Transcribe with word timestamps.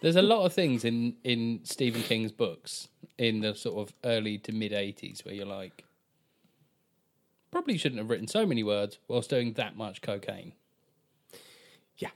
There's 0.00 0.14
a 0.14 0.22
lot 0.22 0.44
of 0.44 0.52
things 0.52 0.84
in 0.84 1.16
in 1.24 1.60
Stephen 1.64 2.02
King's 2.02 2.30
books 2.30 2.86
in 3.18 3.40
the 3.40 3.54
sort 3.54 3.88
of 3.88 3.94
early 4.04 4.38
to 4.38 4.52
mid 4.52 4.70
'80s 4.70 5.24
where 5.24 5.34
you're 5.34 5.44
like, 5.44 5.84
probably 7.50 7.76
shouldn't 7.76 7.98
have 7.98 8.08
written 8.08 8.28
so 8.28 8.46
many 8.46 8.62
words 8.62 8.98
whilst 9.08 9.28
doing 9.28 9.54
that 9.54 9.76
much 9.76 10.00
cocaine. 10.00 10.52
Yeah. 11.98 12.10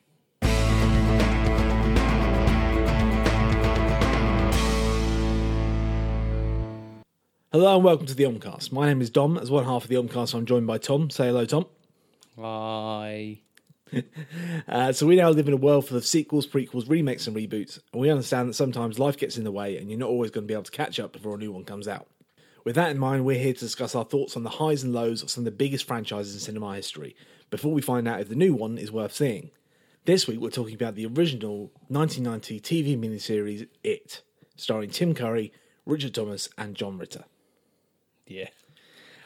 Hello 7.51 7.75
and 7.75 7.85
welcome 7.85 8.07
to 8.07 8.15
the 8.15 8.23
Omcast. 8.23 8.71
My 8.71 8.87
name 8.87 9.01
is 9.01 9.11
Dom. 9.11 9.37
As 9.37 9.51
one 9.51 9.65
half 9.65 9.83
of 9.83 9.91
the 9.91 9.97
Omcast, 9.97 10.35
I'm 10.35 10.47
joined 10.47 10.69
by 10.69 10.79
Tom. 10.79 11.11
Say 11.11 11.27
hello, 11.27 11.45
Tom. 11.47 11.67
I 12.39 13.41
Uh, 14.69 14.93
so 14.93 15.07
we 15.07 15.17
now 15.17 15.29
live 15.29 15.49
in 15.49 15.55
a 15.55 15.57
world 15.59 15.87
full 15.87 15.97
of 15.97 16.07
sequels, 16.07 16.47
prequels, 16.47 16.89
remakes, 16.89 17.27
and 17.27 17.37
reboots, 17.37 17.81
and 17.93 18.01
we 18.01 18.11
understand 18.11 18.49
that 18.49 18.55
sometimes 18.55 18.99
life 18.99 19.17
gets 19.17 19.37
in 19.37 19.45
the 19.45 19.51
way, 19.53 19.77
and 19.77 19.91
you're 19.91 19.99
not 19.99 20.09
always 20.09 20.31
going 20.31 20.45
to 20.45 20.49
be 20.49 20.55
able 20.55 20.63
to 20.63 20.71
catch 20.71 21.01
up 21.01 21.13
before 21.13 21.35
a 21.35 21.39
new 21.39 21.51
one 21.53 21.65
comes 21.65 21.89
out. 21.89 22.07
With 22.65 22.77
that 22.77 22.91
in 22.91 22.99
mind, 22.99 23.25
we're 23.25 23.39
here 23.43 23.53
to 23.53 23.59
discuss 23.59 23.95
our 23.95 24.05
thoughts 24.05 24.37
on 24.37 24.45
the 24.45 24.51
highs 24.51 24.83
and 24.83 24.93
lows 24.93 25.23
of 25.23 25.31
some 25.31 25.43
of 25.43 25.47
the 25.47 25.51
biggest 25.51 25.87
franchises 25.87 26.35
in 26.35 26.41
cinema 26.41 26.75
history, 26.77 27.17
before 27.51 27.73
we 27.73 27.83
find 27.83 28.07
out 28.07 28.21
if 28.21 28.29
the 28.29 28.37
new 28.37 28.55
one 28.55 28.79
is 28.79 28.93
worth 28.93 29.13
seeing. 29.13 29.51
This 30.05 30.27
week, 30.27 30.41
we're 30.41 30.51
talking 30.51 30.75
about 30.75 30.95
the 30.95 31.07
original 31.07 31.71
1990 31.89 32.61
TV 32.61 32.99
miniseries 32.99 33.67
It, 33.83 34.23
starring 34.57 34.91
Tim 34.91 35.15
Curry, 35.15 35.53
Richard 35.85 36.15
Thomas, 36.15 36.49
and 36.57 36.75
John 36.77 36.99
Ritter. 36.99 37.25
yeah. 38.27 38.49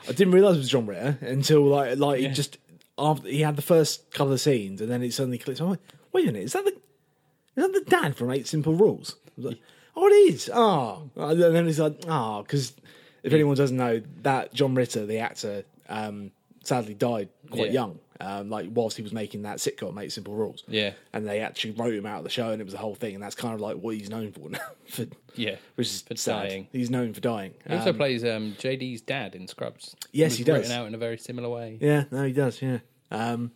I 0.08 0.12
didn't 0.12 0.34
realize 0.34 0.54
it 0.54 0.60
was 0.60 0.68
John 0.68 0.86
Ritter 0.86 1.18
until 1.20 1.64
like 1.64 1.98
like 1.98 2.20
it 2.20 2.28
just 2.28 2.58
after 2.98 3.28
he 3.28 3.40
had 3.42 3.56
the 3.56 3.62
first 3.62 4.10
couple 4.12 4.32
of 4.32 4.40
scenes, 4.40 4.80
and 4.80 4.90
then 4.90 5.02
it 5.02 5.12
suddenly 5.12 5.38
clicked. 5.38 5.60
I'm 5.60 5.70
like, 5.70 5.80
wait 6.12 6.24
a 6.28 6.32
minute, 6.32 6.44
is 6.44 6.52
that 6.54 6.64
the 6.64 6.72
is 6.72 7.64
that 7.64 7.72
the 7.72 7.90
dad 7.90 8.16
from 8.16 8.30
Eight 8.30 8.46
Simple 8.46 8.74
Rules? 8.74 9.16
Like, 9.38 9.58
oh, 9.94 10.06
it 10.06 10.12
is. 10.34 10.50
Ah, 10.52 10.98
and 11.16 11.40
then 11.40 11.66
he's 11.66 11.80
like, 11.80 12.00
ah, 12.08 12.42
because 12.42 12.74
if 13.22 13.32
anyone 13.32 13.56
doesn't 13.56 13.76
know, 13.76 14.02
that 14.22 14.52
John 14.54 14.74
Ritter, 14.74 15.06
the 15.06 15.18
actor, 15.18 15.64
um, 15.88 16.30
sadly 16.64 16.94
died 16.94 17.28
quite 17.50 17.66
Yeah. 17.68 17.72
young. 17.80 17.98
Um, 18.18 18.48
like 18.48 18.68
whilst 18.72 18.96
he 18.96 19.02
was 19.02 19.12
making 19.12 19.42
that 19.42 19.58
sitcom 19.58 20.00
Eight 20.02 20.10
Simple 20.10 20.34
Rules, 20.34 20.64
Yeah. 20.68 20.92
and 21.12 21.26
they 21.28 21.40
actually 21.40 21.72
wrote 21.72 21.92
him 21.94 22.06
out 22.06 22.18
of 22.18 22.24
the 22.24 22.30
show, 22.30 22.50
and 22.50 22.60
it 22.60 22.64
was 22.64 22.72
a 22.72 22.78
whole 22.78 22.94
thing, 22.94 23.14
and 23.14 23.22
that's 23.22 23.34
kind 23.34 23.52
of 23.54 23.60
like 23.60 23.76
what 23.76 23.94
he's 23.94 24.08
known 24.08 24.32
for 24.32 24.48
now. 24.50 24.58
for, 24.88 25.06
Yeah. 25.34 25.56
which 25.74 25.88
is 25.88 26.02
For 26.02 26.16
sad. 26.16 26.48
dying. 26.48 26.68
He's 26.72 26.88
known 26.90 27.12
for 27.12 27.20
dying. 27.20 27.52
He 27.68 27.74
also 27.74 27.90
Um, 27.90 27.96
plays 27.96 28.24
um, 28.24 28.54
JD's 28.58 29.02
dad 29.02 29.34
in 29.34 29.46
Scrubs. 29.48 29.94
Yes, 30.12 30.36
he 30.36 30.44
does. 30.44 30.60
Written 30.60 30.72
out 30.72 30.86
in 30.86 30.94
a 30.94 30.98
very 30.98 31.18
similar 31.18 31.48
way. 31.50 31.76
Yeah, 31.80 32.04
no, 32.10 32.24
he 32.24 32.32
does. 32.32 32.62
Yeah. 32.62 32.78
Um, 33.10 33.52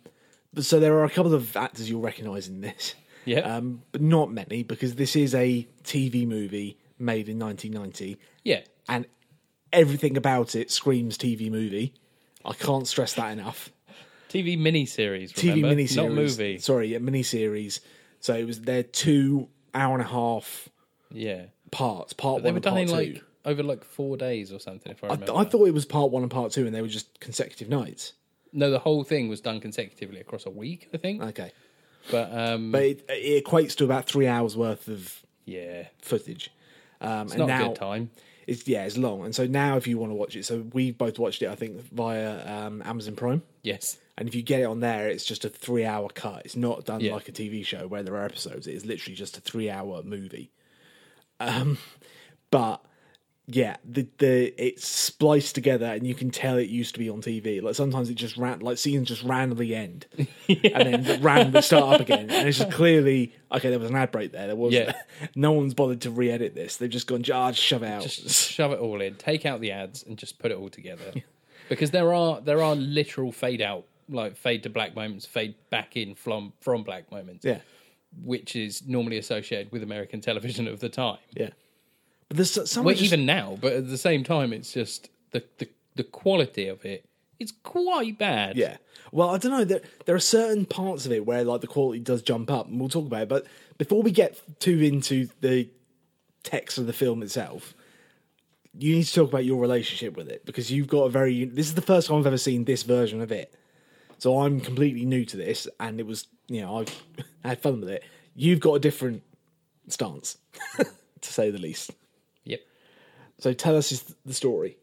but 0.53 0.63
so 0.63 0.79
there 0.79 0.93
are 0.95 1.05
a 1.05 1.09
couple 1.09 1.33
of 1.33 1.55
actors 1.57 1.89
you'll 1.89 2.01
recognise 2.01 2.47
in 2.47 2.61
this. 2.61 2.93
Yeah. 3.25 3.39
Um, 3.39 3.81
but 3.91 4.01
not 4.01 4.31
many 4.31 4.63
because 4.63 4.95
this 4.95 5.15
is 5.15 5.33
a 5.33 5.67
TV 5.83 6.27
movie 6.27 6.77
made 6.99 7.29
in 7.29 7.39
1990, 7.39 8.17
Yeah. 8.43 8.61
and 8.87 9.05
everything 9.73 10.17
about 10.17 10.55
it 10.55 10.69
screams 10.69 11.17
TV 11.17 11.49
movie. 11.49 11.93
I 12.43 12.53
can't 12.53 12.87
stress 12.87 13.13
that 13.13 13.31
enough. 13.31 13.71
TV 14.31 14.57
miniseries. 14.57 15.31
TV 15.33 15.55
Remember? 15.55 15.75
miniseries, 15.81 15.95
not 15.95 16.11
movie. 16.11 16.57
Sorry, 16.59 16.93
a 16.93 16.99
miniseries. 16.99 17.79
So 18.19 18.35
it 18.35 18.45
was 18.45 18.61
their 18.61 18.83
two 18.83 19.49
hour 19.73 19.93
and 19.93 20.03
a 20.03 20.07
half 20.07 20.69
Yeah. 21.11 21.45
parts. 21.71 22.13
Part 22.13 22.43
They 22.43 22.49
one 22.49 22.55
were 22.55 22.59
done 22.59 22.77
in 22.77 22.87
two. 22.87 22.93
like 22.93 23.23
over 23.43 23.63
like 23.63 23.83
four 23.83 24.17
days 24.17 24.51
or 24.53 24.59
something. 24.59 24.91
If 24.91 25.03
I 25.03 25.07
I, 25.07 25.11
remember. 25.13 25.35
I 25.35 25.43
thought 25.45 25.65
it 25.67 25.73
was 25.73 25.85
part 25.85 26.11
one 26.11 26.21
and 26.23 26.31
part 26.31 26.51
two, 26.51 26.65
and 26.65 26.75
they 26.75 26.81
were 26.81 26.87
just 26.87 27.19
consecutive 27.19 27.69
nights. 27.69 28.13
no, 28.53 28.69
the 28.69 28.79
whole 28.79 29.03
thing 29.03 29.29
was 29.29 29.41
done 29.41 29.59
consecutively 29.59 30.19
across 30.19 30.45
a 30.45 30.49
week. 30.49 30.89
I 30.93 30.97
think. 30.97 31.21
Okay, 31.23 31.51
But 32.11 32.31
um, 32.31 32.71
but 32.71 32.83
it, 32.83 33.05
it 33.09 33.43
equates 33.45 33.75
to 33.77 33.85
about 33.85 34.05
three 34.05 34.27
hours 34.27 34.55
worth 34.55 34.87
of 34.87 35.21
yeah, 35.45 35.87
footage. 36.01 36.51
Um, 37.01 37.23
it's 37.27 37.31
and 37.33 37.39
not 37.39 37.47
now, 37.47 37.65
a 37.65 37.67
good 37.69 37.75
time. 37.77 38.11
It's 38.45 38.67
yeah, 38.67 38.83
it's 38.85 38.97
long, 38.97 39.23
and 39.25 39.33
so 39.33 39.47
now 39.47 39.77
if 39.77 39.87
you 39.87 39.97
want 39.97 40.11
to 40.11 40.15
watch 40.15 40.35
it, 40.35 40.45
so 40.45 40.59
we 40.73 40.91
both 40.91 41.17
watched 41.17 41.41
it, 41.41 41.49
I 41.49 41.55
think 41.55 41.81
via 41.91 42.45
um, 42.67 42.81
Amazon 42.85 43.15
Prime, 43.15 43.41
Yes. 43.63 43.97
And 44.17 44.27
if 44.27 44.35
you 44.35 44.41
get 44.41 44.61
it 44.61 44.65
on 44.65 44.79
there, 44.81 45.07
it's 45.09 45.23
just 45.25 45.45
a 45.45 45.49
three-hour 45.49 46.09
cut. 46.13 46.43
It's 46.45 46.55
not 46.55 46.85
done 46.85 47.01
Yeah. 47.01 47.13
like 47.13 47.27
a 47.29 47.31
TV 47.31 47.65
show 47.65 47.87
where 47.87 48.03
there 48.03 48.15
are 48.15 48.25
episodes. 48.25 48.67
It 48.67 48.73
is 48.75 48.85
literally 48.85 49.15
just 49.15 49.37
a 49.37 49.41
three-hour 49.41 50.03
movie. 50.03 50.51
Um, 51.39 51.77
but 52.51 52.83
yeah, 53.47 53.77
the 53.83 54.07
the 54.19 54.53
it's 54.63 54.87
spliced 54.87 55.55
together, 55.55 55.87
and 55.87 56.05
you 56.05 56.13
can 56.13 56.29
tell 56.29 56.57
it 56.57 56.69
used 56.69 56.93
to 56.93 56.99
be 56.99 57.09
on 57.09 57.21
TV. 57.21 57.61
Like 57.61 57.75
sometimes 57.75 58.09
it 58.09 58.13
just 58.13 58.37
ran, 58.37 58.59
like 58.59 58.77
scenes 58.77 59.07
just 59.07 59.23
randomly 59.23 59.73
end, 59.75 60.05
and 60.47 61.03
then 61.03 61.21
randomly 61.21 61.61
start 61.63 61.95
up 61.95 62.01
again, 62.01 62.29
and 62.29 62.47
it's 62.47 62.59
just 62.59 62.71
clearly 62.71 63.33
okay. 63.51 63.69
There 63.69 63.79
was 63.79 63.89
an 63.89 63.95
ad 63.95 64.11
break 64.11 64.31
there. 64.31 64.47
There 64.47 64.55
was 64.55 64.73
Yeah. 64.73 64.93
no 65.35 65.51
one's 65.53 65.73
bothered 65.73 66.01
to 66.01 66.11
re-edit 66.11 66.53
this. 66.55 66.77
They've 66.77 66.89
just 66.89 67.07
gone, 67.07 67.23
ah, 67.33 67.51
just 67.51 67.63
shove 67.63 67.83
it 67.83 67.87
out. 67.89 68.03
Just 68.03 68.51
shove 68.51 68.71
it 68.71 68.79
all 68.79 69.01
in. 69.01 69.15
Take 69.15 69.45
out 69.45 69.59
the 69.59 69.71
ads 69.71 70.03
and 70.03 70.17
just 70.17 70.37
put 70.39 70.51
it 70.51 70.57
all 70.57 70.69
together. 70.69 71.11
because 71.69 71.91
there 71.91 72.13
are 72.13 72.39
there 72.41 72.61
are 72.61 72.75
literal 72.75 73.31
fade 73.31 73.61
out, 73.61 73.85
like 74.11 74.35
fade 74.35 74.63
to 74.63 74.69
black 74.69 74.95
moments, 74.95 75.25
fade 75.25 75.55
back 75.69 75.97
in 75.97 76.15
from 76.15 76.53
from 76.59 76.83
black 76.83 77.11
moments. 77.11 77.43
yeah. 77.45 77.59
Which 78.23 78.55
is 78.57 78.85
normally 78.87 79.17
associated 79.17 79.71
with 79.71 79.83
American 79.83 80.19
television 80.21 80.67
of 80.67 80.79
the 80.81 80.89
time. 80.89 81.17
Yeah. 81.33 81.51
But 82.27 82.37
there's 82.37 82.51
so- 82.51 82.65
so 82.65 82.81
Well, 82.81 82.93
much. 82.93 83.01
even 83.03 83.25
now, 83.25 83.57
but 83.61 83.73
at 83.73 83.87
the 83.87 83.97
same 83.97 84.23
time, 84.23 84.51
it's 84.53 84.73
just 84.73 85.09
the, 85.31 85.43
the 85.59 85.69
the 85.95 86.03
quality 86.03 86.67
of 86.67 86.83
it. 86.85 87.05
It's 87.39 87.53
quite 87.63 88.17
bad. 88.19 88.55
yeah. 88.57 88.77
Well, 89.11 89.29
I 89.31 89.37
don't 89.37 89.51
know. 89.51 89.63
There, 89.65 89.81
there 90.05 90.15
are 90.15 90.19
certain 90.19 90.65
parts 90.65 91.05
of 91.05 91.11
it 91.11 91.25
where 91.25 91.43
like 91.43 91.61
the 91.61 91.67
quality 91.67 91.99
does 91.99 92.21
jump 92.21 92.51
up, 92.51 92.67
and 92.67 92.79
we'll 92.79 92.87
talk 92.89 93.05
about 93.07 93.23
it. 93.23 93.29
But 93.29 93.45
before 93.77 94.01
we 94.03 94.11
get 94.11 94.39
too 94.59 94.79
into 94.79 95.27
the 95.41 95.69
text 96.43 96.77
of 96.77 96.85
the 96.87 96.93
film 96.93 97.23
itself, 97.23 97.73
you 98.77 98.95
need 98.95 99.03
to 99.03 99.13
talk 99.13 99.29
about 99.29 99.43
your 99.45 99.59
relationship 99.59 100.15
with 100.15 100.29
it 100.29 100.45
because 100.45 100.71
you've 100.71 100.87
got 100.87 101.03
a 101.03 101.09
very. 101.09 101.45
This 101.45 101.67
is 101.67 101.75
the 101.75 101.81
first 101.81 102.07
time 102.07 102.17
I've 102.19 102.27
ever 102.27 102.37
seen 102.37 102.63
this 102.65 102.83
version 102.83 103.21
of 103.21 103.31
it, 103.31 103.53
so 104.21 104.41
I'm 104.41 104.59
completely 104.59 105.03
new 105.03 105.25
to 105.25 105.35
this, 105.35 105.67
and 105.79 105.99
it 105.99 106.05
was 106.05 106.27
you 106.47 106.61
know 106.61 106.85
I 107.43 107.47
had 107.47 107.59
fun 107.59 107.79
with 107.79 107.89
it. 107.89 108.03
You've 108.35 108.59
got 108.59 108.75
a 108.75 108.79
different 108.79 109.23
stance, 109.87 110.37
to 110.77 111.33
say 111.33 111.49
the 111.49 111.57
least. 111.57 111.89
Yep. 112.43 112.59
So 113.39 113.53
tell 113.53 113.75
us 113.75 114.13
the 114.23 114.33
story. 114.35 114.77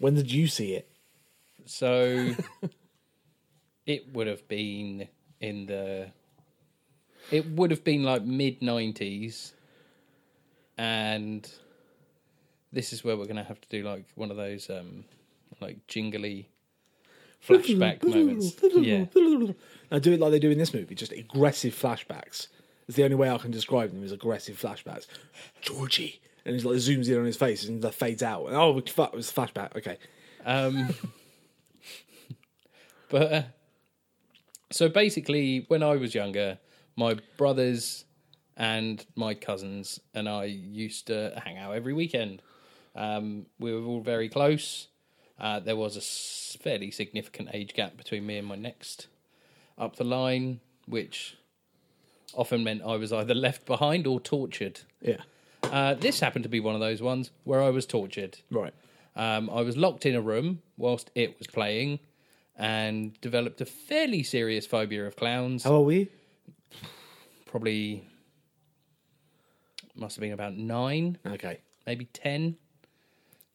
When 0.00 0.16
did 0.16 0.32
you 0.32 0.48
see 0.48 0.74
it? 0.74 0.90
So 1.64 2.34
it 3.86 4.12
would 4.12 4.26
have 4.26 4.48
been 4.48 5.06
in 5.40 5.66
the. 5.66 6.10
It 7.30 7.48
would 7.50 7.70
have 7.70 7.84
been 7.84 8.02
like 8.02 8.24
mid 8.24 8.62
nineties, 8.62 9.54
and 10.76 11.48
this 12.72 12.92
is 12.92 13.04
where 13.04 13.16
we're 13.16 13.26
going 13.26 13.36
to 13.36 13.44
have 13.44 13.60
to 13.60 13.68
do 13.68 13.84
like 13.84 14.06
one 14.16 14.32
of 14.32 14.36
those 14.36 14.68
um 14.70 15.04
like 15.60 15.86
jingly 15.86 16.48
flashback 17.46 18.02
moments. 18.04 18.54
Yeah, 18.74 19.06
I 19.90 19.98
do 19.98 20.12
it 20.12 20.20
like 20.20 20.30
they 20.30 20.38
do 20.38 20.50
in 20.50 20.58
this 20.58 20.74
movie, 20.74 20.94
just 20.94 21.12
aggressive 21.12 21.74
flashbacks. 21.74 22.48
It's 22.86 22.96
the 22.96 23.04
only 23.04 23.16
way 23.16 23.30
I 23.30 23.38
can 23.38 23.50
describe 23.50 23.90
them 23.92 24.02
is 24.02 24.12
aggressive 24.12 24.60
flashbacks. 24.60 25.06
Georgie, 25.60 26.20
and 26.44 26.54
he's 26.54 26.64
like 26.64 26.76
zooms 26.76 27.08
in 27.08 27.18
on 27.18 27.24
his 27.24 27.36
face 27.36 27.64
and 27.66 27.80
that 27.82 27.94
fades 27.94 28.22
out. 28.22 28.46
And, 28.46 28.56
oh, 28.56 28.80
fuck, 28.86 29.12
it 29.12 29.16
was 29.16 29.30
a 29.30 29.32
flashback. 29.32 29.76
Okay, 29.76 29.96
Um, 30.44 30.94
but 33.08 33.32
uh, 33.32 33.42
so 34.70 34.88
basically, 34.88 35.64
when 35.68 35.82
I 35.82 35.96
was 35.96 36.14
younger, 36.14 36.58
my 36.96 37.16
brothers 37.36 38.04
and 38.56 39.04
my 39.16 39.34
cousins 39.34 40.00
and 40.14 40.28
I 40.28 40.44
used 40.44 41.06
to 41.08 41.40
hang 41.44 41.58
out 41.58 41.74
every 41.74 41.92
weekend. 41.92 42.42
Um, 42.94 43.46
we 43.58 43.72
were 43.74 43.84
all 43.84 44.00
very 44.00 44.28
close. 44.28 44.88
Uh, 45.38 45.58
there 45.60 45.76
was 45.76 45.96
a 45.96 46.58
fairly 46.58 46.90
significant 46.90 47.48
age 47.52 47.74
gap 47.74 47.96
between 47.96 48.24
me 48.26 48.38
and 48.38 48.46
my 48.46 48.54
next 48.56 49.08
up 49.76 49.96
the 49.96 50.04
line, 50.04 50.60
which 50.86 51.36
often 52.34 52.62
meant 52.64 52.82
I 52.86 52.96
was 52.96 53.12
either 53.12 53.34
left 53.34 53.66
behind 53.66 54.06
or 54.06 54.20
tortured. 54.20 54.80
yeah, 55.00 55.22
Uh, 55.64 55.94
this 55.94 56.20
happened 56.20 56.44
to 56.44 56.48
be 56.48 56.60
one 56.60 56.74
of 56.74 56.80
those 56.80 57.02
ones 57.02 57.30
where 57.44 57.62
I 57.62 57.70
was 57.70 57.86
tortured. 57.86 58.38
right. 58.50 58.72
Um, 59.16 59.48
I 59.50 59.60
was 59.62 59.76
locked 59.76 60.06
in 60.06 60.14
a 60.16 60.20
room 60.20 60.60
whilst 60.76 61.10
it 61.14 61.38
was 61.38 61.46
playing 61.46 62.00
and 62.56 63.20
developed 63.20 63.60
a 63.60 63.64
fairly 63.64 64.22
serious 64.24 64.66
phobia 64.66 65.06
of 65.06 65.14
clowns. 65.16 65.62
How 65.64 65.70
old 65.74 65.86
were 65.86 65.92
you? 65.92 66.06
Probably 67.46 68.04
must 69.94 70.16
have 70.16 70.20
been 70.20 70.32
about 70.32 70.56
nine, 70.56 71.18
Okay, 71.26 71.58
maybe 71.86 72.06
10. 72.06 72.56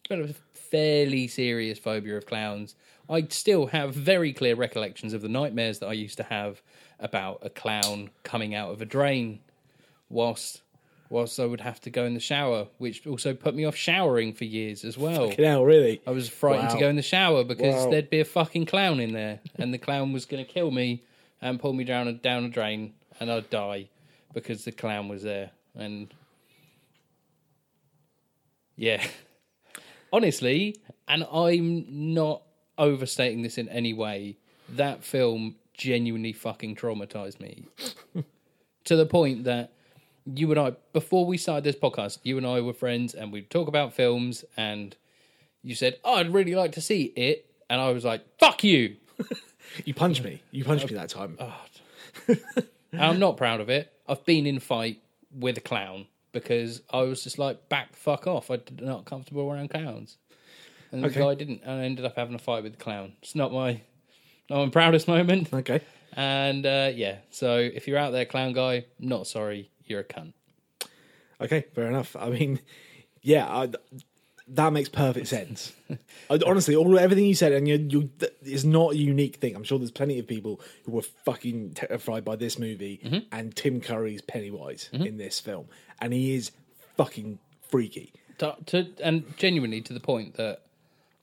Developed 0.10 0.32
a 0.40 0.58
fairly 0.58 1.28
serious 1.28 1.78
phobia 1.78 2.18
of 2.18 2.26
clowns. 2.26 2.76
I 3.10 3.28
still 3.30 3.68
have 3.68 3.94
very 3.94 4.34
clear 4.34 4.56
recollections 4.56 5.14
of 5.14 5.22
the 5.22 5.30
nightmares 5.30 5.80
that 5.80 5.88
I 5.88 5.94
used 5.94 6.18
to 6.18 6.24
have 6.24 6.62
about 7.00 7.40
a 7.44 7.50
clown 7.50 8.10
coming 8.24 8.56
out 8.56 8.72
of 8.72 8.82
a 8.82 8.86
drain 8.86 9.40
whilst 10.10 10.62
whilst 11.12 11.40
I 11.40 11.46
would 11.46 11.62
have 11.62 11.80
to 11.82 11.90
go 11.90 12.06
in 12.06 12.14
the 12.14 12.20
shower, 12.20 12.68
which 12.78 13.06
also 13.08 13.34
put 13.34 13.56
me 13.56 13.66
off 13.66 13.76
showering 13.76 14.32
for 14.34 14.46
years 14.46 14.84
as 14.86 14.96
well. 14.96 15.30
Fucking 15.30 15.44
hell, 15.46 15.66
really? 15.66 16.02
I 16.06 16.12
was 16.12 16.30
frightened 16.30 16.70
to 16.70 16.80
go 16.80 16.88
in 16.88 16.96
the 16.98 17.02
shower 17.02 17.44
because 17.44 17.86
Wow. 17.86 17.90
there'd 17.90 18.12
be 18.12 18.20
a 18.20 18.26
fucking 18.26 18.68
clown 18.68 19.00
in 19.00 19.14
there, 19.14 19.40
and 19.56 19.74
the 19.74 19.80
clown 19.80 20.14
was 20.14 20.26
going 20.26 20.46
to 20.46 20.52
kill 20.52 20.70
me 20.70 21.02
and 21.42 21.60
pull 21.60 21.74
me 21.74 21.84
down 21.84 22.08
a 22.08 22.14
down 22.14 22.46
a 22.46 22.50
drain, 22.50 22.94
and 23.20 23.32
I'd 23.32 23.50
die. 23.50 23.88
because 24.36 24.64
the 24.66 24.72
clown 24.72 25.08
was 25.08 25.24
there, 25.24 25.50
and 25.76 26.14
yeah, 28.76 29.04
honestly, 30.12 30.76
and 31.08 31.26
I'm 31.32 31.86
not 32.14 32.44
overstating 32.78 33.42
this 33.42 33.58
in 33.58 33.70
any 33.70 33.94
way. 33.94 34.38
That 34.70 35.04
film 35.04 35.56
genuinely 35.74 36.34
fucking 36.34 36.76
traumatized 36.76 37.40
me 37.40 37.66
to 38.84 38.96
the 38.96 39.06
point 39.06 39.46
that 39.46 39.72
you 40.26 40.52
and 40.52 40.60
I, 40.60 40.74
before 40.94 41.26
we 41.26 41.38
started 41.38 41.64
this 41.64 41.76
podcast, 41.76 42.20
you 42.24 42.38
and 42.38 42.46
I 42.46 42.62
were 42.62 42.74
friends 42.74 43.14
and 43.14 43.32
we'd 43.32 43.50
talk 43.50 43.68
about 43.68 43.94
films, 43.94 44.46
and 44.58 44.96
you 45.64 45.76
said, 45.76 45.98
oh, 46.04 46.16
I'd 46.16 46.34
really 46.34 46.56
like 46.56 46.74
to 46.74 46.82
see 46.82 47.06
it. 47.16 47.46
And 47.70 47.80
I 47.82 47.92
was 47.92 48.06
like, 48.06 48.26
fuck 48.40 48.64
you. 48.64 48.98
You 49.86 49.94
punched 49.94 50.24
me. 50.24 50.42
You 50.50 50.64
punched 50.66 50.90
me 50.90 50.96
that 50.96 51.10
time. 51.10 51.38
And 52.92 53.02
I'm 53.02 53.20
not 53.20 53.38
proud 53.38 53.62
of 53.62 53.70
it. 53.70 53.94
I've 54.08 54.26
been 54.26 54.48
in 54.48 54.60
fight 54.60 55.00
with 55.32 55.58
a 55.58 55.62
clown 55.62 56.08
because 56.32 56.82
I 56.92 57.02
was 57.02 57.24
just 57.24 57.40
like, 57.40 57.70
back 57.70 57.92
the 57.92 57.98
fuck 57.98 58.28
off. 58.28 58.50
I'm 58.50 58.62
not 58.80 59.06
comfortable 59.06 59.50
around 59.50 59.70
clowns. 59.70 60.18
And 60.92 61.04
the 61.04 61.10
guy 61.10 61.36
didn't. 61.36 61.62
And 61.64 61.82
I 61.82 61.84
ended 61.86 62.06
up 62.06 62.16
having 62.16 62.36
a 62.36 62.40
fight 62.40 62.64
with 62.64 62.74
the 62.74 62.84
clown. 62.84 63.14
It's 63.22 63.36
not 63.36 63.52
my, 63.52 63.82
not 64.50 64.66
my 64.66 64.70
proudest 64.70 65.08
moment. 65.08 65.54
Okay. 65.54 65.82
And 66.14 66.66
uh, 66.66 66.92
yeah, 66.94 67.18
so 67.30 67.58
if 67.58 67.88
you're 67.88 67.98
out 67.98 68.12
there, 68.12 68.26
clown 68.26 68.54
guy, 68.54 68.86
not 69.00 69.28
sorry, 69.28 69.70
you're 69.86 70.00
a 70.00 70.04
cunt. 70.04 70.34
Okay, 71.40 71.66
fair 71.74 71.88
enough. 71.88 72.16
I 72.16 72.30
mean, 72.30 72.60
yeah, 73.22 73.48
I, 73.48 73.70
that 74.50 74.74
makes 74.74 74.90
perfect 74.90 75.28
sense. 75.28 75.74
Honestly, 76.30 76.76
all 76.76 76.98
everything 76.98 77.26
you 77.26 77.36
said, 77.36 77.52
and 77.52 77.68
you, 77.68 77.76
you, 77.76 78.10
it's 78.44 78.64
not 78.64 78.94
a 78.94 78.98
unique 78.98 79.38
thing. 79.38 79.56
I'm 79.56 79.64
sure 79.64 79.78
there's 79.78 79.92
plenty 79.92 80.20
of 80.20 80.28
people 80.28 80.60
who 80.86 80.92
were 80.92 81.02
fucking 81.02 81.74
terrified 81.74 82.26
by 82.26 82.36
this 82.36 82.58
movie 82.58 83.00
mm-hmm. 83.04 83.20
and 83.32 83.56
Tim 83.56 83.82
Curry's 83.82 84.22
Pennywise 84.22 84.90
mm-hmm. 84.92 85.06
in 85.06 85.18
this 85.18 85.40
film, 85.40 85.68
and 86.00 86.14
he 86.14 86.36
is 86.36 86.52
fucking 86.98 87.40
freaky. 87.70 88.14
to, 88.40 88.56
to 88.68 88.88
and 89.04 89.38
genuinely 89.38 89.82
to 89.82 89.94
the 89.94 90.00
point 90.00 90.36
that 90.36 90.64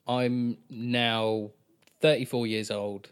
I'm 0.07 0.59
now 0.71 1.51
34 2.01 2.47
years 2.47 2.71
old 2.71 3.11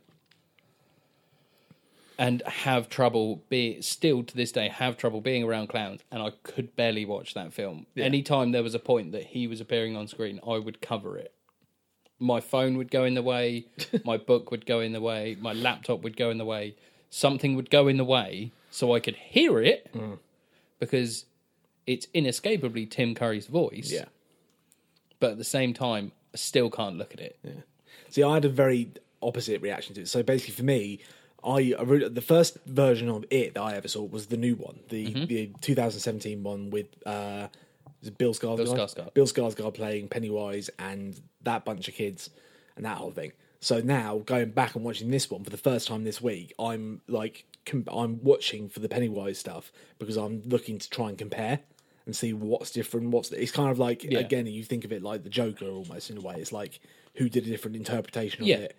and 2.19 2.43
have 2.47 2.89
trouble 2.89 3.43
be 3.49 3.81
still 3.81 4.23
to 4.23 4.37
this 4.37 4.53
day 4.53 4.69
have 4.69 4.97
trouble 4.97 5.21
being 5.21 5.43
around 5.43 5.69
clowns 5.69 6.01
and 6.11 6.23
I 6.23 6.31
could 6.43 6.75
barely 6.77 7.05
watch 7.05 7.35
that 7.35 7.53
film. 7.53 7.87
Anytime 7.97 8.53
there 8.53 8.63
was 8.63 8.75
a 8.75 8.79
point 8.79 9.13
that 9.13 9.25
he 9.25 9.47
was 9.47 9.61
appearing 9.61 9.97
on 9.97 10.07
screen, 10.07 10.41
I 10.47 10.59
would 10.59 10.81
cover 10.81 11.17
it. 11.19 11.33
My 12.21 12.41
phone 12.41 12.77
would 12.79 12.91
go 12.91 13.05
in 13.05 13.15
the 13.15 13.23
way, 13.23 13.67
my 14.05 14.17
book 14.17 14.51
would 14.51 14.67
go 14.67 14.81
in 14.81 14.93
the 14.93 15.01
way, 15.01 15.37
my 15.41 15.53
laptop 15.53 16.03
would 16.03 16.17
go 16.17 16.31
in 16.31 16.39
the 16.39 16.45
way, 16.45 16.77
something 17.11 17.57
would 17.57 17.71
go 17.71 17.89
in 17.89 17.97
the 17.97 18.05
way 18.05 18.53
so 18.71 18.95
I 18.95 19.01
could 19.01 19.17
hear 19.17 19.61
it 19.61 19.91
mm. 19.93 20.19
because 20.79 21.27
it's 21.87 22.07
inescapably 22.15 22.87
Tim 22.87 23.15
Curry's 23.15 23.47
voice 23.47 23.91
Yeah. 23.93 24.07
but 25.21 25.33
at 25.33 25.39
the 25.39 25.45
same 25.45 25.75
time, 25.75 26.13
I 26.33 26.37
still 26.37 26.71
can't 26.71 26.97
look 26.97 27.13
at 27.13 27.21
it. 27.21 27.39
See, 28.11 28.23
I 28.23 28.35
had 28.35 28.45
a 28.45 28.49
very 28.49 28.91
opposite 29.23 29.61
reaction 29.63 29.95
to 29.97 30.03
it. 30.03 30.09
So 30.09 30.23
basically, 30.23 30.55
for 30.55 30.63
me, 30.65 31.01
I, 31.45 31.75
I 31.79 31.83
really, 31.83 32.09
the 32.09 32.21
first 32.23 32.59
version 32.67 33.09
of 33.09 33.25
it 33.31 33.55
that 33.55 33.63
I 33.63 33.75
ever 33.75 33.89
saw 33.89 34.03
was 34.03 34.27
the 34.27 34.37
new 34.37 34.55
one, 34.55 34.81
the, 34.89 35.07
Mm-hmm. 35.07 35.25
the 35.27 35.47
2017 35.61 36.43
one 36.43 36.71
with 36.71 36.87
uh, 37.07 37.49
is 38.03 38.09
it 38.09 38.19
Bill 38.19 38.33
Skarsgård. 38.35 38.57
Bill 38.57 38.75
Skarsgård. 38.75 39.15
Bill 39.15 39.27
Skarsgård 39.27 39.75
playing 39.75 40.09
Pennywise 40.09 40.71
and 40.79 41.21
that 41.43 41.65
bunch 41.65 41.89
of 41.89 41.95
kids 41.95 42.31
and 42.77 42.85
that 42.85 42.97
whole 42.99 43.11
thing. 43.11 43.33
So 43.61 43.81
now 43.81 44.19
going 44.19 44.51
back 44.51 44.75
and 44.75 44.85
watching 44.85 45.11
this 45.11 45.31
one 45.31 45.43
for 45.45 45.51
the 45.51 45.57
first 45.57 45.89
time 45.89 46.05
this 46.05 46.21
week, 46.21 46.53
I'm 46.59 47.01
like 47.09 47.45
com- 47.65 47.89
I'm 47.91 48.23
watching 48.23 48.69
for 48.69 48.81
the 48.81 48.89
Pennywise 48.89 49.39
stuff 49.39 49.73
because 49.99 50.17
I'm 50.17 50.43
looking 50.45 50.79
to 50.79 50.91
try 50.91 51.09
and 51.09 51.17
compare 51.17 51.61
and 52.07 52.15
see 52.15 52.35
what's 52.35 52.71
different. 52.71 53.09
What's 53.11 53.31
it's 53.33 53.53
kind 53.53 53.71
of 53.71 53.79
like 53.79 54.05
again 54.05 54.47
you 54.47 54.65
think 54.65 54.85
of 54.85 54.93
it 54.93 55.03
like 55.03 55.23
the 55.25 55.31
Joker 55.31 55.65
almost 55.67 56.11
in 56.11 56.19
a 56.19 56.21
way. 56.21 56.35
It's 56.39 56.53
like 56.53 56.79
who 57.15 57.29
did 57.31 57.47
a 57.47 57.51
different 57.51 57.77
interpretation 57.77 58.43
of 58.43 58.49
Yeah. 58.49 58.57
it. 58.57 58.77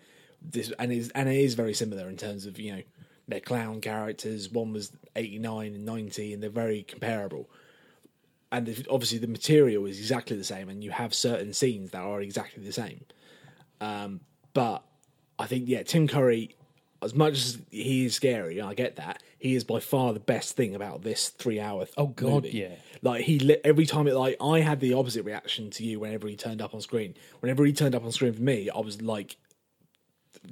This 0.48 0.72
and 0.78 0.92
is 0.92 1.10
and 1.10 1.28
it 1.28 1.36
is 1.36 1.54
very 1.54 1.74
similar 1.74 2.08
in 2.08 2.16
terms 2.16 2.46
of 2.46 2.58
you 2.58 2.76
know 2.76 2.82
their 3.28 3.40
clown 3.40 3.80
characters. 3.80 4.50
One 4.50 4.72
was 4.72 4.92
eighty 5.14 5.38
nine 5.38 5.74
and 5.74 5.84
ninety, 5.84 6.32
and 6.32 6.42
they're 6.42 6.50
very 6.50 6.82
comparable. 6.82 7.48
And 8.52 8.68
obviously 8.88 9.18
the 9.18 9.26
material 9.26 9.86
is 9.86 9.98
exactly 9.98 10.36
the 10.36 10.44
same, 10.44 10.68
and 10.68 10.82
you 10.82 10.90
have 10.90 11.12
certain 11.12 11.52
scenes 11.52 11.90
that 11.90 12.00
are 12.00 12.20
exactly 12.20 12.62
the 12.62 12.72
same. 12.72 13.04
Um, 13.80 14.20
but 14.54 14.82
I 15.38 15.46
think 15.46 15.64
yeah, 15.66 15.82
Tim 15.82 16.06
Curry, 16.06 16.54
as 17.02 17.14
much 17.14 17.34
as 17.34 17.58
he 17.70 18.06
is 18.06 18.14
scary, 18.14 18.60
I 18.60 18.74
get 18.74 18.96
that 18.96 19.22
he 19.38 19.54
is 19.54 19.64
by 19.64 19.80
far 19.80 20.12
the 20.12 20.20
best 20.20 20.56
thing 20.56 20.74
about 20.74 21.02
this 21.02 21.28
three 21.28 21.60
hour. 21.60 21.86
Oh, 21.96 22.08
God, 22.08 22.44
movie. 22.44 22.58
yeah. 22.58 22.74
Like 23.02 23.24
he 23.24 23.38
lit 23.38 23.60
every 23.64 23.86
time 23.86 24.08
it 24.08 24.14
like 24.14 24.36
I 24.40 24.60
had 24.60 24.80
the 24.80 24.94
opposite 24.94 25.24
reaction 25.24 25.70
to 25.70 25.84
you 25.84 26.00
whenever 26.00 26.26
he 26.26 26.36
turned 26.36 26.62
up 26.62 26.74
on 26.74 26.80
screen. 26.80 27.14
Whenever 27.40 27.64
he 27.64 27.72
turned 27.72 27.94
up 27.94 28.04
on 28.04 28.12
screen 28.12 28.32
for 28.32 28.42
me, 28.42 28.70
I 28.70 28.80
was 28.80 29.02
like 29.02 29.36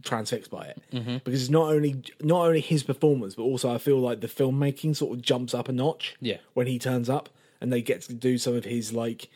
transfixed 0.03 0.51
by 0.51 0.65
it 0.67 0.83
Mm-hmm. 0.93 1.17
because 1.25 1.43
it's 1.43 1.51
not 1.51 1.71
only 1.73 2.03
not 2.23 2.47
only 2.47 2.61
his 2.61 2.83
performance, 2.83 3.35
but 3.35 3.43
also 3.43 3.73
I 3.73 3.79
feel 3.79 3.99
like 3.99 4.21
the 4.21 4.27
filmmaking 4.29 4.97
sort 4.97 5.17
of 5.17 5.23
jumps 5.23 5.55
up 5.55 5.69
a 5.69 5.73
notch. 5.73 6.17
Yeah. 6.21 6.39
when 6.55 6.67
he 6.67 6.79
turns 6.79 7.09
up 7.11 7.29
and 7.61 7.73
they 7.73 7.83
get 7.83 8.03
to 8.03 8.15
do 8.15 8.39
some 8.39 8.55
of 8.55 8.65
his 8.65 8.93
like 8.93 9.29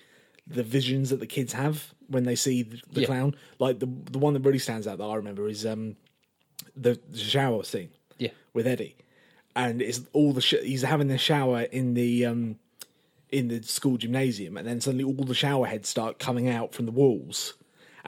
the 0.46 0.62
visions 0.62 1.10
that 1.10 1.20
the 1.20 1.26
kids 1.26 1.52
have 1.52 1.92
when 2.08 2.24
they 2.24 2.34
see 2.34 2.62
the, 2.62 2.80
the 2.92 3.00
Yeah. 3.02 3.06
clown. 3.06 3.34
Like 3.58 3.78
the 3.80 3.86
the 4.10 4.18
one 4.18 4.34
that 4.34 4.40
really 4.44 4.58
stands 4.58 4.86
out 4.86 4.98
that 4.98 5.04
I 5.04 5.14
remember 5.14 5.48
is 5.48 5.64
um 5.66 5.96
the, 6.76 6.98
the 7.10 7.18
shower 7.18 7.62
scene 7.64 7.90
Yeah. 8.18 8.30
with 8.54 8.66
Eddie, 8.66 8.96
and 9.54 9.80
it's 9.82 10.00
all 10.12 10.32
the 10.32 10.40
sh- 10.40 10.62
he's 10.62 10.82
having 10.82 11.08
the 11.08 11.18
shower 11.18 11.62
in 11.62 11.94
the 11.94 12.24
um 12.26 12.56
in 13.30 13.48
the 13.48 13.62
school 13.62 13.98
gymnasium, 13.98 14.56
and 14.56 14.66
then 14.66 14.80
suddenly 14.80 15.04
all 15.04 15.12
the 15.24 15.34
shower 15.34 15.66
heads 15.66 15.88
start 15.88 16.18
coming 16.18 16.48
out 16.48 16.72
from 16.72 16.86
the 16.86 16.92
walls, 16.92 17.52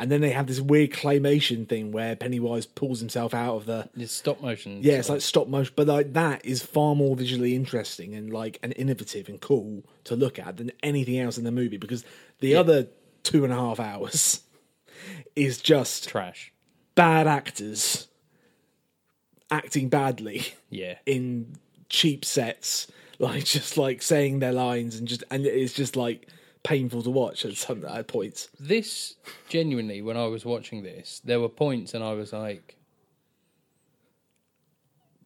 and 0.01 0.11
then 0.11 0.21
they 0.21 0.31
have 0.31 0.47
this 0.49 0.61
weird 0.61 0.91
claymation 0.91 1.69
thing 1.69 1.93
where 1.93 2.17
Pennywise 2.17 2.67
pulls 2.67 2.99
himself 3.01 3.33
out 3.35 3.55
of 3.57 3.67
the 3.67 3.89
It's 3.97 4.13
stop 4.13 4.41
motion. 4.41 4.81
yeah, 4.83 4.95
it's 4.95 5.09
like 5.09 5.21
stop 5.21 5.47
motion, 5.47 5.73
but 5.77 5.87
like 5.87 6.13
that 6.15 6.45
is 6.45 6.63
far 6.63 6.97
more 6.97 7.15
visually 7.15 7.55
interesting 7.55 8.15
and 8.15 8.33
like 8.33 8.59
and 8.63 8.73
innovative 8.77 9.29
and 9.29 9.41
cool 9.41 9.85
to 10.05 10.17
look 10.17 10.39
at 10.39 10.57
than 10.57 10.73
anything 10.83 11.19
else 11.19 11.39
in 11.39 11.45
the 11.45 11.53
movie 11.53 11.77
because 11.77 12.05
the 12.41 12.57
other 12.57 12.89
two 13.23 13.45
and 13.45 13.53
a 13.53 13.57
half 13.57 13.79
hours 13.79 14.41
is 15.37 15.59
just 15.61 16.09
trash. 16.09 16.53
bad 16.95 17.27
actors 17.27 18.09
acting 19.51 19.89
badly 19.89 20.47
Yeah. 20.71 20.97
in 21.07 21.57
cheap 21.89 22.25
sets, 22.25 22.87
like 23.19 23.45
just 23.45 23.77
like 23.77 24.01
saying 24.03 24.39
their 24.39 24.53
lines 24.53 24.97
and 24.97 25.07
just 25.07 25.25
and 25.31 25.45
it's 25.45 25.73
just 25.75 25.97
like 25.97 26.29
painful 26.63 27.03
to 27.03 27.11
watch 27.11 27.45
at 27.45 27.57
some 27.57 27.85
at 27.85 28.09
points. 28.09 28.49
This 28.59 29.17
genuinely, 29.49 30.03
when 30.03 30.17
I 30.17 30.27
was 30.27 30.45
watching 30.45 30.83
this, 30.83 31.21
there 31.25 31.41
were 31.41 31.49
points, 31.49 31.95
and 31.95 32.05
I 32.05 32.13
was 32.13 32.33
like, 32.33 32.77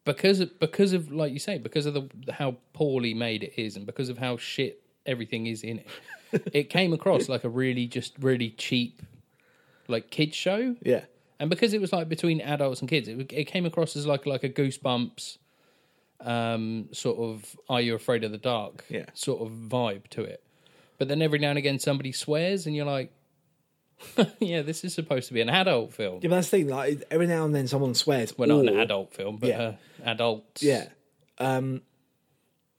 because 0.05 0.41
of, 0.41 0.59
because 0.61 0.93
of 0.93 1.11
like 1.13 1.33
you 1.33 1.39
say, 1.39 1.59
because 1.59 1.87
of 1.87 1.95
the 1.95 2.33
how 2.33 2.57
poorly 2.73 3.15
made 3.15 3.43
it 3.43 3.55
is, 3.57 3.77
and 3.77 3.87
because 3.87 4.09
of 4.09 4.19
how 4.19 4.37
shit 4.37 4.83
everything 5.07 5.47
is 5.47 5.63
in 5.63 5.79
it, 5.81 6.51
it 6.53 6.71
came 6.71 6.93
across 6.93 7.29
like 7.29 7.45
a 7.45 7.49
really 7.49 7.87
just 7.87 8.15
really 8.21 8.51
cheap, 8.51 9.03
like 9.89 10.11
kids 10.11 10.37
show. 10.37 10.77
Yeah, 10.83 11.05
and 11.41 11.51
because 11.51 11.73
it 11.75 11.81
was 11.81 11.93
like 11.93 12.09
between 12.09 12.41
adults 12.41 12.81
and 12.81 12.89
kids, 12.89 13.09
it, 13.09 13.33
it 13.33 13.45
came 13.45 13.67
across 13.67 13.97
as 13.97 14.07
like 14.07 14.27
like 14.27 14.45
a 14.45 14.49
goosebumps, 14.49 15.39
um, 16.21 16.89
sort 16.93 17.19
of 17.19 17.57
"Are 17.69 17.81
you 17.81 17.95
afraid 17.95 18.25
of 18.25 18.31
the 18.31 18.39
dark?" 18.39 18.85
Yeah. 18.89 19.07
sort 19.15 19.43
of 19.43 19.53
vibe 19.53 20.09
to 20.09 20.23
it. 20.23 20.43
But 21.05 21.09
then 21.11 21.21
every 21.21 21.39
now 21.39 21.51
and 21.51 21.59
again, 21.59 21.79
somebody 21.79 22.13
swears, 22.13 22.65
and 22.67 22.75
you're 22.75 22.87
like, 22.87 23.13
"Yeah, 24.41 24.63
this 24.63 24.85
is 24.85 24.95
supposed 24.95 25.29
to 25.29 25.35
be 25.35 25.43
an 25.43 25.51
adult 25.51 25.93
film." 25.93 26.21
yeah, 26.23 26.29
but 26.31 26.37
that's 26.37 26.49
the 26.49 26.57
thing. 26.59 26.69
Like 26.69 27.03
every 27.11 27.27
now 27.27 27.45
and 27.45 27.55
then, 27.55 27.69
someone 27.69 27.95
swears. 27.95 28.37
Well, 28.39 28.49
not 28.49 28.61
an 28.73 28.79
adult 28.81 29.13
film, 29.13 29.37
but 29.37 29.51
Yeah. 29.51 29.63
uh, 29.63 29.75
adults. 30.05 30.63
Yeah. 30.63 30.87
Um 31.39 31.83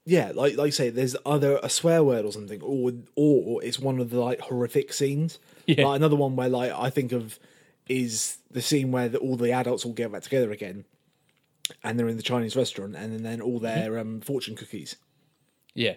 yeah, 0.04 0.32
like 0.34 0.56
like 0.56 0.66
you 0.66 0.72
say, 0.72 0.90
there's 0.90 1.14
either 1.24 1.60
a 1.62 1.68
swear 1.68 2.02
word 2.02 2.24
or 2.24 2.32
something, 2.32 2.60
or 2.62 2.90
or 3.14 3.62
it's 3.62 3.78
one 3.78 4.00
of 4.00 4.10
the 4.10 4.18
like 4.20 4.40
horrific 4.40 4.92
scenes. 4.92 5.38
Yeah. 5.68 5.86
Like 5.86 5.96
another 5.96 6.14
one 6.16 6.34
where 6.36 6.48
like 6.48 6.70
I 6.72 6.90
think 6.90 7.10
of 7.12 7.38
is 7.88 8.38
the 8.50 8.62
scene 8.62 8.90
where 8.92 9.08
the, 9.08 9.18
all 9.18 9.36
the 9.36 9.52
adults 9.52 9.84
all 9.84 9.92
get 9.92 10.10
back 10.12 10.22
together 10.22 10.50
again, 10.52 10.84
and 11.84 11.98
they're 11.98 12.08
in 12.08 12.16
the 12.16 12.22
Chinese 12.22 12.54
restaurant, 12.56 12.94
and 12.96 13.12
then, 13.12 13.22
then 13.24 13.40
all 13.40 13.58
their 13.60 13.90
Mm-hmm. 13.90 13.98
um, 14.16 14.20
fortune 14.20 14.54
cookies, 14.56 14.94
yeah, 15.74 15.94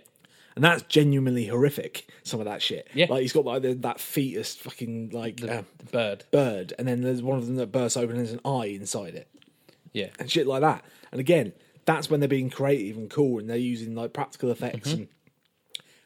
and 0.55 0.63
that's 0.63 0.81
genuinely 0.83 1.45
horrific. 1.47 2.09
Some 2.23 2.39
of 2.39 2.45
that 2.45 2.61
shit. 2.61 2.87
Yeah. 2.93 3.07
like 3.09 3.21
he's 3.21 3.33
got 3.33 3.45
like 3.45 3.61
the, 3.61 3.73
that 3.75 3.99
fetus 3.99 4.55
fucking 4.55 5.09
like 5.11 5.37
the, 5.37 5.65
the 5.77 5.85
bird. 5.91 6.25
bird, 6.31 6.73
and 6.77 6.87
then 6.87 7.01
there's 7.01 7.21
one 7.21 7.37
of 7.37 7.45
them 7.47 7.55
that 7.57 7.71
bursts 7.71 7.97
open 7.97 8.11
and 8.17 8.19
there's 8.19 8.33
an 8.33 8.41
eye 8.45 8.65
inside 8.67 9.15
it 9.15 9.27
Yeah, 9.93 10.09
and 10.19 10.29
shit 10.29 10.47
like 10.47 10.61
that. 10.61 10.83
And 11.11 11.19
again, 11.19 11.53
that's 11.85 12.09
when 12.09 12.19
they're 12.19 12.29
being 12.29 12.49
creative 12.49 12.97
and 12.97 13.09
cool 13.09 13.39
and 13.39 13.49
they're 13.49 13.57
using 13.57 13.95
like 13.95 14.13
practical 14.13 14.51
effects 14.51 14.89
Mm-hmm. 14.89 14.99
and 15.01 15.07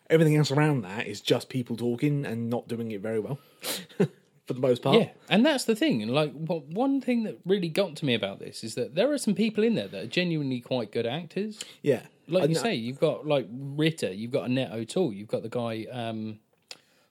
everything 0.10 0.36
else 0.38 0.52
around 0.52 0.82
that 0.84 1.08
is 1.08 1.22
just 1.22 1.50
people 1.50 1.76
talking 1.76 2.26
and 2.26 2.50
not 2.50 2.68
doing 2.68 2.92
it 2.92 3.02
very 3.02 3.20
well 3.20 3.40
for 4.46 4.54
the 4.54 4.60
most 4.60 4.82
part. 4.84 4.98
yeah, 4.98 5.10
and 5.30 5.46
that's 5.46 5.64
the 5.64 5.76
thing. 5.76 6.02
And 6.04 6.12
like, 6.14 6.32
what, 6.34 6.66
one 6.66 7.02
thing 7.02 7.24
that 7.24 7.40
really 7.46 7.70
got 7.70 7.96
to 7.98 8.06
me 8.06 8.14
about 8.14 8.40
this 8.40 8.64
is 8.64 8.76
that 8.76 8.94
there 8.96 9.12
are 9.12 9.18
some 9.18 9.34
people 9.34 9.64
in 9.64 9.76
there 9.76 9.88
that 9.88 10.04
are 10.04 10.08
genuinely 10.08 10.60
quite 10.60 10.92
good 10.92 11.06
actors. 11.08 11.60
Yeah. 11.82 12.02
Like 12.27 12.50
you 12.50 12.56
say, 12.56 12.75
you've 12.75 13.00
got 13.00 13.25
like 13.27 13.48
Ritter, 13.51 14.12
you've 14.12 14.32
got 14.32 14.46
Annette 14.50 14.72
O'Toole, 14.72 15.13
you've 15.13 15.27
got 15.27 15.44
the 15.44 15.50
guy. 15.50 15.86
um 15.92 16.39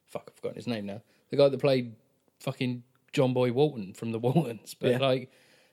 Fuck, 0.09 0.25
I've 0.29 0.35
forgotten 0.35 0.57
his 0.57 0.67
name 0.67 0.87
now. 0.87 1.01
The 1.31 1.37
guy 1.39 1.49
that 1.49 1.59
played 1.59 1.95
fucking 2.41 2.83
John 3.13 3.33
Boy 3.33 3.51
Walton 3.53 3.95
from 3.95 4.13
the 4.13 4.19
Waltons, 4.27 4.75
but 4.79 4.91
Yeah. 4.91 4.99
like, 4.99 5.31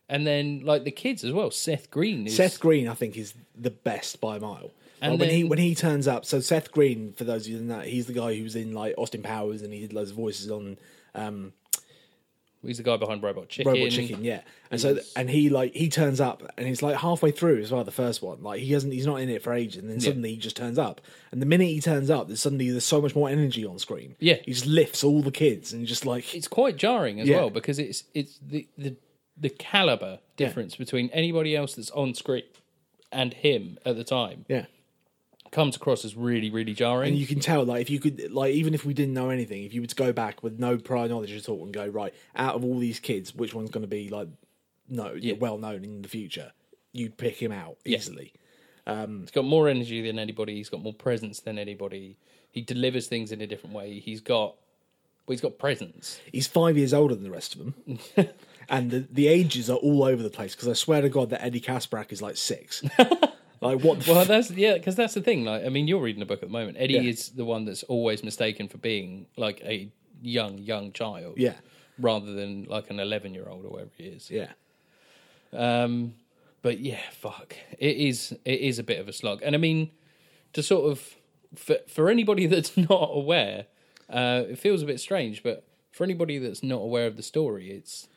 and 0.07 0.25
then 0.25 0.61
like 0.63 0.85
the 0.85 0.91
kids 0.91 1.23
as 1.23 1.33
well. 1.33 1.51
Seth 1.51 1.91
Green 1.91 2.25
is 2.25 2.35
Seth 2.35 2.59
Green, 2.59 2.87
I 2.87 2.93
think, 2.93 3.17
is 3.17 3.33
the 3.55 3.69
best 3.69 4.21
by 4.21 4.37
a 4.37 4.39
mile. 4.39 4.71
And 5.01 5.13
Like, 5.13 5.19
when 5.21 5.29
he 5.29 5.43
when 5.43 5.59
he 5.59 5.75
turns 5.75 6.07
up, 6.07 6.25
so 6.25 6.39
Seth 6.39 6.71
Green, 6.71 7.13
for 7.13 7.23
those 7.25 7.45
of 7.45 7.51
you 7.51 7.57
that 7.59 7.63
know, 7.63 7.79
he's 7.81 8.05
the 8.07 8.13
guy 8.13 8.35
who 8.35 8.43
was 8.43 8.55
in 8.55 8.73
like 8.73 8.95
Austin 8.97 9.21
Powers 9.23 9.61
and 9.61 9.73
he 9.73 9.79
did 9.81 9.93
loads 9.93 10.11
of 10.11 10.15
voices 10.17 10.49
on 10.51 10.77
um, 11.15 11.53
he's 12.65 12.77
the 12.77 12.83
guy 12.83 12.97
behind 12.97 13.23
Robot 13.23 13.49
Chicken. 13.49 13.71
Robot 13.73 13.91
Chicken, 13.91 14.23
yeah. 14.23 14.41
And 14.71 14.79
so 14.79 14.99
and 15.15 15.29
he 15.29 15.49
like 15.49 15.73
he 15.73 15.89
turns 15.89 16.19
up 16.21 16.43
and 16.57 16.67
he's 16.67 16.81
like 16.81 16.97
halfway 16.97 17.31
through 17.31 17.59
as 17.61 17.71
well. 17.71 17.83
The 17.83 17.91
first 17.91 18.21
one, 18.21 18.41
like 18.43 18.61
he 18.61 18.73
hasn't, 18.73 18.93
he's 18.93 19.05
not 19.05 19.17
in 19.17 19.29
it 19.29 19.41
for 19.41 19.53
ages, 19.53 19.81
and 19.81 19.89
then 19.89 19.99
suddenly 19.99 20.31
he 20.31 20.37
just 20.37 20.55
turns 20.57 20.77
up. 20.77 21.01
And 21.31 21.41
the 21.41 21.45
minute 21.45 21.67
he 21.67 21.81
turns 21.81 22.09
up, 22.09 22.27
there's 22.27 22.41
suddenly 22.41 22.69
there's 22.69 22.85
so 22.85 23.01
much 23.01 23.15
more 23.15 23.29
energy 23.29 23.65
on 23.65 23.79
screen. 23.79 24.15
Yeah. 24.19 24.35
he 24.43 24.53
just 24.53 24.65
lifts 24.65 25.03
all 25.03 25.21
the 25.21 25.31
kids 25.31 25.73
and 25.73 25.85
just 25.87 26.05
like 26.05 26.33
It's 26.35 26.47
quite 26.47 26.75
jarring 26.77 27.19
as 27.19 27.27
Yeah. 27.27 27.37
well 27.37 27.49
because 27.49 27.79
it's 27.79 28.03
it's 28.13 28.37
the 28.39 28.67
the 28.77 28.95
the 29.37 29.49
caliber 29.49 30.19
difference 30.35 30.75
between 30.75 31.09
anybody 31.11 31.55
else 31.55 31.75
that's 31.75 31.91
on 31.91 32.13
screen 32.13 32.43
and 33.11 33.33
him 33.33 33.77
at 33.85 33.95
the 33.95 34.03
time 34.03 34.45
yeah. 34.49 34.65
Comes 35.51 35.75
across 35.75 36.05
as 36.05 36.15
really 36.15 36.49
really 36.49 36.73
jarring. 36.73 37.09
And 37.09 37.17
you 37.17 37.25
can 37.25 37.39
tell, 37.39 37.63
like, 37.63 37.81
if 37.81 37.89
you 37.89 37.99
could, 37.99 38.31
like, 38.31 38.53
even 38.53 38.73
if 38.73 38.85
we 38.85 38.93
didn't 38.93 39.13
know 39.13 39.29
anything, 39.29 39.63
if 39.63 39.73
you 39.73 39.81
were 39.81 39.87
to 39.87 39.95
go 39.95 40.13
back 40.13 40.43
with 40.43 40.59
no 40.59 40.77
prior 40.77 41.07
knowledge 41.07 41.33
at 41.33 41.49
all 41.49 41.63
and 41.63 41.73
go, 41.73 41.87
right, 41.87 42.13
out 42.35 42.55
of 42.55 42.63
all 42.63 42.77
these 42.77 42.99
kids, 42.99 43.33
which 43.33 43.53
one's 43.53 43.71
going 43.71 43.81
to 43.81 43.87
be, 43.87 44.09
like, 44.09 44.27
no, 44.87 45.13
yeah. 45.13 45.35
well 45.39 45.57
known 45.57 45.83
in 45.83 46.01
the 46.01 46.09
future, 46.09 46.51
you'd 46.91 47.17
pick 47.17 47.41
him 47.41 47.51
out 47.51 47.77
easily. 47.85 48.33
Um, 48.87 49.21
he's 49.21 49.31
got 49.31 49.45
more 49.45 49.67
energy 49.67 50.01
than 50.01 50.17
anybody. 50.17 50.55
He's 50.55 50.69
got 50.69 50.81
more 50.81 50.93
presence 50.93 51.39
than 51.39 51.59
anybody. 51.59 52.17
He 52.51 52.61
delivers 52.61 53.07
things 53.07 53.31
in 53.31 53.41
a 53.41 53.47
different 53.47 53.75
way. 53.75 53.99
He's 53.99 54.21
got, 54.21 54.55
well, 55.27 55.33
he's 55.33 55.41
got 55.41 55.59
presence. 55.59 56.19
He's 56.31 56.47
five 56.47 56.77
years 56.77 56.93
older 56.93 57.13
than 57.13 57.23
the 57.23 57.29
rest 57.29 57.55
of 57.55 57.59
them. 57.59 57.99
and 58.69 58.89
the, 58.89 59.07
the 59.11 59.27
ages 59.27 59.69
are 59.69 59.77
all 59.77 60.03
over 60.03 60.23
the 60.23 60.29
place 60.29 60.55
because 60.55 60.67
I 60.67 60.73
swear 60.73 61.01
to 61.01 61.09
God 61.09 61.29
that 61.29 61.43
Eddie 61.43 61.61
Kaspbrak 61.61 62.11
is 62.11 62.21
like 62.21 62.37
six. 62.37 62.83
like, 63.61 63.79
what 63.81 64.05
Well, 64.07 64.25
that's 64.25 64.51
yeah, 64.51 64.73
because 64.75 64.95
that's 64.95 65.13
the 65.13 65.21
thing. 65.21 65.43
Like, 65.45 65.65
I 65.65 65.69
mean, 65.69 65.87
you're 65.87 66.01
reading 66.01 66.21
a 66.21 66.25
book 66.25 66.41
at 66.43 66.49
the 66.49 66.53
moment. 66.53 66.77
Eddie 66.79 66.93
Yeah. 66.95 67.01
is 67.01 67.29
the 67.29 67.45
one 67.45 67.65
that's 67.65 67.83
always 67.83 68.23
mistaken 68.23 68.67
for 68.67 68.77
being 68.77 69.25
like 69.37 69.61
a 69.63 69.89
young 70.21 70.57
young 70.57 70.91
child, 70.91 71.35
Yeah, 71.37 71.55
rather 71.97 72.33
than 72.33 72.65
like 72.65 72.89
an 72.89 72.99
eleven 72.99 73.33
year 73.33 73.47
old 73.49 73.65
or 73.65 73.69
whatever 73.69 73.91
he 73.97 74.05
is. 74.05 74.29
yeah. 74.31 74.51
Um, 75.53 76.13
but 76.61 76.79
yeah, 76.79 76.99
fuck, 77.11 77.55
it 77.77 77.97
is 77.97 78.31
it 78.45 78.59
is 78.59 78.79
a 78.79 78.83
bit 78.83 78.99
of 78.99 79.07
a 79.07 79.13
slog, 79.13 79.41
and 79.43 79.55
I 79.55 79.57
mean, 79.57 79.91
to 80.53 80.61
sort 80.61 80.91
of 80.91 81.15
for 81.55 81.77
for 81.87 82.09
anybody 82.09 82.45
that's 82.53 82.75
not 82.77 83.09
aware, 83.13 83.65
uh, 84.09 84.43
it 84.49 84.57
feels 84.59 84.81
a 84.81 84.85
bit 84.85 84.99
strange, 84.99 85.41
but 85.43 85.63
for 85.91 86.03
anybody 86.03 86.37
that's 86.37 86.61
not 86.61 86.77
aware 86.81 87.07
of 87.07 87.15
the 87.17 87.23
story, 87.23 87.71
it's 87.71 88.07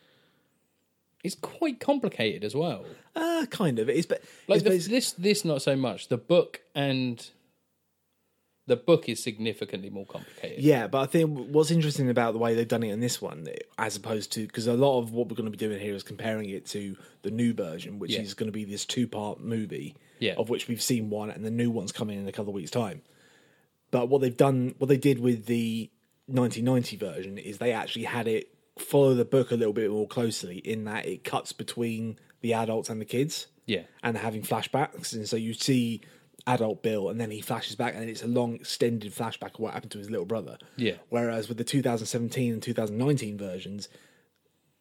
it's 1.23 1.35
quite 1.35 1.79
complicated 1.79 2.43
as 2.43 2.55
well. 2.55 2.85
Uh, 3.15 3.45
kind 3.49 3.79
of. 3.79 3.89
It's, 3.89 4.05
but 4.05 4.21
Like 4.47 4.63
the, 4.63 4.77
this 4.77 5.11
this 5.13 5.45
not 5.45 5.61
so 5.61 5.75
much. 5.75 6.09
The 6.09 6.17
book 6.17 6.61
and 6.75 7.25
the 8.65 8.75
book 8.77 9.09
is 9.09 9.21
significantly 9.21 9.89
more 9.89 10.05
complicated. 10.05 10.63
Yeah, 10.63 10.87
but 10.87 11.01
I 11.01 11.05
think 11.05 11.49
what's 11.49 11.69
interesting 11.69 12.09
about 12.09 12.31
the 12.31 12.39
way 12.39 12.55
they've 12.55 12.67
done 12.67 12.83
it 12.83 12.91
in 12.93 13.01
this 13.01 13.21
one, 13.21 13.45
as 13.77 13.97
opposed 13.97 14.31
to 14.33 14.47
because 14.47 14.67
a 14.67 14.73
lot 14.73 14.99
of 14.99 15.11
what 15.11 15.27
we're 15.27 15.35
going 15.35 15.51
to 15.51 15.51
be 15.51 15.57
doing 15.57 15.79
here 15.79 15.93
is 15.95 16.03
comparing 16.03 16.49
it 16.49 16.65
to 16.67 16.95
the 17.23 17.31
new 17.31 17.53
version, 17.53 17.99
which 17.99 18.11
Yeah. 18.11 18.21
is 18.21 18.33
going 18.33 18.47
to 18.47 18.53
be 18.53 18.63
this 18.63 18.85
two-part 18.85 19.41
movie, 19.41 19.95
Yeah. 20.19 20.35
of 20.37 20.49
which 20.49 20.69
we've 20.69 20.81
seen 20.81 21.09
one, 21.09 21.29
and 21.29 21.43
the 21.45 21.51
new 21.51 21.71
one's 21.71 21.91
coming 21.91 22.17
in 22.19 22.27
a 22.27 22.31
couple 22.31 22.51
of 22.51 22.55
weeks' 22.55 22.71
time. 22.71 23.01
But 23.91 24.07
what 24.07 24.21
they've 24.21 24.35
done, 24.35 24.75
what 24.77 24.87
they 24.87 24.97
did 24.97 25.19
with 25.19 25.45
the 25.45 25.89
1990 26.27 26.95
version, 26.95 27.37
is 27.37 27.57
they 27.57 27.73
actually 27.73 28.05
had 28.05 28.29
it 28.29 28.52
follow 28.77 29.13
the 29.13 29.25
book 29.25 29.51
a 29.51 29.55
little 29.55 29.73
bit 29.73 29.89
more 29.91 30.07
closely, 30.07 30.57
in 30.57 30.83
that 30.85 31.05
it 31.05 31.23
cuts 31.23 31.51
between 31.53 32.17
the 32.41 32.53
adults 32.53 32.89
and 32.89 32.99
the 32.99 33.05
kids 33.05 33.47
Yeah. 33.65 33.83
and 34.01 34.17
having 34.17 34.41
flashbacks, 34.41 35.13
and 35.13 35.27
so 35.27 35.35
you 35.35 35.53
see 35.53 36.01
adult 36.45 36.81
Bill, 36.83 37.07
and 37.09 37.21
then 37.21 37.31
he 37.31 37.39
flashes 37.39 37.75
back, 37.75 37.93
and 37.95 38.09
it's 38.09 38.23
a 38.23 38.27
long 38.27 38.55
extended 38.55 39.13
flashback 39.13 39.53
of 39.53 39.59
what 39.59 39.73
happened 39.73 39.91
to 39.93 39.97
his 39.99 40.09
little 40.09 40.25
brother. 40.25 40.57
Yeah. 40.75 40.95
Whereas 41.09 41.47
with 41.47 41.57
the 41.57 41.63
2017 41.63 42.51
and 42.53 42.61
2019 42.61 43.37
versions, 43.37 43.87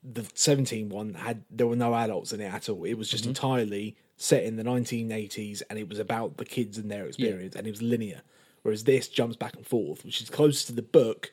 the 0.02 0.26
17 0.34 0.88
one 0.88 1.14
had 1.14 1.44
there 1.48 1.66
were 1.68 1.76
no 1.76 1.94
adults 1.94 2.32
in 2.32 2.40
it 2.40 2.52
at 2.52 2.68
all. 2.68 2.84
It 2.84 2.94
was 2.94 3.06
Mm-hmm. 3.08 3.12
just 3.12 3.26
entirely 3.26 3.96
set 4.16 4.42
in 4.42 4.56
the 4.56 4.64
1980s, 4.64 5.62
and 5.70 5.78
it 5.78 5.88
was 5.88 5.98
about 6.00 6.36
the 6.38 6.44
kids 6.44 6.78
and 6.78 6.90
their 6.90 7.06
experience, 7.06 7.54
and 7.54 7.66
it 7.66 7.70
was 7.70 7.82
linear. 7.82 8.22
Whereas 8.62 8.84
this 8.84 9.06
jumps 9.08 9.36
back 9.36 9.54
and 9.56 9.66
forth, 9.66 10.04
which 10.04 10.20
is 10.22 10.30
close 10.30 10.64
to 10.64 10.72
the 10.72 10.82
book, 10.82 11.32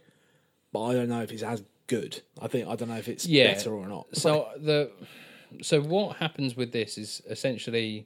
but 0.72 0.84
I 0.84 0.94
don't 0.94 1.10
know 1.10 1.22
if 1.22 1.32
it's 1.32 1.42
as 1.44 1.64
good. 1.90 2.22
I 2.42 2.48
think 2.48 2.68
I 2.70 2.76
don't 2.78 2.88
know 2.88 2.96
if 2.98 3.10
it's 3.10 3.26
Yeah. 3.26 3.54
better 3.54 3.74
or 3.74 3.88
not. 3.88 4.08
So 4.16 4.48
the 4.58 4.92
so 5.62 5.82
what 5.82 6.18
happens 6.18 6.56
with 6.56 6.72
this 6.72 6.98
is 6.98 7.22
essentially 7.28 8.06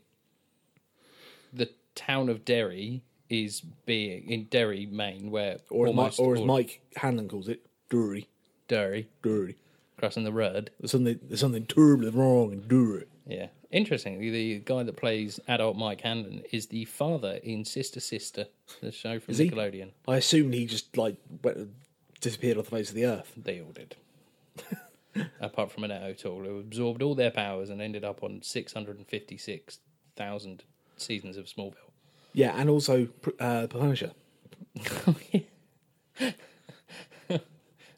the 1.52 1.70
town 1.94 2.30
of 2.30 2.44
Derry 2.46 3.04
is 3.30 3.62
being 3.86 4.30
in 4.30 4.46
Derry, 4.46 4.86
Maine, 4.86 5.30
where 5.32 5.58
or 5.70 5.88
as, 5.90 5.94
Mike, 5.96 6.20
or 6.20 6.34
as 6.36 6.40
all- 6.40 6.46
Mike 6.46 6.82
Hanlon 6.96 7.28
calls 7.28 7.48
it, 7.48 7.66
Drury, 7.90 8.28
Derry 8.68 9.08
Drury. 9.22 9.56
crossing 9.98 10.24
the 10.24 10.32
road. 10.32 10.72
There's 10.80 10.92
something 10.92 11.20
there's 11.22 11.40
something 11.42 11.66
terribly 11.66 12.10
wrong 12.10 12.52
in 12.54 12.62
Drury. 12.62 13.06
Yeah, 13.28 13.48
interestingly, 13.72 14.30
the 14.30 14.60
guy 14.60 14.84
that 14.84 14.96
plays 14.98 15.40
adult 15.48 15.78
Mike 15.78 16.02
Hanlon 16.02 16.44
is 16.52 16.68
the 16.68 16.86
father 16.86 17.40
in 17.44 17.63
Sister 17.66 18.00
Sister, 18.00 18.48
the 18.82 18.92
show 18.92 19.20
from? 19.20 19.34
Nickelodeon. 19.36 19.92
I 20.08 20.18
assume 20.18 20.52
he 20.52 20.66
just 20.66 20.98
like 20.98 21.16
went, 21.44 21.70
disappeared 22.24 22.58
off 22.58 22.65
the 22.65 22.72
face 22.72 22.89
of 22.89 22.96
the 22.96 23.06
earth. 23.06 23.32
They 23.38 23.62
all 23.62 23.72
did. 23.72 23.96
Apart 25.39 25.72
from 25.72 25.84
Annette 25.84 26.01
O'Toole, 26.03 26.44
who 26.44 26.58
absorbed 26.60 27.01
all 27.03 27.15
their 27.15 27.32
powers 27.32 27.70
and 27.70 27.82
ended 27.82 28.03
up 28.03 28.24
on 28.24 28.42
656,000 28.42 30.63
seasons 30.98 31.38
of 31.38 31.46
Smallville. 31.46 31.75
Yeah, 32.34 32.53
and 32.56 32.70
also 32.70 33.08
uh, 33.39 33.68
Punisher. 33.68 34.12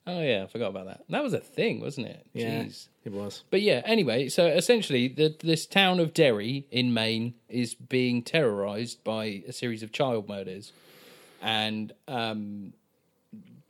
Oh, 0.08 0.22
yeah, 0.22 0.44
I 0.44 0.48
forgot 0.48 0.70
about 0.70 0.86
that. 0.86 1.04
That 1.10 1.24
was 1.24 1.34
a 1.34 1.40
thing, 1.40 1.82
wasn't 1.82 2.06
it? 2.08 2.28
Yeah, 2.32 2.66
Jeez. 2.66 2.90
it 3.04 3.12
was. 3.12 3.44
But 3.50 3.64
yeah, 3.64 3.82
anyway, 3.86 4.30
so 4.30 4.46
essentially, 4.46 5.08
the, 5.08 5.36
this 5.42 5.66
town 5.66 6.00
of 6.00 6.14
Derry 6.14 6.68
in 6.70 6.94
Maine 6.94 7.34
is 7.50 7.74
being 7.74 8.22
terrorized 8.22 9.04
by 9.04 9.42
a 9.48 9.52
series 9.52 9.82
of 9.82 9.92
child 9.92 10.30
murders. 10.30 10.74
And 11.42 11.92
um, 12.08 12.74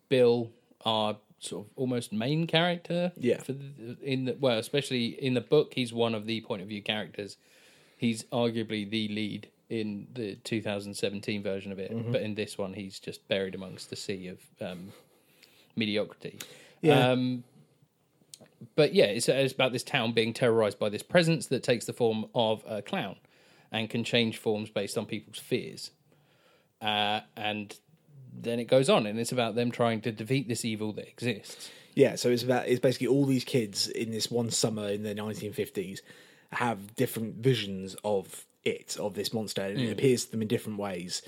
Bill, 0.10 0.52
our 0.86 1.18
sort 1.40 1.66
of 1.66 1.72
almost 1.76 2.12
main 2.14 2.48
character, 2.48 3.12
Yeah. 3.18 3.38
for 3.42 3.54
the, 3.54 3.98
in 4.02 4.26
the 4.26 4.38
well, 4.40 4.58
especially 4.58 5.08
in 5.08 5.34
the 5.34 5.42
book, 5.42 5.74
he's 5.74 5.94
one 5.94 6.16
of 6.16 6.26
the 6.26 6.42
point 6.42 6.62
of 6.62 6.68
view 6.68 6.82
characters. 6.82 7.38
He's 7.98 8.24
arguably 8.26 8.90
the 8.90 9.08
lead 9.10 9.50
in 9.70 10.08
the 10.14 10.36
2017 10.44 11.42
version 11.42 11.72
of 11.72 11.80
it, 11.80 11.92
but 12.12 12.22
in 12.22 12.36
this 12.36 12.58
one, 12.58 12.74
he's 12.74 13.00
just 13.00 13.28
buried 13.28 13.56
amongst 13.56 13.90
the 13.90 13.96
sea 13.96 14.28
of 14.28 14.40
um, 14.62 14.92
mediocrity. 15.76 16.40
Yeah. 16.82 17.10
Um, 17.12 17.44
but 18.76 18.94
yeah, 18.94 19.06
it's, 19.06 19.28
it's 19.28 19.54
about 19.54 19.72
this 19.72 19.84
town 19.84 20.12
being 20.14 20.34
terrorized 20.34 20.78
by 20.80 20.90
this 20.90 21.04
presence 21.04 21.48
that 21.48 21.64
takes 21.64 21.86
the 21.86 21.94
form 21.94 22.26
of 22.36 22.64
a 22.68 22.82
clown 22.82 23.16
and 23.72 23.90
can 23.90 24.04
change 24.04 24.38
forms 24.38 24.70
based 24.70 24.98
on 24.98 25.06
people's 25.06 25.40
fears. 25.40 25.92
Uh, 26.82 27.22
and 27.36 27.76
then 28.44 28.60
it 28.60 28.66
goes 28.66 28.90
on, 28.90 29.06
and 29.06 29.20
it's 29.20 29.32
about 29.32 29.56
them 29.56 29.72
trying 29.72 30.02
to 30.02 30.12
defeat 30.12 30.48
this 30.48 30.66
evil 30.66 30.94
that 30.94 31.08
exists. 31.08 31.72
Yeah, 31.94 32.16
so 32.16 32.30
it's 32.30 32.44
about 32.44 32.68
it's 32.68 32.80
basically 32.80 33.08
all 33.08 33.26
these 33.26 33.46
kids 33.46 33.88
in 33.88 34.12
this 34.12 34.30
one 34.30 34.52
summer 34.52 34.90
in 34.90 35.04
the 35.04 35.16
1950s 35.16 36.02
have 36.52 36.96
different 36.96 37.36
visions 37.36 37.96
of 38.04 38.46
it, 38.64 38.98
of 39.00 39.14
this 39.14 39.34
monster, 39.34 39.62
and 39.62 39.80
it 39.80 39.92
appears 39.92 40.26
to 40.26 40.32
them 40.32 40.42
in 40.42 40.48
different 40.48 40.80
ways, 40.80 41.22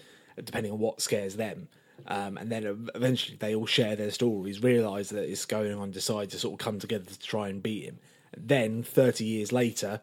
depending 0.43 0.71
on 0.71 0.79
what 0.79 1.01
scares 1.01 1.35
them. 1.37 1.69
Um, 2.07 2.37
and 2.37 2.51
then 2.51 2.89
eventually 2.95 3.37
they 3.37 3.55
all 3.55 3.65
share 3.65 3.95
their 3.95 4.11
stories, 4.11 4.61
realize 4.61 5.09
that 5.09 5.29
it's 5.29 5.45
going 5.45 5.73
on, 5.73 5.91
decide 5.91 6.29
to 6.31 6.39
sort 6.39 6.53
of 6.53 6.63
come 6.63 6.79
together 6.79 7.05
to 7.05 7.19
try 7.19 7.49
and 7.49 7.61
beat 7.63 7.85
him. 7.85 7.99
then 8.37 8.83
30 8.83 9.25
years 9.25 9.51
later, 9.51 10.01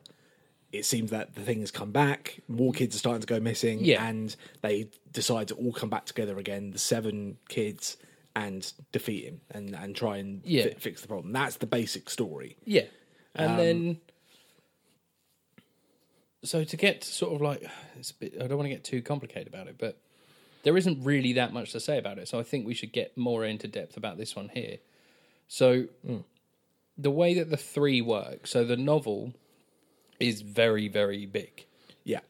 it 0.76 0.84
seems 0.84 1.10
that 1.10 1.34
the 1.34 1.42
thing 1.42 1.60
has 1.60 1.70
come 1.70 1.90
back. 1.92 2.40
More 2.48 2.72
kids 2.72 2.94
are 2.96 2.98
starting 2.98 3.20
to 3.20 3.26
go 3.26 3.40
missing, 3.40 3.84
Yeah. 3.84 4.06
and 4.06 4.34
they 4.62 4.88
decide 5.12 5.48
to 5.48 5.54
all 5.54 5.72
come 5.72 5.90
back 5.90 6.06
together 6.06 6.38
again. 6.38 6.70
The 6.72 6.78
seven 6.78 7.38
kids 7.48 7.96
and 8.36 8.72
defeat 8.92 9.24
him 9.24 9.40
and 9.50 9.74
and 9.74 9.94
try 9.94 10.16
and 10.16 10.42
Yeah. 10.44 10.64
fi- 10.64 10.74
fix 10.74 11.00
the 11.02 11.08
problem. 11.08 11.32
That's 11.32 11.56
the 11.56 11.66
basic 11.66 12.10
story. 12.10 12.56
Yeah. 12.64 12.86
And 13.34 13.50
Um, 13.52 13.56
then 13.58 14.00
so 16.42 16.64
to 16.64 16.76
get 16.76 17.02
sort 17.04 17.34
of 17.34 17.40
like 17.40 17.62
it's 17.98 18.10
a 18.10 18.14
bit 18.14 18.34
I 18.40 18.46
don't 18.46 18.58
want 18.58 18.66
to 18.68 18.74
get 18.74 18.84
too 18.84 19.02
complicated 19.02 19.48
about 19.48 19.66
it, 19.68 19.76
but 19.78 19.98
there 20.62 20.76
isn't 20.76 21.02
really 21.04 21.32
that 21.34 21.52
much 21.52 21.72
to 21.72 21.80
say 21.80 21.98
about 21.98 22.18
it. 22.18 22.26
So 22.28 22.38
I 22.38 22.42
think 22.42 22.66
we 22.66 22.74
should 22.74 22.92
get 22.92 23.16
more 23.16 23.44
into 23.44 23.68
depth 23.68 23.96
about 23.96 24.16
this 24.18 24.34
one 24.34 24.48
here. 24.48 24.78
So 25.46 25.88
the 26.96 27.10
way 27.10 27.34
that 27.34 27.50
the 27.50 27.56
three 27.56 28.00
work, 28.00 28.46
so 28.46 28.64
the 28.64 28.76
novel 28.76 29.34
is 30.20 30.40
very, 30.42 30.88
very 30.88 31.26
big. 31.26 31.66
Yeah, 32.04 32.20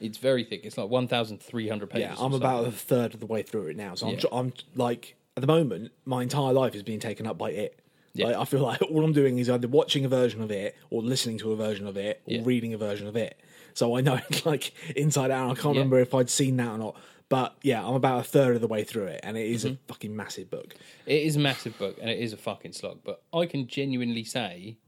It's 0.00 0.18
very 0.18 0.44
thick. 0.44 0.64
It's 0.64 0.76
like 0.78 0.88
one 0.88 1.08
thousand 1.08 1.40
three 1.40 1.68
hundred 1.68 1.90
pages. 1.90 2.16
Yeah, 2.18 2.24
I'm 2.24 2.34
about 2.34 2.66
a 2.66 2.70
third 2.72 3.14
of 3.14 3.20
the 3.20 3.26
way 3.26 3.42
through 3.42 3.68
it 3.68 3.76
now. 3.76 3.94
So 3.94 4.06
I'm, 4.08 4.14
Yeah. 4.14 4.20
tr- 4.20 4.26
I'm 4.32 4.52
like, 4.76 5.16
at 5.36 5.40
the 5.40 5.46
moment, 5.46 5.92
my 6.04 6.22
entire 6.22 6.52
life 6.52 6.74
is 6.74 6.82
being 6.82 7.00
taken 7.00 7.26
up 7.26 7.38
by 7.38 7.50
it. 7.52 7.78
Yeah. 8.14 8.26
Like, 8.26 8.36
I 8.36 8.44
feel 8.44 8.60
like 8.62 8.82
all 8.90 9.04
I'm 9.04 9.12
doing 9.12 9.38
is 9.38 9.48
either 9.48 9.68
watching 9.68 10.04
a 10.04 10.08
version 10.08 10.42
of 10.42 10.50
it, 10.50 10.76
or 10.90 11.02
listening 11.02 11.38
to 11.38 11.52
a 11.52 11.56
version 11.56 11.86
of 11.86 11.96
it, 11.96 12.20
or 12.26 12.34
Yeah. 12.34 12.40
reading 12.44 12.74
a 12.74 12.78
version 12.78 13.06
of 13.06 13.16
it. 13.16 13.38
So 13.74 13.96
I 13.96 14.00
know 14.00 14.18
like 14.44 14.72
inside 14.96 15.30
out. 15.30 15.50
I 15.50 15.54
can't 15.54 15.76
remember 15.76 15.98
if 16.00 16.12
I'd 16.14 16.28
seen 16.30 16.56
that 16.56 16.68
or 16.68 16.78
not. 16.78 16.96
But 17.28 17.54
yeah, 17.62 17.86
I'm 17.86 17.94
about 17.94 18.18
a 18.18 18.24
third 18.24 18.56
of 18.56 18.60
the 18.60 18.66
way 18.66 18.82
through 18.82 19.04
it, 19.06 19.20
and 19.22 19.36
it 19.36 19.46
is 19.48 19.64
Mm-hmm. 19.64 19.74
a 19.74 19.78
fucking 19.92 20.16
massive 20.16 20.50
book. 20.50 20.74
It 21.06 21.22
is 21.22 21.36
a 21.36 21.38
massive 21.38 21.78
book 21.78 21.96
and 22.00 22.10
it 22.10 22.18
is 22.18 22.32
a 22.32 22.36
fucking 22.36 22.72
slog. 22.72 22.98
But 23.04 23.22
I 23.32 23.46
can 23.46 23.68
genuinely 23.68 24.24
say, 24.24 24.78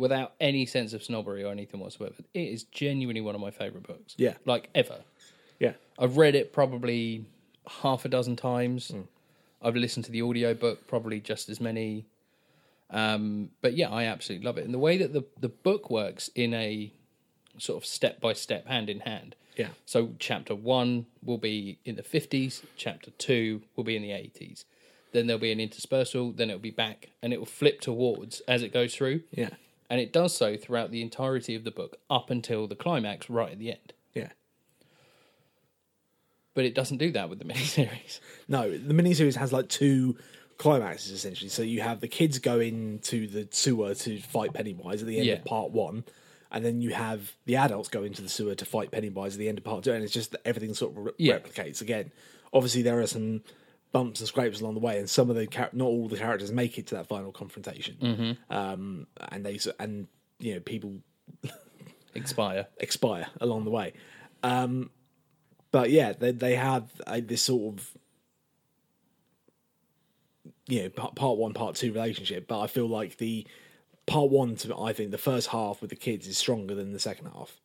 without 0.00 0.32
any 0.40 0.64
sense 0.64 0.92
of 0.94 1.02
snobbery 1.02 1.44
or 1.44 1.52
anything 1.52 1.78
whatsoever, 1.78 2.14
it 2.32 2.40
is 2.40 2.64
genuinely 2.64 3.20
one 3.20 3.34
of 3.34 3.40
my 3.40 3.50
favourite 3.50 3.86
books. 3.86 4.14
Yeah. 4.16 4.34
Like 4.46 4.70
ever. 4.74 5.00
Yeah, 5.58 5.74
I've 5.98 6.16
read 6.16 6.34
it 6.34 6.52
probably 6.52 7.26
half 7.82 8.04
a 8.06 8.08
dozen 8.08 8.34
times. 8.34 8.88
Hmm. 8.88 9.02
I've 9.62 9.76
listened 9.76 10.06
to 10.06 10.10
the 10.10 10.22
audiobook 10.22 10.86
probably 10.88 11.20
just 11.20 11.50
as 11.50 11.60
many. 11.60 12.06
Um, 12.88 13.50
but 13.60 13.74
yeah, 13.74 13.90
I 13.90 14.04
absolutely 14.04 14.46
love 14.46 14.56
it. 14.56 14.64
And 14.64 14.72
the 14.72 14.78
way 14.78 14.96
that 14.96 15.12
the, 15.12 15.24
the 15.38 15.50
book 15.50 15.90
works 15.90 16.30
in 16.34 16.54
a 16.54 16.90
sort 17.58 17.82
of 17.82 17.86
step 17.86 18.20
by 18.22 18.32
step, 18.32 18.66
hand 18.66 18.88
in 18.88 19.00
hand. 19.00 19.36
Yeah. 19.56 19.68
So 19.84 20.14
chapter 20.18 20.54
one 20.54 21.06
will 21.22 21.38
be 21.38 21.78
in 21.84 21.96
the 21.96 22.02
50s, 22.02 22.62
chapter 22.76 23.10
two 23.18 23.60
will 23.76 23.84
be 23.84 23.96
in 23.96 24.02
the 24.02 24.10
80s. 24.10 24.64
Then 25.12 25.26
there'll 25.26 25.40
be 25.40 25.52
an 25.52 25.60
interspersal, 25.60 26.32
then 26.32 26.48
it'll 26.48 26.60
be 26.60 26.70
back, 26.70 27.10
and 27.22 27.32
it 27.32 27.38
will 27.38 27.46
flip 27.46 27.80
towards 27.80 28.40
as 28.40 28.62
it 28.62 28.72
goes 28.72 28.94
through. 28.94 29.22
yeah, 29.32 29.50
And 29.90 30.00
it 30.00 30.12
does 30.12 30.34
so 30.34 30.56
throughout 30.56 30.92
the 30.92 31.02
entirety 31.02 31.54
of 31.56 31.64
the 31.64 31.70
book 31.72 31.96
up 32.08 32.30
until 32.30 32.66
the 32.68 32.76
climax 32.76 33.28
right 33.28 33.50
at 33.52 33.58
the 33.58 33.70
end. 33.72 33.92
yeah. 34.14 34.28
But 36.54 36.64
it 36.64 36.74
doesn't 36.74 36.98
do 36.98 37.10
that 37.12 37.28
with 37.28 37.38
the 37.38 37.44
miniseries. 37.52 38.20
No, 38.48 38.70
the 38.76 38.94
miniseries 38.94 39.36
has 39.36 39.52
like 39.52 39.68
two 39.68 40.16
climaxes 40.58 41.12
essentially. 41.12 41.48
So 41.48 41.62
you 41.62 41.80
have 41.80 42.00
the 42.00 42.08
kids 42.08 42.38
go 42.38 42.60
into 42.60 43.26
the 43.26 43.48
sewer 43.50 43.94
to 43.94 44.20
fight 44.20 44.52
Pennywise 44.52 45.00
at 45.02 45.08
the 45.08 45.16
end 45.18 45.26
Yeah. 45.26 45.34
of 45.34 45.44
part 45.44 45.70
one, 45.70 46.04
and 46.52 46.64
then 46.64 46.80
you 46.82 46.90
have 46.92 47.32
the 47.46 47.56
adults 47.56 47.88
go 47.88 48.02
into 48.02 48.22
the 48.22 48.28
sewer 48.28 48.54
to 48.56 48.64
fight 48.64 48.90
Pennywise 48.90 49.34
at 49.34 49.38
the 49.38 49.48
end 49.48 49.58
of 49.58 49.64
part 49.64 49.84
two, 49.84 49.92
and 49.92 50.02
it's 50.04 50.12
just 50.12 50.32
that 50.32 50.40
everything 50.46 50.74
sort 50.74 50.92
of 50.96 51.04
re- 51.06 51.12
Yeah. 51.18 51.38
replicates 51.38 51.80
again. 51.80 52.10
Obviously, 52.52 52.82
there 52.82 53.00
are 53.00 53.06
some 53.06 53.42
bumps 53.92 54.20
and 54.20 54.28
scrapes 54.28 54.60
along 54.60 54.74
the 54.74 54.80
way, 54.80 54.98
and 54.98 55.08
some 55.10 55.30
of 55.30 55.36
the 55.36 55.46
char- 55.46 55.70
not 55.72 55.86
all 55.86 56.08
the 56.08 56.16
characters 56.16 56.52
make 56.52 56.78
it 56.78 56.86
to 56.88 56.94
that 56.96 57.06
final 57.06 57.32
confrontation. 57.32 57.96
Mm-hmm. 58.00 58.52
Um, 58.52 59.06
and 59.30 59.44
they 59.44 59.58
and 59.78 60.06
you 60.38 60.54
know 60.54 60.60
people 60.60 60.94
Expire. 62.14 62.66
expire 62.78 63.26
along 63.40 63.64
the 63.64 63.70
way. 63.70 63.92
Um, 64.42 64.90
but 65.70 65.90
yeah, 65.90 66.12
they 66.12 66.32
they 66.32 66.56
have 66.56 66.90
uh, 67.06 67.20
this 67.24 67.42
sort 67.42 67.74
of 67.78 67.90
you 70.68 70.82
know 70.84 70.88
part, 70.90 71.14
part 71.14 71.38
one, 71.38 71.52
part 71.52 71.74
two 71.76 71.92
relationship. 71.92 72.46
But 72.48 72.60
I 72.60 72.66
feel 72.66 72.88
like 72.88 73.16
the 73.18 73.46
part 74.06 74.30
one, 74.30 74.56
to 74.56 74.76
I 74.76 74.92
think 74.92 75.10
the 75.10 75.18
first 75.18 75.48
half 75.48 75.80
with 75.80 75.90
the 75.90 75.96
kids 75.96 76.26
is 76.26 76.38
stronger 76.38 76.74
than 76.74 76.92
the 76.92 76.98
second 76.98 77.26
half. 77.26 77.60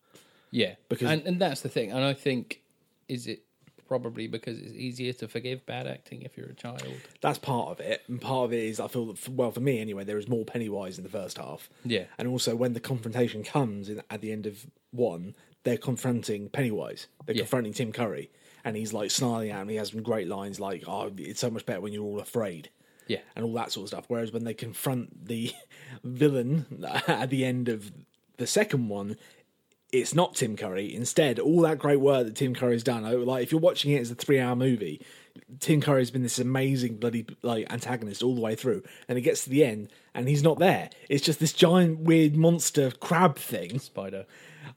Yeah, 0.52 0.76
Because- 0.90 1.10
and 1.10 1.24
and 1.26 1.40
that's 1.40 1.62
the 1.62 1.70
thing. 1.70 1.92
And 1.92 2.04
I 2.04 2.14
think 2.14 2.62
is 3.08 3.28
it 3.28 3.44
probably 3.88 4.28
because 4.28 4.60
it's 4.60 4.74
easier 4.74 5.14
to 5.14 5.28
forgive 5.28 5.66
bad 5.66 5.88
acting 5.88 6.22
if 6.24 6.38
you're 6.38 6.48
a 6.50 6.54
child. 6.54 6.84
That's 7.22 7.38
part 7.40 7.70
of 7.70 7.80
it, 7.80 8.02
and 8.08 8.20
part 8.22 8.46
of 8.46 8.54
it 8.54 8.64
is 8.64 8.80
I 8.80 8.88
feel 8.88 9.06
that 9.08 9.30
well 9.30 9.52
for 9.52 9.60
me 9.62 9.80
anyway, 9.80 10.04
there 10.04 10.18
is 10.18 10.28
more 10.28 10.46
Pennywise 10.46 10.98
in 10.98 11.04
the 11.04 11.10
first 11.10 11.38
half. 11.38 11.70
Yeah. 11.84 12.06
and 12.18 12.28
also 12.28 12.56
when 12.56 12.74
the 12.74 12.80
confrontation 12.80 13.44
comes 13.44 13.90
in, 13.90 14.02
at 14.10 14.22
the 14.22 14.32
end 14.32 14.46
of 14.46 14.66
one, 14.92 15.36
they're 15.64 15.78
confronting 15.78 16.50
Pennywise. 16.50 17.08
They're 17.26 17.36
Yeah. 17.36 17.42
confronting 17.42 17.74
Tim 17.74 17.92
Curry, 17.92 18.30
and 18.64 18.76
he's 18.78 18.94
like 18.94 19.12
snarling 19.12 19.52
at 19.52 19.62
him. 19.62 19.70
He 19.70 19.76
has 19.76 19.90
some 19.92 20.02
great 20.04 20.28
lines 20.28 20.60
like, 20.60 20.84
"Oh, 20.88 21.12
it's 21.18 21.40
so 21.40 21.50
much 21.50 21.66
better 21.66 21.82
when 21.82 21.94
you're 21.94 22.04
all 22.06 22.20
afraid." 22.20 22.70
Yeah, 23.08 23.20
and 23.36 23.46
all 23.46 23.54
that 23.54 23.72
sort 23.72 23.84
of 23.84 23.90
stuff. 23.90 24.06
Whereas 24.08 24.32
when 24.32 24.46
they 24.46 24.56
confront 24.56 25.28
the 25.28 25.52
villain 26.04 26.66
at 27.08 27.30
the 27.30 27.46
end 27.46 27.70
of 27.70 27.92
the 28.38 28.48
second 28.48 28.90
one, 28.90 29.16
it's 29.92 30.14
not 30.14 30.36
Tim 30.36 30.56
Curry. 30.58 30.94
Instead, 30.94 31.40
all 31.40 31.62
that 31.62 31.80
great 31.80 32.00
work 32.00 32.26
that 32.26 32.36
Tim 32.36 32.54
Curry's 32.54 32.84
done, 32.84 33.06
oh, 33.06 33.18
like 33.18 33.44
if 33.44 33.52
you're 33.52 33.62
watching 33.62 33.92
it 33.92 34.00
as 34.02 34.12
a 34.12 34.16
three-hour 34.16 34.56
movie, 34.56 35.02
Tim 35.60 35.82
Curry's 35.82 36.12
been 36.12 36.24
this 36.24 36.40
amazing 36.40 36.98
bloody 36.98 37.26
like 37.42 37.72
antagonist 37.72 38.24
all 38.24 38.36
the 38.36 38.42
way 38.42 38.56
through, 38.56 38.84
and 39.08 39.18
it 39.18 39.22
gets 39.22 39.44
to 39.44 39.50
the 39.50 39.64
end 39.64 39.90
and 40.14 40.28
he's 40.28 40.44
not 40.44 40.60
there. 40.60 40.90
It's 41.10 41.24
just 41.24 41.40
this 41.40 41.54
giant 41.54 42.00
weird 42.00 42.36
monster 42.36 42.92
crab 42.92 43.38
thing. 43.38 43.80
Spider. 43.80 44.26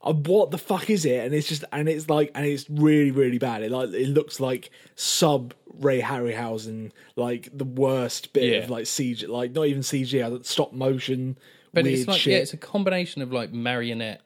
Uh, 0.03 0.13
what 0.13 0.51
the 0.51 0.59
fuck 0.59 0.91
is 0.91 1.05
it? 1.05 1.25
And 1.25 1.35
it's 1.35 1.49
just 1.49 1.65
and 1.73 1.89
it's 1.89 2.09
like 2.11 2.31
and 2.35 2.45
it's 2.47 2.69
really 2.71 3.11
really 3.11 3.39
bad. 3.39 3.63
It 3.63 3.71
like 3.73 3.89
it 3.91 4.09
looks 4.09 4.39
like 4.41 4.71
sub 4.95 5.55
Ray 5.81 6.01
Harryhausen, 6.03 6.91
like 7.17 7.49
the 7.57 7.65
worst 7.65 8.33
bit 8.33 8.45
Yeah. 8.53 8.59
of 8.59 8.71
like 8.71 8.85
CG, 8.85 9.27
like 9.29 9.53
not 9.53 9.67
even 9.67 9.83
CG, 9.83 10.45
stop 10.45 10.73
motion. 10.73 11.39
But 11.73 11.85
weird 11.85 11.99
it's 11.99 12.09
like 12.09 12.21
shit. 12.21 12.33
yeah, 12.33 12.39
it's 12.41 12.53
a 12.53 12.57
combination 12.59 13.23
of 13.23 13.33
like 13.33 13.53
marionette 13.53 14.23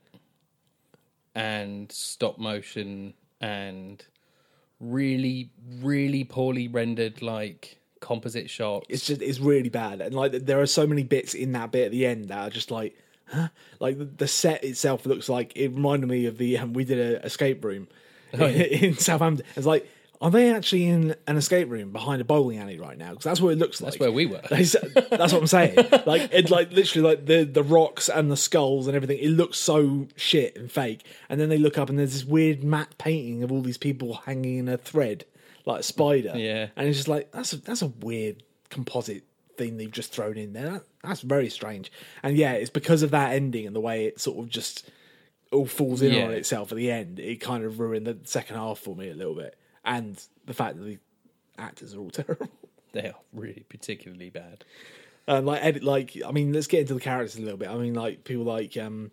and 1.34 1.90
stop 1.90 2.38
motion 2.38 3.14
and 3.40 4.04
really 4.80 5.50
really 5.80 6.24
poorly 6.24 6.68
rendered 6.68 7.22
like 7.22 7.78
composite 8.00 8.50
shots. 8.50 8.86
it's 8.88 9.06
just 9.06 9.22
it's 9.22 9.38
really 9.38 9.68
bad 9.68 10.00
and 10.00 10.14
like 10.14 10.32
there 10.32 10.60
are 10.60 10.66
so 10.66 10.86
many 10.86 11.04
bits 11.04 11.34
in 11.34 11.52
that 11.52 11.70
bit 11.70 11.86
at 11.86 11.90
the 11.92 12.04
end 12.04 12.28
that 12.28 12.38
are 12.38 12.50
just 12.50 12.70
like 12.70 12.96
huh? 13.26 13.48
like 13.78 14.16
the, 14.16 14.26
set 14.26 14.64
itself 14.64 15.06
looks 15.06 15.28
like 15.28 15.52
it 15.54 15.68
reminded 15.68 16.08
me 16.08 16.26
of 16.26 16.36
the 16.36 16.58
um, 16.58 16.72
we 16.72 16.84
did 16.84 16.98
a 16.98 17.24
escape 17.24 17.64
room 17.64 17.86
Oh, 18.34 18.46
yeah. 18.46 18.62
in 18.64 18.96
Southampton 18.96 19.46
it's 19.54 19.66
like 19.66 19.88
are 20.22 20.30
they 20.30 20.54
actually 20.54 20.86
in 20.86 21.14
an 21.26 21.36
escape 21.36 21.68
room 21.68 21.90
behind 21.92 22.22
a 22.22 22.24
bowling 22.24 22.58
alley 22.58 22.78
right 22.78 22.96
now 22.96 23.10
because 23.10 23.24
that's 23.24 23.40
what 23.40 23.50
it 23.50 23.58
looks 23.58 23.80
like 23.82 23.90
That's 23.92 24.00
where 24.00 24.12
we 24.12 24.24
were. 24.24 24.40
That's, 24.48 24.72
that's 25.10 25.32
what 25.32 25.42
I'm 25.42 25.46
saying. 25.46 25.76
Like 26.06 26.30
it, 26.32 26.48
like 26.50 26.72
literally, 26.72 27.08
like 27.08 27.26
the 27.26 27.44
the 27.44 27.62
rocks 27.62 28.08
and 28.08 28.30
the 28.30 28.36
skulls 28.36 28.86
and 28.86 28.96
everything. 28.96 29.18
It 29.18 29.30
looks 29.30 29.58
so 29.58 30.06
shit 30.16 30.56
and 30.56 30.70
fake. 30.72 31.04
And 31.28 31.40
then 31.40 31.48
they 31.48 31.58
look 31.58 31.76
up 31.76 31.90
and 31.90 31.98
there's 31.98 32.12
this 32.12 32.24
weird 32.24 32.64
matte 32.64 32.96
painting 32.98 33.42
of 33.42 33.52
all 33.52 33.60
these 33.60 33.78
people 33.78 34.14
hanging 34.24 34.58
in 34.58 34.68
a 34.68 34.76
thread, 34.78 35.24
like 35.66 35.80
a 35.80 35.82
spider. 35.82 36.32
Yeah. 36.36 36.68
And 36.76 36.88
it's 36.88 36.96
just 36.98 37.08
like 37.08 37.30
that's 37.32 37.52
a, 37.52 37.56
that's 37.56 37.82
a 37.82 37.88
weird 37.88 38.42
composite 38.70 39.24
thing 39.56 39.76
they've 39.76 39.90
just 39.90 40.12
thrown 40.12 40.38
in 40.38 40.52
there. 40.54 40.70
That, 40.70 40.82
that's 41.02 41.20
very 41.20 41.50
strange. 41.50 41.90
And 42.22 42.36
yeah, 42.36 42.52
it's 42.52 42.70
because 42.70 43.02
of 43.02 43.10
that 43.10 43.32
ending 43.32 43.66
and 43.66 43.76
the 43.76 43.80
way 43.80 44.06
it 44.06 44.20
sort 44.20 44.38
of 44.38 44.48
just 44.48 44.88
all 45.50 45.66
falls 45.66 46.00
in 46.00 46.12
Yeah. 46.14 46.24
on 46.26 46.32
itself 46.32 46.72
at 46.72 46.78
the 46.78 46.90
end. 46.90 47.18
It 47.20 47.40
kind 47.40 47.64
of 47.64 47.78
ruined 47.80 48.06
the 48.06 48.16
second 48.24 48.56
half 48.56 48.78
for 48.78 48.96
me 48.96 49.10
a 49.10 49.14
little 49.14 49.34
bit, 49.34 49.56
and 49.84 50.22
the 50.46 50.54
fact 50.54 50.76
that 50.78 50.84
the 50.84 50.98
actors 51.58 51.94
are 51.94 51.98
all 52.00 52.10
terrible. 52.10 52.48
They 52.92 53.08
are 53.08 53.14
really 53.32 53.64
particularly 53.68 54.30
bad. 54.30 54.64
Um, 55.28 55.46
like 55.46 55.62
edit, 55.64 55.82
like 55.84 56.16
I 56.26 56.32
mean, 56.32 56.52
let's 56.52 56.66
get 56.66 56.80
into 56.80 56.94
the 56.94 57.00
characters 57.00 57.36
a 57.36 57.42
little 57.42 57.56
bit. 57.58 57.68
I 57.68 57.76
mean, 57.76 57.94
like 57.94 58.24
people 58.24 58.44
like 58.44 58.76
um, 58.76 59.10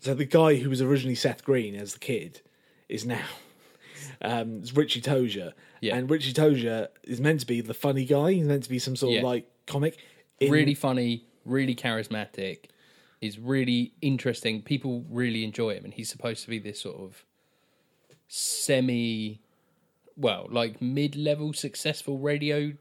so 0.00 0.14
the 0.14 0.24
guy 0.24 0.54
who 0.56 0.70
was 0.70 0.80
originally 0.80 1.14
Seth 1.14 1.44
Green 1.44 1.74
as 1.74 1.92
the 1.94 1.98
kid 1.98 2.40
is 2.88 3.04
now 3.04 3.24
um, 4.22 4.58
it's 4.60 4.74
Richie 4.74 5.00
Tozier, 5.02 5.52
Yeah. 5.80 5.96
and 5.96 6.08
Richie 6.10 6.32
Tozier 6.32 6.88
is 7.04 7.20
meant 7.20 7.40
to 7.40 7.46
be 7.46 7.60
the 7.60 7.74
funny 7.74 8.04
guy. 8.04 8.32
He's 8.32 8.46
meant 8.46 8.62
to 8.64 8.70
be 8.70 8.78
some 8.78 8.96
sort 8.96 9.12
Yeah. 9.12 9.18
of 9.20 9.24
like 9.24 9.50
comic. 9.66 9.98
In- 10.40 10.50
Really 10.50 10.74
funny, 10.74 11.26
really 11.44 11.74
charismatic. 11.74 12.66
Is 13.20 13.38
really 13.38 13.92
interesting. 14.00 14.62
People 14.62 15.04
really 15.10 15.44
enjoy 15.44 15.74
him, 15.74 15.84
and 15.84 15.92
he's 15.92 16.08
supposed 16.08 16.42
to 16.44 16.48
be 16.48 16.58
this 16.58 16.80
sort 16.80 16.96
of 16.98 17.22
semi, 18.32 19.40
well, 20.16 20.46
like 20.50 20.80
mid-level 20.80 21.52
successful 21.52 22.16
radio 22.16 22.72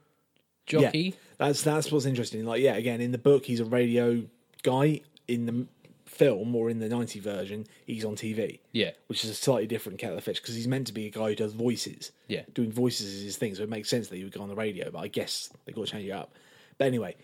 jockey. 0.68 1.00
Yeah, 1.00 1.12
that's 1.40 1.64
that's 1.64 1.92
what's 1.92 2.06
interesting. 2.06 2.46
Like, 2.46 2.62
yeah, 2.62 2.76
again, 2.76 3.02
in 3.02 3.12
the 3.12 3.18
book, 3.18 3.46
he's 3.46 3.60
a 3.60 3.66
radio 3.66 4.24
guy. 4.64 5.02
In 5.28 5.46
the 5.46 5.68
film 6.06 6.56
or 6.56 6.72
in 6.72 6.80
the 6.80 6.90
90 6.90 7.20
version, 7.20 7.68
he's 7.86 8.04
on 8.04 8.16
TV. 8.16 8.60
Yeah. 8.72 8.92
which 9.08 9.24
is 9.24 9.30
a 9.30 9.36
slightly 9.36 9.68
different 9.68 10.00
kettle 10.00 10.18
of 10.18 10.24
fish 10.24 10.42
because 10.42 10.56
he's 10.56 10.68
meant 10.68 10.88
to 10.88 10.94
be 10.94 11.06
a 11.06 11.12
guy 11.12 11.30
who 11.30 11.36
does 11.36 11.54
voices. 11.54 12.12
Yeah. 12.28 12.42
doing 12.56 12.72
voices 12.72 13.14
is 13.14 13.22
his 13.22 13.38
thing, 13.38 13.54
so 13.54 13.62
it 13.62 13.70
makes 13.70 13.90
sense 13.90 14.08
that 14.08 14.18
he 14.18 14.24
would 14.24 14.34
go 14.34 14.42
on 14.42 14.50
the 14.50 14.56
radio. 14.56 14.90
But 14.90 15.00
I 15.00 15.08
guess 15.08 15.52
they 15.66 15.72
got 15.72 15.86
to 15.86 15.92
change 15.92 16.08
it 16.08 16.12
up. 16.12 16.34
But 16.80 16.86
anyway, 16.86 17.16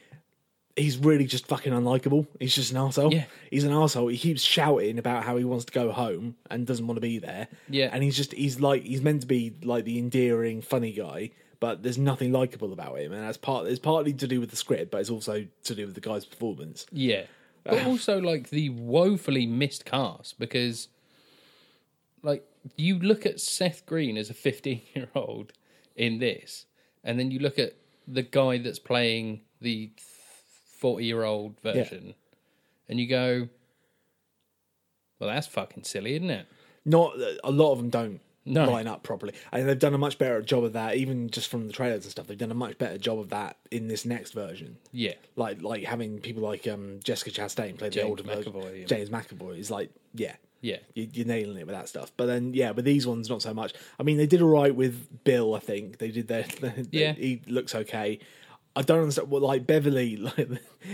he's 0.75 0.97
really 0.97 1.25
just 1.25 1.47
fucking 1.47 1.73
unlikable. 1.73 2.27
He's 2.39 2.53
just 2.53 2.71
an 2.71 2.77
asshole. 2.77 3.13
Yeah. 3.13 3.25
He's 3.49 3.63
an 3.63 3.71
asshole. 3.71 4.07
He 4.07 4.17
keeps 4.17 4.41
shouting 4.41 4.99
about 4.99 5.23
how 5.23 5.37
he 5.37 5.43
wants 5.43 5.65
to 5.65 5.71
go 5.71 5.91
home 5.91 6.35
and 6.49 6.67
doesn't 6.67 6.85
want 6.85 6.97
to 6.97 7.01
be 7.01 7.19
there. 7.19 7.47
Yeah. 7.69 7.89
And 7.91 8.03
he's 8.03 8.17
just 8.17 8.33
he's 8.33 8.59
like 8.59 8.83
he's 8.83 9.01
meant 9.01 9.21
to 9.21 9.27
be 9.27 9.53
like 9.63 9.85
the 9.85 9.97
endearing, 9.97 10.61
funny 10.61 10.91
guy, 10.91 11.31
but 11.59 11.83
there's 11.83 11.97
nothing 11.97 12.31
likable 12.31 12.73
about 12.73 12.99
him. 12.99 13.13
And 13.13 13.23
that's 13.23 13.37
part 13.37 13.67
it's 13.67 13.79
partly 13.79 14.13
to 14.13 14.27
do 14.27 14.39
with 14.39 14.49
the 14.49 14.57
script, 14.57 14.91
but 14.91 15.01
it's 15.01 15.09
also 15.09 15.45
to 15.63 15.75
do 15.75 15.85
with 15.85 15.95
the 15.95 16.01
guy's 16.01 16.25
performance. 16.25 16.85
Yeah. 16.91 17.23
But 17.63 17.79
ah. 17.81 17.87
also 17.87 18.19
like 18.19 18.49
the 18.49 18.69
woefully 18.69 19.45
missed 19.45 19.85
cast 19.85 20.37
because 20.39 20.89
like 22.21 22.43
you 22.75 22.99
look 22.99 23.25
at 23.25 23.39
Seth 23.39 23.85
Green 23.85 24.17
as 24.17 24.29
a 24.29 24.33
15 24.33 24.81
year 24.93 25.07
old 25.15 25.53
in 25.95 26.19
this 26.19 26.65
and 27.03 27.17
then 27.17 27.31
you 27.31 27.39
look 27.39 27.57
at 27.57 27.73
the 28.07 28.23
guy 28.23 28.57
that's 28.57 28.79
playing 28.79 29.41
the 29.61 29.91
40 30.85 31.03
year 31.05 31.23
old 31.23 31.59
version 31.61 32.13
and 32.87 32.99
you 32.99 33.07
go 33.07 33.49
Well, 35.19 35.29
that's 35.31 35.47
fucking 35.47 35.83
silly, 35.83 36.13
isn't 36.15 36.29
it? 36.29 36.45
Not 36.85 37.15
a 37.43 37.49
lot 37.49 37.71
of 37.71 37.79
them 37.79 37.89
don't 37.89 38.19
No. 38.45 38.69
line 38.69 38.87
up 38.87 39.01
properly, 39.01 39.33
and 39.51 39.67
they've 39.67 39.79
done 39.79 39.95
a 39.95 39.97
much 39.97 40.19
better 40.19 40.39
job 40.43 40.63
of 40.63 40.73
that. 40.73 40.97
Even 40.97 41.31
just 41.31 41.47
from 41.49 41.65
the 41.65 41.73
trailers 41.73 42.03
and 42.03 42.11
stuff, 42.11 42.27
they've 42.27 42.37
done 42.37 42.51
a 42.51 42.53
much 42.65 42.77
better 42.77 42.99
job 42.99 43.17
of 43.17 43.29
that 43.29 43.57
in 43.71 43.87
this 43.87 44.05
next 44.05 44.33
version. 44.33 44.77
Yeah. 44.91 45.13
Like 45.35 45.63
like 45.63 45.83
having 45.85 46.19
people 46.19 46.43
like 46.43 46.67
um, 46.67 46.99
Jessica 47.03 47.31
Chastain 47.31 47.75
play 47.79 47.87
the 47.89 47.95
James 47.95 48.09
older 48.09 48.21
version. 48.23 48.53
McAvoy, 48.53 48.81
yeah. 48.81 48.85
James 48.85 49.09
McAvoy 49.09 49.57
is 49.57 49.71
like 49.71 49.89
yeah. 50.13 50.35
Yeah. 50.61 50.77
You, 50.93 51.07
you're 51.11 51.25
nailing 51.25 51.57
it 51.57 51.65
with 51.65 51.75
that 51.75 51.89
stuff, 51.89 52.11
but 52.17 52.27
then 52.27 52.53
yeah, 52.53 52.69
with 52.71 52.85
these 52.85 53.07
ones 53.07 53.29
not 53.29 53.41
so 53.41 53.53
much. 53.53 53.73
I 53.99 54.03
mean, 54.03 54.17
they 54.17 54.27
did 54.27 54.43
all 54.43 54.49
right 54.49 54.75
with 54.75 55.23
Bill. 55.23 55.55
I 55.55 55.59
think 55.59 55.97
they 55.97 56.11
did 56.11 56.27
their. 56.27 56.43
they- 56.61 56.85
Yeah. 56.91 57.13
he 57.13 57.41
looks 57.47 57.73
okay. 57.73 58.19
I 58.75 58.81
don't 58.81 58.99
understand 59.01 59.31
like 59.31 59.65
Beverly. 59.67 60.17
Like 60.37 60.49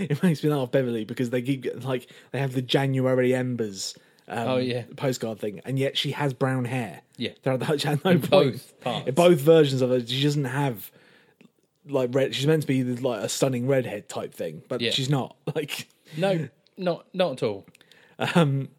it 0.10 0.24
makes 0.24 0.44
me 0.44 0.50
laugh 0.50 0.72
Beverly 0.72 1.04
because 1.06 1.30
they 1.32 1.42
keep 1.42 1.62
getting, 1.64 1.82
like 1.82 2.08
they 2.32 2.40
have 2.40 2.54
the 2.54 2.62
January 2.62 3.34
embers. 3.36 3.96
Um, 4.28 4.48
Oh, 4.48 4.58
yeah. 4.58 4.84
postcard 4.96 5.40
thing, 5.40 5.62
and 5.66 5.78
yet 5.78 5.98
she 5.98 6.12
has 6.12 6.34
brown 6.34 6.64
hair. 6.66 7.02
Yeah. 7.18 7.32
there 7.44 7.54
are 7.62 7.78
she 7.78 7.88
had 7.88 8.06
no 8.06 8.12
In 8.12 8.20
both 8.20 8.80
parts. 8.80 9.08
In 9.08 9.14
both 9.16 9.40
versions 9.42 9.82
of 9.82 9.90
her, 9.90 10.06
she 10.06 10.24
doesn't 10.24 10.46
have 10.46 10.90
like 11.90 12.14
red. 12.14 12.34
She's 12.36 12.48
meant 12.48 12.62
to 12.62 12.68
be 12.68 12.84
like 12.84 13.24
a 13.24 13.28
stunning 13.30 13.68
redhead 13.68 14.08
type 14.08 14.34
thing, 14.34 14.62
but 14.70 14.80
Yeah. 14.80 14.92
she's 14.92 15.10
not. 15.10 15.36
Like, 15.56 15.88
No, 16.16 16.48
not 16.78 17.06
not 17.14 17.34
at 17.34 17.44
all. 17.44 17.66
and 18.20 18.70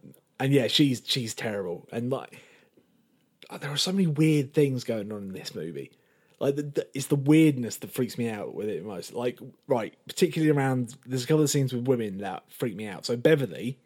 yeah, 0.41 0.69
she's 0.69 1.03
she's 1.05 1.35
terrible, 1.35 1.87
and 1.93 2.09
like 2.11 2.41
oh, 3.51 3.59
there 3.59 3.71
are 3.71 3.77
so 3.77 3.93
many 3.93 4.07
weird 4.07 4.55
things 4.55 4.85
going 4.85 5.13
on 5.13 5.19
in 5.25 5.33
this 5.33 5.55
movie. 5.55 5.91
Like 6.43 6.57
the, 6.57 6.63
the, 6.65 6.87
it's 6.93 7.07
the 7.07 7.15
weirdness 7.17 7.77
that 7.77 7.93
freaks 7.93 8.19
me 8.19 8.29
out 8.29 8.53
with 8.53 8.69
it 8.69 8.85
most. 8.85 9.15
Like 9.15 9.39
right, 9.69 9.95
particularly 10.09 10.51
around 10.51 10.97
there's 11.07 11.23
a 11.25 11.27
couple 11.29 11.45
of 11.45 11.51
scenes 11.51 11.73
with 11.73 11.87
women 11.87 12.19
that 12.19 12.43
freak 12.51 12.75
me 12.75 12.87
out. 12.87 13.07
So 13.07 13.17
Beverly, 13.17 13.79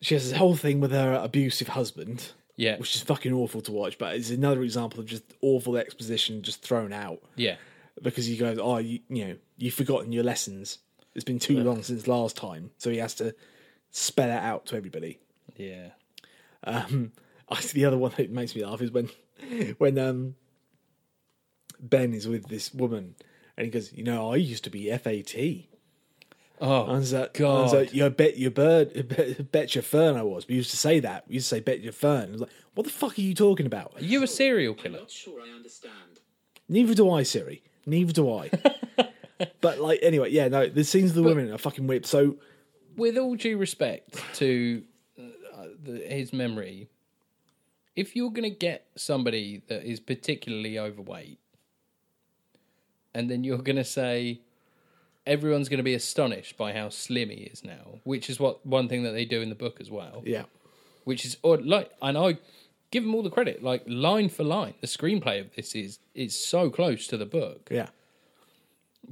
she 0.00 0.14
has 0.14 0.28
this 0.28 0.36
whole 0.38 0.56
thing 0.56 0.80
with 0.80 0.92
her 0.92 1.14
abusive 1.14 1.68
husband. 1.68 2.32
Yeah. 2.56 2.76
which 2.76 2.94
is 2.94 3.00
fucking 3.00 3.32
awful 3.32 3.62
to 3.62 3.72
watch. 3.72 3.96
But 3.96 4.16
it's 4.16 4.28
another 4.28 4.62
example 4.62 5.00
of 5.00 5.06
just 5.06 5.22
awful 5.40 5.78
exposition 5.78 6.42
just 6.42 6.60
thrown 6.62 6.92
out 6.92 7.22
Yeah. 7.34 7.56
because 8.02 8.26
he 8.26 8.36
goes, 8.36 8.58
"Oh, 8.60 8.76
you, 8.76 9.00
you 9.08 9.24
know, 9.28 9.36
you've 9.56 9.72
forgotten 9.72 10.12
your 10.12 10.24
lessons. 10.24 10.76
It's 11.14 11.24
been 11.24 11.38
too 11.38 11.58
long 11.62 11.82
since 11.82 12.06
last 12.06 12.36
time." 12.36 12.70
So 12.76 12.90
he 12.90 12.98
has 12.98 13.14
to 13.14 13.34
spell 13.90 14.28
it 14.28 14.42
out 14.42 14.66
to 14.66 14.76
everybody. 14.76 15.20
Yeah. 15.56 15.92
Um, 16.62 17.12
I, 17.48 17.60
see 17.60 17.78
the 17.80 17.86
other 17.86 17.96
one 17.96 18.12
that 18.18 18.30
makes 18.30 18.54
me 18.54 18.62
laugh 18.62 18.82
is 18.82 18.90
when 18.90 19.08
when 19.78 19.98
um, 19.98 20.34
Ben 21.80 22.12
is 22.12 22.28
with 22.28 22.48
this 22.48 22.72
woman 22.74 23.14
and 23.56 23.66
he 23.66 23.70
goes, 23.70 23.92
"You 23.92 24.04
know, 24.04 24.32
I 24.32 24.36
used 24.36 24.64
to 24.64 24.70
be 24.70 24.90
FAT." 24.90 25.66
Oh 26.62 26.82
I 26.84 26.92
was 26.92 27.12
like, 27.12 27.34
God. 27.34 27.58
I 27.58 27.62
was 27.62 27.72
like, 27.72 27.94
"You 27.94 28.08
bet 28.10 28.38
your 28.38 28.50
bird, 28.50 29.08
bet, 29.08 29.52
bet 29.52 29.74
your 29.74 29.82
fern." 29.82 30.16
I 30.16 30.22
was. 30.22 30.46
We 30.46 30.54
used 30.56 30.70
to 30.70 30.76
say 30.76 31.00
that. 31.00 31.26
We 31.28 31.34
used 31.34 31.48
to 31.48 31.56
say, 31.56 31.60
"Bet 31.60 31.80
your 31.80 31.92
fern." 31.92 32.28
I 32.28 32.32
was 32.32 32.40
like, 32.42 32.50
"What 32.74 32.84
the 32.84 32.92
fuck 32.92 33.18
are 33.18 33.22
you 33.22 33.34
talking 33.34 33.66
about?" 33.66 33.92
Are 33.96 34.04
you 34.04 34.22
a 34.22 34.26
serial 34.26 34.74
killer? 34.74 35.00
Not 35.00 35.10
sure 35.10 35.40
I 35.42 35.50
understand. 35.50 36.20
Neither 36.68 36.94
do 36.94 37.10
I, 37.10 37.22
Siri. 37.22 37.62
Neither 37.84 38.12
do 38.12 38.32
I. 38.32 38.50
but 39.60 39.80
like, 39.80 39.98
anyway, 40.02 40.30
yeah, 40.30 40.48
no. 40.48 40.68
The 40.68 40.84
scenes 40.84 41.10
of 41.10 41.16
the 41.16 41.22
women 41.22 41.50
are 41.50 41.58
fucking 41.58 41.86
weird. 41.86 42.06
So 42.06 42.36
With 42.96 43.18
all 43.18 43.34
due 43.34 43.56
respect 43.58 44.22
to 44.34 44.84
uh, 45.18 45.64
the, 45.82 45.98
his 45.98 46.32
memory, 46.32 46.88
if 47.96 48.14
you're 48.14 48.30
going 48.30 48.50
to 48.50 48.56
get 48.56 48.86
somebody 48.96 49.62
that 49.68 49.84
is 49.84 49.98
particularly 49.98 50.78
overweight, 50.78 51.39
and 53.14 53.30
then 53.30 53.44
you're 53.44 53.58
going 53.58 53.76
to 53.76 53.84
say 53.84 54.40
everyone's 55.26 55.68
going 55.68 55.78
to 55.78 55.84
be 55.84 55.94
astonished 55.94 56.56
by 56.56 56.72
how 56.72 56.88
slim 56.88 57.30
he 57.30 57.36
is 57.36 57.64
now, 57.64 58.00
which 58.04 58.30
is 58.30 58.40
what 58.40 58.64
one 58.66 58.88
thing 58.88 59.02
that 59.02 59.12
they 59.12 59.24
do 59.24 59.40
in 59.40 59.48
the 59.48 59.54
book 59.54 59.80
as 59.80 59.90
well. 59.90 60.22
yeah, 60.24 60.44
which 61.04 61.24
is 61.24 61.36
or 61.42 61.58
like 61.58 61.90
and 62.02 62.16
I 62.16 62.38
give 62.90 63.04
them 63.04 63.14
all 63.14 63.22
the 63.22 63.30
credit 63.30 63.62
like 63.62 63.82
line 63.86 64.28
for 64.28 64.42
line 64.42 64.74
the 64.80 64.86
screenplay 64.86 65.40
of 65.40 65.54
this 65.54 65.74
is 65.74 65.98
is 66.14 66.38
so 66.38 66.70
close 66.70 67.06
to 67.08 67.16
the 67.16 67.26
book. 67.26 67.68
Yeah, 67.70 67.88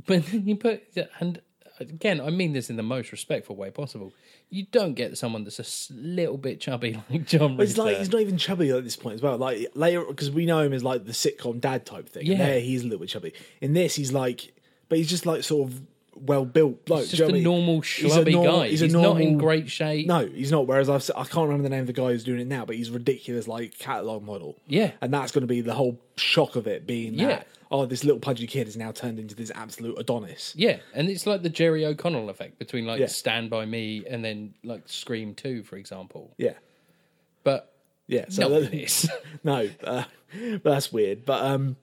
but 0.06 0.26
then 0.26 0.46
you 0.46 0.56
put 0.56 0.82
and 1.20 1.40
again 1.80 2.20
I 2.20 2.30
mean 2.30 2.52
this 2.52 2.70
in 2.70 2.76
the 2.76 2.82
most 2.82 3.12
respectful 3.12 3.56
way 3.56 3.70
possible 3.70 4.12
you 4.50 4.66
don't 4.70 4.94
get 4.94 5.16
someone 5.18 5.44
that's 5.44 5.58
a 5.90 5.92
little 5.94 6.38
bit 6.38 6.60
chubby 6.60 7.00
like 7.10 7.26
John 7.26 7.56
But 7.56 7.64
it's 7.64 7.76
like 7.76 7.98
he's 7.98 8.10
not 8.10 8.20
even 8.22 8.38
chubby 8.38 8.70
at 8.70 8.82
this 8.84 8.96
point 8.96 9.16
as 9.16 9.22
well. 9.22 9.36
Like 9.36 9.68
later, 9.74 10.04
because 10.04 10.30
we 10.30 10.46
know 10.46 10.60
him 10.60 10.72
as 10.72 10.82
like 10.82 11.04
the 11.04 11.12
sitcom 11.12 11.60
dad 11.60 11.84
type 11.84 12.08
thing. 12.08 12.26
Yeah. 12.26 12.38
there 12.38 12.60
he's 12.60 12.80
a 12.80 12.84
little 12.84 13.00
bit 13.00 13.10
chubby. 13.10 13.34
In 13.60 13.74
this, 13.74 13.94
he's 13.94 14.12
like, 14.12 14.54
but 14.88 14.96
he's 14.98 15.08
just 15.10 15.26
like 15.26 15.42
sort 15.44 15.68
of 15.70 15.82
well 16.14 16.44
built 16.46 16.84
bloke. 16.86 17.00
He's 17.00 17.10
just 17.12 17.30
a 17.30 17.36
I 17.36 17.40
normal 17.40 17.82
He's 17.82 18.16
a 18.16 18.20
schlubby 18.20 18.32
nor- 18.32 18.44
guy 18.46 18.68
He's, 18.68 18.80
he's, 18.80 18.92
normal, 18.92 19.14
not 19.14 19.22
in 19.22 19.38
great 19.38 19.70
shape 19.70 20.06
No, 20.06 20.26
he's 20.26 20.50
not. 20.50 20.66
Whereas 20.66 20.88
I've, 20.88 21.02
si 21.02 21.12
can't 21.12 21.34
remember 21.34 21.62
the 21.64 21.68
name 21.68 21.82
of 21.82 21.86
the 21.86 21.92
guy 21.92 22.06
who's 22.12 22.24
doing 22.24 22.40
it 22.40 22.46
now, 22.46 22.64
but 22.64 22.76
he's 22.76 22.90
ridiculous, 22.90 23.46
like 23.46 23.78
catalog 23.78 24.22
model. 24.24 24.56
Yeah. 24.66 24.92
and 25.02 25.12
that's 25.12 25.30
going 25.32 25.42
to 25.42 25.46
be 25.46 25.60
the 25.60 25.74
whole 25.74 26.00
shock 26.16 26.56
of 26.56 26.66
it 26.66 26.86
being 26.86 27.14
Yeah. 27.18 27.26
that 27.28 27.46
oh, 27.70 27.84
this 27.86 28.02
little 28.04 28.20
pudgy 28.20 28.46
kid 28.46 28.66
is 28.68 28.76
now 28.76 28.90
turned 28.92 29.18
into 29.18 29.34
this 29.34 29.50
absolute 29.54 29.98
Adonis. 29.98 30.54
yeah 30.56 30.78
and 30.94 31.08
it's 31.10 31.26
like 31.26 31.42
the 31.42 31.50
Jerry 31.50 31.84
O'Connell 31.84 32.30
effect 32.30 32.58
between 32.58 32.86
like 32.86 32.98
Yeah. 33.00 33.06
Stand 33.06 33.50
By 33.50 33.66
Me 33.66 34.04
and 34.08 34.24
then 34.24 34.54
like 34.64 34.82
Scream 34.88 35.34
2 35.34 35.62
for 35.64 35.76
example 35.76 36.32
Yeah, 36.38 36.54
but 37.44 37.72
yeah. 38.06 38.24
So 38.30 38.48
not 38.48 38.70
that- 38.70 39.20
no, 39.44 39.68
uh, 39.84 40.04
but 40.32 40.64
that's 40.64 40.90
weird. 40.92 41.26
But 41.26 41.44
um, 41.44 41.76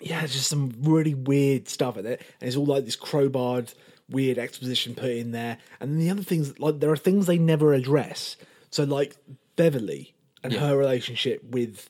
yeah, 0.00 0.22
it's 0.22 0.34
just 0.34 0.48
some 0.48 0.74
really 0.82 1.14
weird 1.14 1.66
stuff 1.68 1.96
in 1.96 2.04
it, 2.04 2.20
and 2.40 2.48
it's 2.48 2.56
all 2.58 2.66
like 2.66 2.84
this 2.84 2.96
crowbarred, 2.96 3.72
weird 4.10 4.36
exposition 4.38 4.94
put 4.94 5.10
in 5.10 5.32
there. 5.32 5.56
And 5.80 5.92
then 5.92 5.98
the 5.98 6.10
other 6.10 6.22
things, 6.22 6.58
like 6.58 6.80
there 6.80 6.90
are 6.90 6.96
things 6.96 7.24
they 7.26 7.38
never 7.38 7.72
address. 7.72 8.36
So 8.70 8.84
like 8.84 9.16
Beverly 9.56 10.12
and 10.42 10.52
her 10.52 10.76
relationship 10.76 11.42
with 11.42 11.88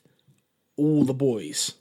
all 0.77 1.03
the 1.03 1.13
boys, 1.13 1.73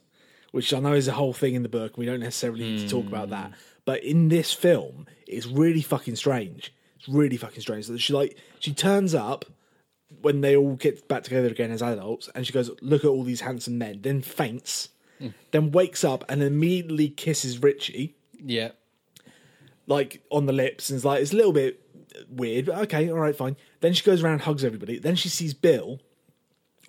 which 0.54 0.72
I 0.72 0.78
know 0.78 0.92
is 0.92 1.08
a 1.08 1.12
whole 1.12 1.32
thing 1.32 1.56
in 1.56 1.64
the 1.64 1.68
book. 1.68 1.94
And 1.94 1.98
we 1.98 2.06
don't 2.06 2.20
necessarily 2.20 2.60
need 2.60 2.78
to 2.82 2.88
talk 2.88 3.08
about 3.08 3.30
that, 3.30 3.48
hmm. 3.48 3.54
but 3.84 4.04
in 4.04 4.28
this 4.28 4.52
film, 4.52 5.08
it's 5.26 5.46
really 5.46 5.82
fucking 5.82 6.14
strange. 6.14 6.72
It's 6.96 7.08
really 7.08 7.36
fucking 7.36 7.60
strange. 7.60 7.86
So 7.86 7.96
she 7.96 8.12
like 8.12 8.38
she 8.60 8.72
turns 8.72 9.16
up 9.16 9.46
when 10.22 10.42
they 10.42 10.54
all 10.54 10.76
get 10.76 11.08
back 11.08 11.24
together 11.24 11.48
again 11.48 11.72
as 11.72 11.82
adults, 11.82 12.28
and 12.36 12.46
she 12.46 12.52
goes, 12.52 12.70
"Look 12.80 13.04
at 13.04 13.08
all 13.08 13.24
these 13.24 13.40
handsome 13.40 13.78
men," 13.78 14.02
then 14.02 14.22
faints, 14.22 14.90
hmm. 15.18 15.30
then 15.50 15.72
wakes 15.72 16.04
up 16.04 16.24
and 16.28 16.40
immediately 16.40 17.08
kisses 17.08 17.60
Richie 17.60 18.14
yeah 18.40 18.70
like 19.88 20.22
on 20.30 20.46
the 20.46 20.52
lips, 20.52 20.88
and 20.88 20.96
is 20.96 21.04
like, 21.04 21.20
"It's 21.20 21.32
a 21.32 21.36
little 21.36 21.52
bit 21.52 21.80
weird, 22.28 22.66
but 22.66 22.78
okay, 22.82 23.10
all 23.10 23.18
right, 23.18 23.34
fine." 23.34 23.56
Then 23.80 23.92
she 23.92 24.04
goes 24.04 24.22
around, 24.22 24.42
hugs 24.42 24.64
everybody. 24.64 25.00
Then 25.00 25.16
she 25.16 25.28
sees 25.28 25.52
Bill, 25.52 25.98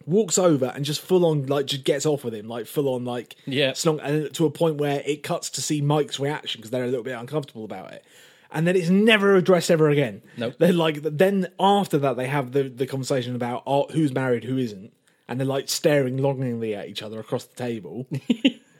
walks 0.05 0.37
over, 0.37 0.71
and 0.75 0.85
just 0.85 1.01
full 1.01 1.25
on 1.25 1.45
like 1.47 1.65
just 1.67 1.83
gets 1.83 2.05
off 2.05 2.23
with 2.23 2.33
him, 2.33 2.47
like 2.47 2.65
full 2.67 2.87
on 2.93 3.05
like 3.05 3.35
Yeah. 3.45 3.73
slunk, 3.73 4.01
and 4.03 4.33
to 4.33 4.45
a 4.45 4.51
point 4.51 4.77
where 4.77 5.01
it 5.05 5.23
cuts 5.23 5.49
to 5.51 5.61
see 5.61 5.81
Mike's 5.81 6.19
reaction 6.19 6.59
because 6.59 6.71
they're 6.71 6.83
a 6.83 6.87
little 6.87 7.03
bit 7.03 7.17
uncomfortable 7.17 7.65
about 7.65 7.91
it. 7.93 8.03
And 8.51 8.65
then 8.65 8.75
it's 8.77 8.89
never 8.89 9.35
addressed 9.35 9.69
ever 9.69 9.89
again. 9.89 10.21
Nope. 10.37 10.55
They're 10.59 10.71
like, 10.71 10.99
then 11.01 11.47
after 11.59 11.97
that, 11.97 12.15
they 12.15 12.27
have 12.27 12.51
the, 12.53 12.63
the 12.69 12.85
conversation 12.87 13.35
about 13.35 13.63
oh, 13.67 13.87
who's 13.91 14.13
married, 14.13 14.43
who 14.45 14.57
isn't, 14.57 14.93
and 15.27 15.39
they're 15.39 15.47
like 15.47 15.67
staring 15.67 16.17
longingly 16.17 16.73
at 16.75 16.87
each 16.87 17.01
other 17.03 17.19
across 17.19 17.43
the 17.45 17.55
table. 17.55 18.07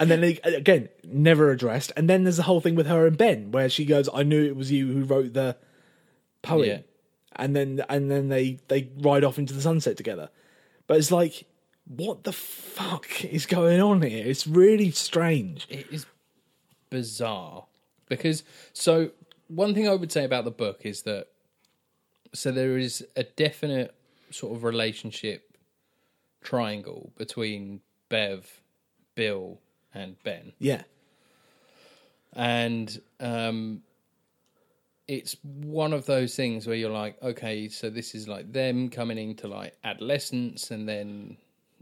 and 0.00 0.10
then 0.10 0.20
they, 0.20 0.38
again, 0.44 0.88
never 1.04 1.50
addressed. 1.50 1.92
And 1.96 2.10
then 2.10 2.24
there's 2.24 2.36
the 2.38 2.42
whole 2.42 2.60
thing 2.60 2.74
with 2.74 2.86
her 2.88 3.06
and 3.06 3.16
Ben, 3.16 3.52
where 3.52 3.68
she 3.68 3.84
goes, 3.84 4.08
"I 4.12 4.22
knew 4.22 4.44
it 4.44 4.56
was 4.56 4.70
you 4.72 4.88
who 4.92 5.04
wrote 5.04 5.32
the 5.32 5.56
poem," 6.42 6.64
Yeah. 6.66 6.78
and 7.36 7.54
then 7.54 7.82
and 7.88 8.10
then 8.10 8.28
they 8.28 8.58
they 8.68 8.90
ride 9.00 9.24
off 9.24 9.38
into 9.38 9.54
the 9.54 9.62
sunset 9.62 9.96
together. 9.96 10.28
But 10.86 10.98
it's 10.98 11.10
like, 11.10 11.46
what 11.86 12.24
the 12.24 12.32
fuck 12.32 13.24
is 13.24 13.46
going 13.46 13.80
on 13.80 14.02
here? 14.02 14.24
It's 14.26 14.46
really 14.46 14.90
strange. 14.90 15.66
it 15.68 15.86
is 15.90 16.06
bizarre 16.90 17.64
because 18.08 18.44
so 18.72 19.10
one 19.48 19.74
thing 19.74 19.88
I 19.88 19.94
would 19.94 20.12
say 20.12 20.24
about 20.24 20.44
the 20.44 20.50
book 20.50 20.80
is 20.84 21.02
that 21.02 21.26
so 22.32 22.52
there 22.52 22.76
is 22.76 23.04
a 23.16 23.24
definite 23.24 23.94
sort 24.30 24.56
of 24.56 24.64
relationship 24.64 25.56
triangle 26.42 27.12
between 27.16 27.80
Bev, 28.08 28.60
Bill, 29.14 29.58
and 29.94 30.22
Ben, 30.22 30.52
Yeah, 30.58 30.82
and 32.32 33.00
um, 33.20 33.82
it's 35.08 35.36
one 35.42 35.92
of 35.92 36.06
those 36.06 36.34
things 36.34 36.66
where 36.66 36.76
you're 36.76 36.90
like, 36.90 37.22
okay, 37.22 37.68
so 37.68 37.90
this 37.90 38.14
is 38.14 38.26
like 38.26 38.52
them 38.52 38.88
coming 38.88 39.18
into 39.18 39.46
like 39.46 39.76
adolescence, 39.84 40.70
and 40.70 40.88
then 40.88 41.36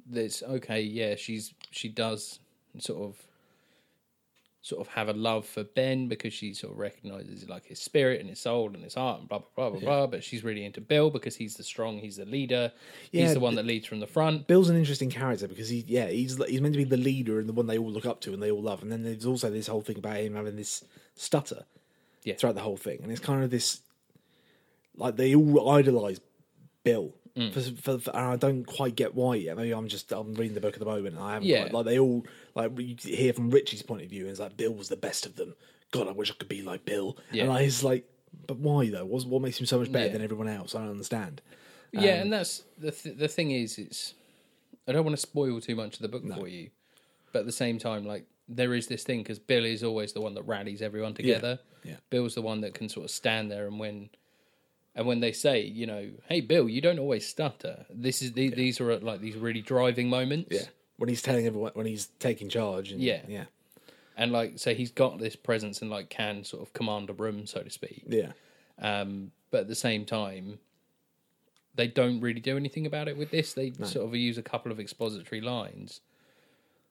there's 0.06 0.42
okay, 0.42 0.80
yeah, 0.80 1.14
she's 1.16 1.54
she 1.70 1.88
does 1.88 2.38
sort 2.78 3.02
of 3.02 3.16
sort 4.60 4.80
of 4.80 4.90
have 4.94 5.10
a 5.10 5.12
love 5.12 5.44
for 5.44 5.62
Ben 5.62 6.08
because 6.08 6.32
she 6.32 6.54
sort 6.54 6.72
of 6.72 6.78
recognizes 6.78 7.46
like 7.50 7.66
his 7.66 7.78
spirit 7.78 8.18
and 8.20 8.30
his 8.30 8.40
soul 8.40 8.70
and 8.72 8.82
his 8.82 8.94
heart 8.94 9.20
and 9.20 9.28
blah 9.28 9.38
blah 9.38 9.48
blah 9.54 9.70
blah 9.70 9.80
blah. 9.80 10.06
But 10.06 10.24
she's 10.24 10.44
really 10.44 10.64
into 10.64 10.80
Bill 10.82 11.10
because 11.10 11.36
he's 11.36 11.54
the 11.54 11.62
strong, 11.62 11.98
he's 11.98 12.16
the 12.16 12.24
leader, 12.26 12.72
Yeah, 13.10 13.22
he's 13.22 13.34
the 13.34 13.40
one 13.40 13.54
that 13.54 13.64
leads 13.64 13.86
from 13.86 14.00
the 14.00 14.06
front. 14.06 14.46
Bill's 14.46 14.68
an 14.68 14.76
interesting 14.76 15.10
character 15.10 15.48
because 15.48 15.70
he, 15.70 15.84
yeah, 15.86 16.08
he's 16.08 16.36
he's 16.44 16.60
meant 16.60 16.74
to 16.74 16.78
be 16.78 16.84
the 16.84 16.96
leader 16.98 17.38
and 17.38 17.48
the 17.48 17.52
one 17.54 17.66
they 17.66 17.78
all 17.78 17.90
look 17.90 18.06
up 18.06 18.20
to 18.22 18.34
and 18.34 18.42
they 18.42 18.50
all 18.50 18.62
love. 18.62 18.82
And 18.82 18.92
then 18.92 19.02
there's 19.02 19.26
also 19.26 19.50
this 19.50 19.66
whole 19.66 19.82
thing 19.82 19.98
about 19.98 20.16
him 20.16 20.34
having 20.34 20.56
this 20.56 20.84
stutter 21.14 21.64
Yeah. 22.24 22.34
throughout 22.34 22.54
the 22.56 22.62
whole 22.62 22.76
thing, 22.76 23.00
and 23.02 23.12
it's 23.12 23.20
kind 23.20 23.44
of 23.44 23.50
this 23.50 23.80
like 24.96 25.16
they 25.16 25.34
all 25.34 25.70
idolize 25.70 26.20
Bill. 26.82 27.14
Mm. 27.36 27.52
For, 27.52 27.60
for, 27.82 27.98
for- 27.98 28.10
and 28.16 28.26
I 28.26 28.36
don't 28.36 28.64
quite 28.64 28.94
get 28.94 29.14
why 29.16 29.34
yet. 29.34 29.56
Maybe 29.56 29.72
I'm 29.72 29.88
just 29.88 30.12
I'm 30.12 30.34
reading 30.34 30.54
the 30.54 30.60
book 30.60 30.74
at 30.74 30.78
the 30.78 30.86
moment. 30.86 31.16
And 31.16 31.24
I 31.24 31.32
haven't 31.34 31.48
Yeah. 31.48 31.62
quite- 31.62 31.72
like 31.74 31.84
they 31.86 31.98
all 31.98 32.24
like 32.54 32.70
you 32.78 32.94
hear 33.02 33.32
from 33.32 33.50
Richie's 33.50 33.82
point 33.82 34.02
of 34.02 34.08
view, 34.10 34.22
and 34.22 34.30
it's 34.30 34.40
like 34.40 34.56
Bill 34.56 34.72
was 34.72 34.88
the 34.88 34.96
best 34.96 35.26
of 35.26 35.36
them. 35.36 35.54
God, 35.90 36.08
I 36.08 36.12
wish 36.12 36.30
I 36.30 36.34
could 36.34 36.48
be 36.48 36.62
like 36.62 36.84
Bill. 36.84 37.16
Yeah. 37.32 37.44
And 37.44 37.52
I 37.52 37.62
was 37.64 37.82
like, 37.82 38.08
but 38.46 38.58
why 38.58 38.88
though? 38.90 39.04
What's, 39.04 39.24
what 39.24 39.42
makes 39.42 39.58
him 39.58 39.66
so 39.66 39.78
much 39.80 39.90
better 39.90 40.06
Yeah. 40.06 40.12
than 40.12 40.22
everyone 40.22 40.48
else? 40.48 40.74
I 40.74 40.80
don't 40.80 40.90
understand. 40.90 41.40
Yeah, 41.92 42.14
Um, 42.16 42.20
and 42.22 42.32
that's 42.32 42.62
the 42.78 42.90
th- 42.92 43.16
the 43.16 43.28
thing 43.28 43.50
is, 43.50 43.78
it's 43.78 44.14
I 44.86 44.92
don't 44.92 45.04
want 45.04 45.16
to 45.16 45.20
spoil 45.20 45.60
too 45.60 45.74
much 45.76 45.94
of 45.96 46.00
the 46.02 46.08
book 46.08 46.22
for 46.36 46.46
you, 46.48 46.70
but 47.32 47.40
at 47.40 47.46
the 47.46 47.52
same 47.52 47.78
time, 47.78 48.04
like 48.06 48.26
there 48.48 48.74
is 48.74 48.86
this 48.88 49.02
thing 49.04 49.20
because 49.22 49.38
Bill 49.38 49.64
is 49.64 49.82
always 49.82 50.12
the 50.12 50.20
one 50.20 50.34
that 50.34 50.42
rallies 50.42 50.82
everyone 50.82 51.14
together. 51.14 51.58
yeah. 51.82 51.96
Bill's 52.10 52.34
the 52.34 52.42
one 52.42 52.60
that 52.62 52.74
can 52.74 52.88
sort 52.88 53.04
of 53.04 53.10
stand 53.10 53.50
there 53.50 53.66
and 53.66 53.78
when. 53.78 54.10
And 54.96 55.06
when 55.08 55.18
they 55.18 55.32
say, 55.32 55.62
you 55.62 55.86
know, 55.88 56.10
hey 56.28 56.40
Bill, 56.40 56.68
you 56.68 56.80
don't 56.80 57.00
always 57.00 57.26
stutter. 57.26 57.84
This 57.90 58.22
is 58.22 58.32
the, 58.32 58.50
these 58.50 58.80
are 58.80 58.96
like 59.00 59.20
these 59.20 59.34
really 59.36 59.60
driving 59.60 60.08
moments. 60.08 60.50
Yeah, 60.52 60.66
when 60.98 61.08
he's 61.08 61.20
telling 61.20 61.46
everyone 61.46 61.72
when 61.74 61.86
he's 61.86 62.06
taking 62.20 62.48
charge. 62.48 62.92
And, 62.92 63.00
Yeah. 63.00 63.22
yeah, 63.26 63.44
and 64.16 64.30
like 64.30 64.58
so 64.60 64.72
he's 64.72 64.92
got 64.92 65.18
this 65.18 65.34
presence 65.34 65.82
and 65.82 65.90
like 65.90 66.10
can 66.10 66.44
sort 66.44 66.62
of 66.62 66.72
command 66.74 67.10
a 67.10 67.12
room, 67.12 67.44
so 67.46 67.62
to 67.62 67.70
speak. 67.70 68.04
yeah, 68.06 68.32
Um, 68.78 69.32
but 69.50 69.62
at 69.62 69.68
the 69.68 69.74
same 69.74 70.04
time, 70.04 70.60
they 71.74 71.88
don't 71.88 72.20
really 72.20 72.38
do 72.40 72.56
anything 72.56 72.86
about 72.86 73.08
it 73.08 73.16
with 73.16 73.32
this. 73.32 73.52
They 73.52 73.72
sort 73.82 74.06
of 74.06 74.14
use 74.14 74.38
a 74.38 74.42
couple 74.42 74.70
of 74.70 74.78
expository 74.78 75.40
lines, 75.40 76.02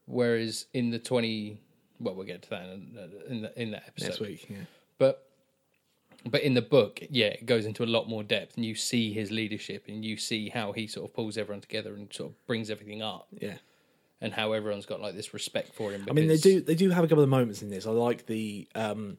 whereas 0.05 0.65
in 0.73 0.89
the 0.89 0.99
twenty, 0.99 1.59
well, 1.99 2.15
we'll 2.15 2.25
get 2.25 2.41
to 2.43 2.49
that 2.51 2.63
in, 2.65 2.97
in, 3.29 3.41
the, 3.41 3.61
in 3.61 3.71
that 3.71 3.83
episode. 3.87 4.07
next 4.07 4.19
week. 4.19 4.47
Yeah, 4.49 4.57
But 4.97 5.27
but 6.25 6.41
in 6.41 6.53
the 6.53 6.61
book, 6.61 7.01
yeah, 7.09 7.27
it 7.27 7.45
goes 7.45 7.65
into 7.65 7.83
a 7.83 7.85
lot 7.85 8.07
more 8.07 8.23
depth, 8.23 8.55
and 8.55 8.65
you 8.65 8.75
see 8.75 9.11
his 9.11 9.29
leadership, 9.31 9.85
and 9.87 10.05
you 10.05 10.15
see 10.17 10.49
how 10.49 10.71
he 10.71 10.87
sort 10.87 11.09
of 11.09 11.13
pulls 11.13 11.37
everyone 11.37 11.61
together 11.61 11.93
and 11.95 12.11
sort 12.13 12.31
of 12.31 12.47
brings 12.47 12.69
everything 12.69 13.01
up, 13.01 13.27
yeah. 13.31 13.55
and 14.21 14.33
how 14.33 14.53
everyone's 14.53 14.85
got 14.85 15.01
like 15.01 15.15
this 15.15 15.33
respect 15.33 15.73
for 15.73 15.91
him. 15.91 16.05
I 16.09 16.13
mean, 16.13 16.27
they 16.27 16.37
do 16.37 16.61
they 16.61 16.75
do 16.75 16.89
have 16.91 17.03
a 17.03 17.07
couple 17.07 17.23
of 17.23 17.29
moments 17.29 17.61
in 17.61 17.69
this. 17.69 17.85
I 17.85 17.91
like 17.91 18.25
the 18.25 18.67
um 18.75 19.17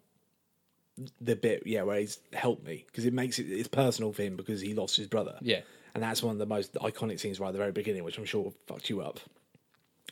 the 1.21 1.35
bit 1.35 1.65
yeah 1.67 1.83
where 1.83 1.99
he's 1.99 2.21
helped 2.33 2.65
me 2.65 2.85
because 2.87 3.05
it 3.05 3.13
makes 3.13 3.39
it 3.39 3.47
it's 3.51 3.67
personal 3.69 4.13
for 4.13 4.23
him 4.23 4.37
because 4.37 4.61
he 4.61 4.75
lost 4.75 4.97
his 4.97 5.09
brother. 5.09 5.37
Yeah. 5.41 5.61
and 5.95 6.03
that's 6.03 6.23
one 6.23 6.33
of 6.33 6.39
the 6.39 6.47
most 6.47 6.75
iconic 6.75 7.19
scenes 7.21 7.39
right 7.41 7.49
at 7.49 7.53
the 7.53 7.59
very 7.59 7.73
beginning, 7.73 8.05
which 8.05 8.17
I'm 8.17 8.25
sure 8.25 8.53
fucked 8.67 8.89
you 8.89 9.01
up. 9.01 9.19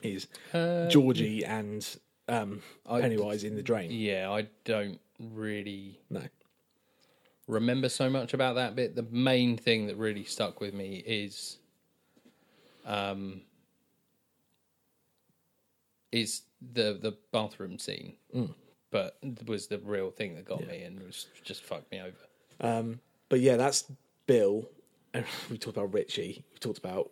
Is 0.02 0.26
Uh, 0.52 0.88
Georgie 0.88 1.44
and 1.44 1.86
um, 2.28 2.62
Pennywise 2.88 3.44
in 3.44 3.54
the 3.54 3.62
drain? 3.62 3.90
Yeah, 3.90 4.30
I 4.30 4.48
don't 4.64 5.00
really 5.18 6.00
No, 6.10 6.22
remember 7.46 7.88
so 7.88 8.10
much 8.10 8.34
about 8.34 8.54
that 8.56 8.74
bit. 8.74 8.94
The 8.96 9.02
main 9.10 9.56
thing 9.56 9.86
that 9.86 9.96
really 9.96 10.24
stuck 10.24 10.60
with 10.60 10.74
me 10.74 10.96
is, 11.06 11.58
um, 12.84 13.42
is 16.10 16.42
the 16.72 16.98
the 17.00 17.16
bathroom 17.32 17.78
scene. 17.78 18.14
But 18.90 19.16
was 19.46 19.68
the 19.68 19.78
real 19.78 20.10
thing 20.10 20.34
that 20.34 20.44
got 20.44 20.66
me 20.66 20.82
and 20.82 21.00
was 21.00 21.26
just 21.44 21.62
fucked 21.64 21.90
me 21.90 22.00
over. 22.00 22.92
but 23.30 23.40
yeah, 23.40 23.56
that's 23.56 23.84
Bill. 24.26 24.68
And 25.14 25.24
we 25.50 25.56
talked 25.58 25.76
about 25.78 25.94
Richie. 25.94 26.44
We 26.52 26.58
talked 26.58 26.78
about 26.78 27.10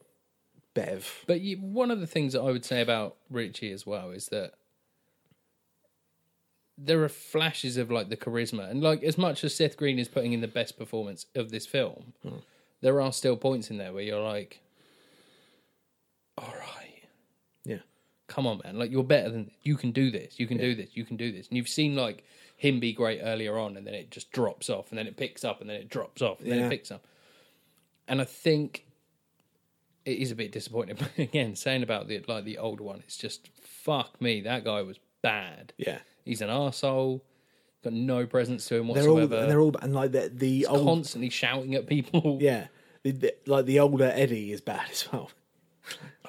Bev. 0.85 1.25
But 1.27 1.40
you, 1.40 1.57
one 1.57 1.90
of 1.90 2.01
the 2.01 2.07
things 2.07 2.33
that 2.33 2.40
I 2.40 2.51
would 2.51 2.64
say 2.64 2.81
about 2.81 3.16
Richie 3.31 3.73
as 3.73 3.87
well 3.87 4.11
is 4.11 4.27
that 4.27 4.55
there 6.77 7.03
are 7.05 7.09
flashes 7.09 7.77
of 7.77 7.90
like 7.90 8.09
the 8.09 8.16
charisma, 8.16 8.71
and 8.71 8.83
like 8.83 9.03
as 9.03 9.19
much 9.19 9.45
as 9.45 9.55
Seth 9.55 9.77
Green 9.77 9.99
is 9.99 10.09
putting 10.09 10.33
in 10.33 10.40
the 10.40 10.49
best 10.49 10.79
performance 10.79 11.27
of 11.35 11.51
this 11.51 11.66
film, 11.66 12.14
hmm. 12.23 12.37
there 12.81 13.01
are 13.01 13.12
still 13.12 13.37
points 13.37 13.71
in 13.71 13.77
there 13.77 13.93
where 13.93 14.03
you're 14.03 14.23
like, 14.23 14.61
"All 16.38 16.55
right, 16.59 17.03
Yeah, 17.64 17.81
come 18.29 18.47
on, 18.47 18.61
man! 18.64 18.79
Like 18.79 18.90
you're 18.90 19.05
better 19.05 19.31
than 19.31 19.51
you 19.62 19.77
can 19.77 19.93
do 19.93 20.11
this. 20.11 20.40
You 20.40 20.47
can 20.47 20.57
do 20.57 20.75
this. 20.75 20.90
You 20.95 21.05
can 21.05 21.16
do 21.16 21.31
this." 21.31 21.49
And 21.49 21.57
you've 21.57 21.69
seen 21.69 21.97
like 21.97 22.25
him 22.57 22.81
be 22.81 22.93
great 22.93 23.21
earlier 23.23 23.59
on, 23.59 23.77
and 23.77 23.87
then 23.87 23.95
it 23.95 24.11
just 24.11 24.33
drops 24.33 24.71
off, 24.71 24.90
and 24.90 24.99
then 24.99 25.07
it 25.07 25.16
picks 25.16 25.45
up, 25.45 25.61
and 25.61 25.69
then 25.69 25.77
it 25.77 25.90
drops 25.90 26.23
off, 26.23 26.40
and 26.40 26.51
then 26.51 26.61
it 26.61 26.71
picks 26.71 26.90
up. 26.90 27.07
And 28.09 28.21
I 28.21 28.25
think 28.25 28.85
it 30.04 30.18
is 30.18 30.30
a 30.30 30.34
bit 30.34 30.52
disappointing. 30.52 30.96
But 30.98 31.10
again, 31.18 31.56
saying 31.56 31.82
about 31.82 32.08
the 32.08 32.22
like 32.26 32.44
the 32.44 32.58
older 32.58 32.84
one, 32.84 33.02
it's 33.04 33.16
just 33.16 33.48
fuck 33.62 34.20
me. 34.20 34.42
That 34.42 34.64
guy 34.64 34.82
was 34.82 34.98
bad. 35.22 35.72
yeah. 35.76 35.98
He's 36.24 36.42
an 36.42 36.48
arsehole. 36.48 37.22
Got 37.82 37.94
no 37.94 38.26
presence 38.26 38.66
to 38.68 38.76
him 38.76 38.88
They're 38.88 39.08
all 39.08 39.14
whatsoever. 39.14 39.36
and 39.36 39.50
they're 39.50 39.60
all 39.60 39.74
and 39.80 39.94
like 39.94 40.12
the 40.12 40.30
the 40.32 40.66
old 40.66 40.86
constantly 40.86 41.30
shouting 41.30 41.74
at 41.74 41.86
people. 41.86 42.36
yeah 42.40 42.66
the, 43.02 43.12
the, 43.12 43.34
like 43.46 43.66
the 43.66 43.80
older 43.80 44.10
Eddie 44.14 44.52
is 44.52 44.60
bad 44.60 44.88
as 44.90 45.10
well. 45.12 45.30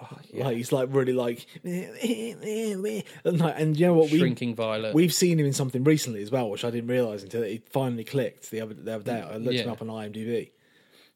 Oh, 0.03 0.17
like 0.33 0.57
he's 0.57 0.71
like 0.71 0.89
really 0.91 1.13
like 1.13 1.45
and, 1.63 3.39
like, 3.39 3.53
and 3.55 3.79
you 3.79 3.85
know 3.85 3.93
what 3.93 4.09
we 4.09 4.17
Shrinking 4.17 4.55
Violet. 4.55 4.95
We've 4.95 5.13
seen 5.13 5.39
him 5.39 5.45
in 5.45 5.53
something 5.53 5.83
recently 5.83 6.23
as 6.23 6.31
well, 6.31 6.49
which 6.49 6.65
I 6.65 6.71
didn't 6.71 6.89
realise 6.89 7.21
until 7.21 7.43
it 7.43 7.69
finally 7.69 8.03
clicked 8.03 8.49
the 8.49 8.61
other 8.61 8.73
the 8.73 8.95
other 8.95 9.03
day. 9.03 9.21
I 9.21 9.37
looked 9.37 9.59
him 9.59 9.69
up 9.69 9.79
on 9.79 9.89
IMDb, 9.89 10.49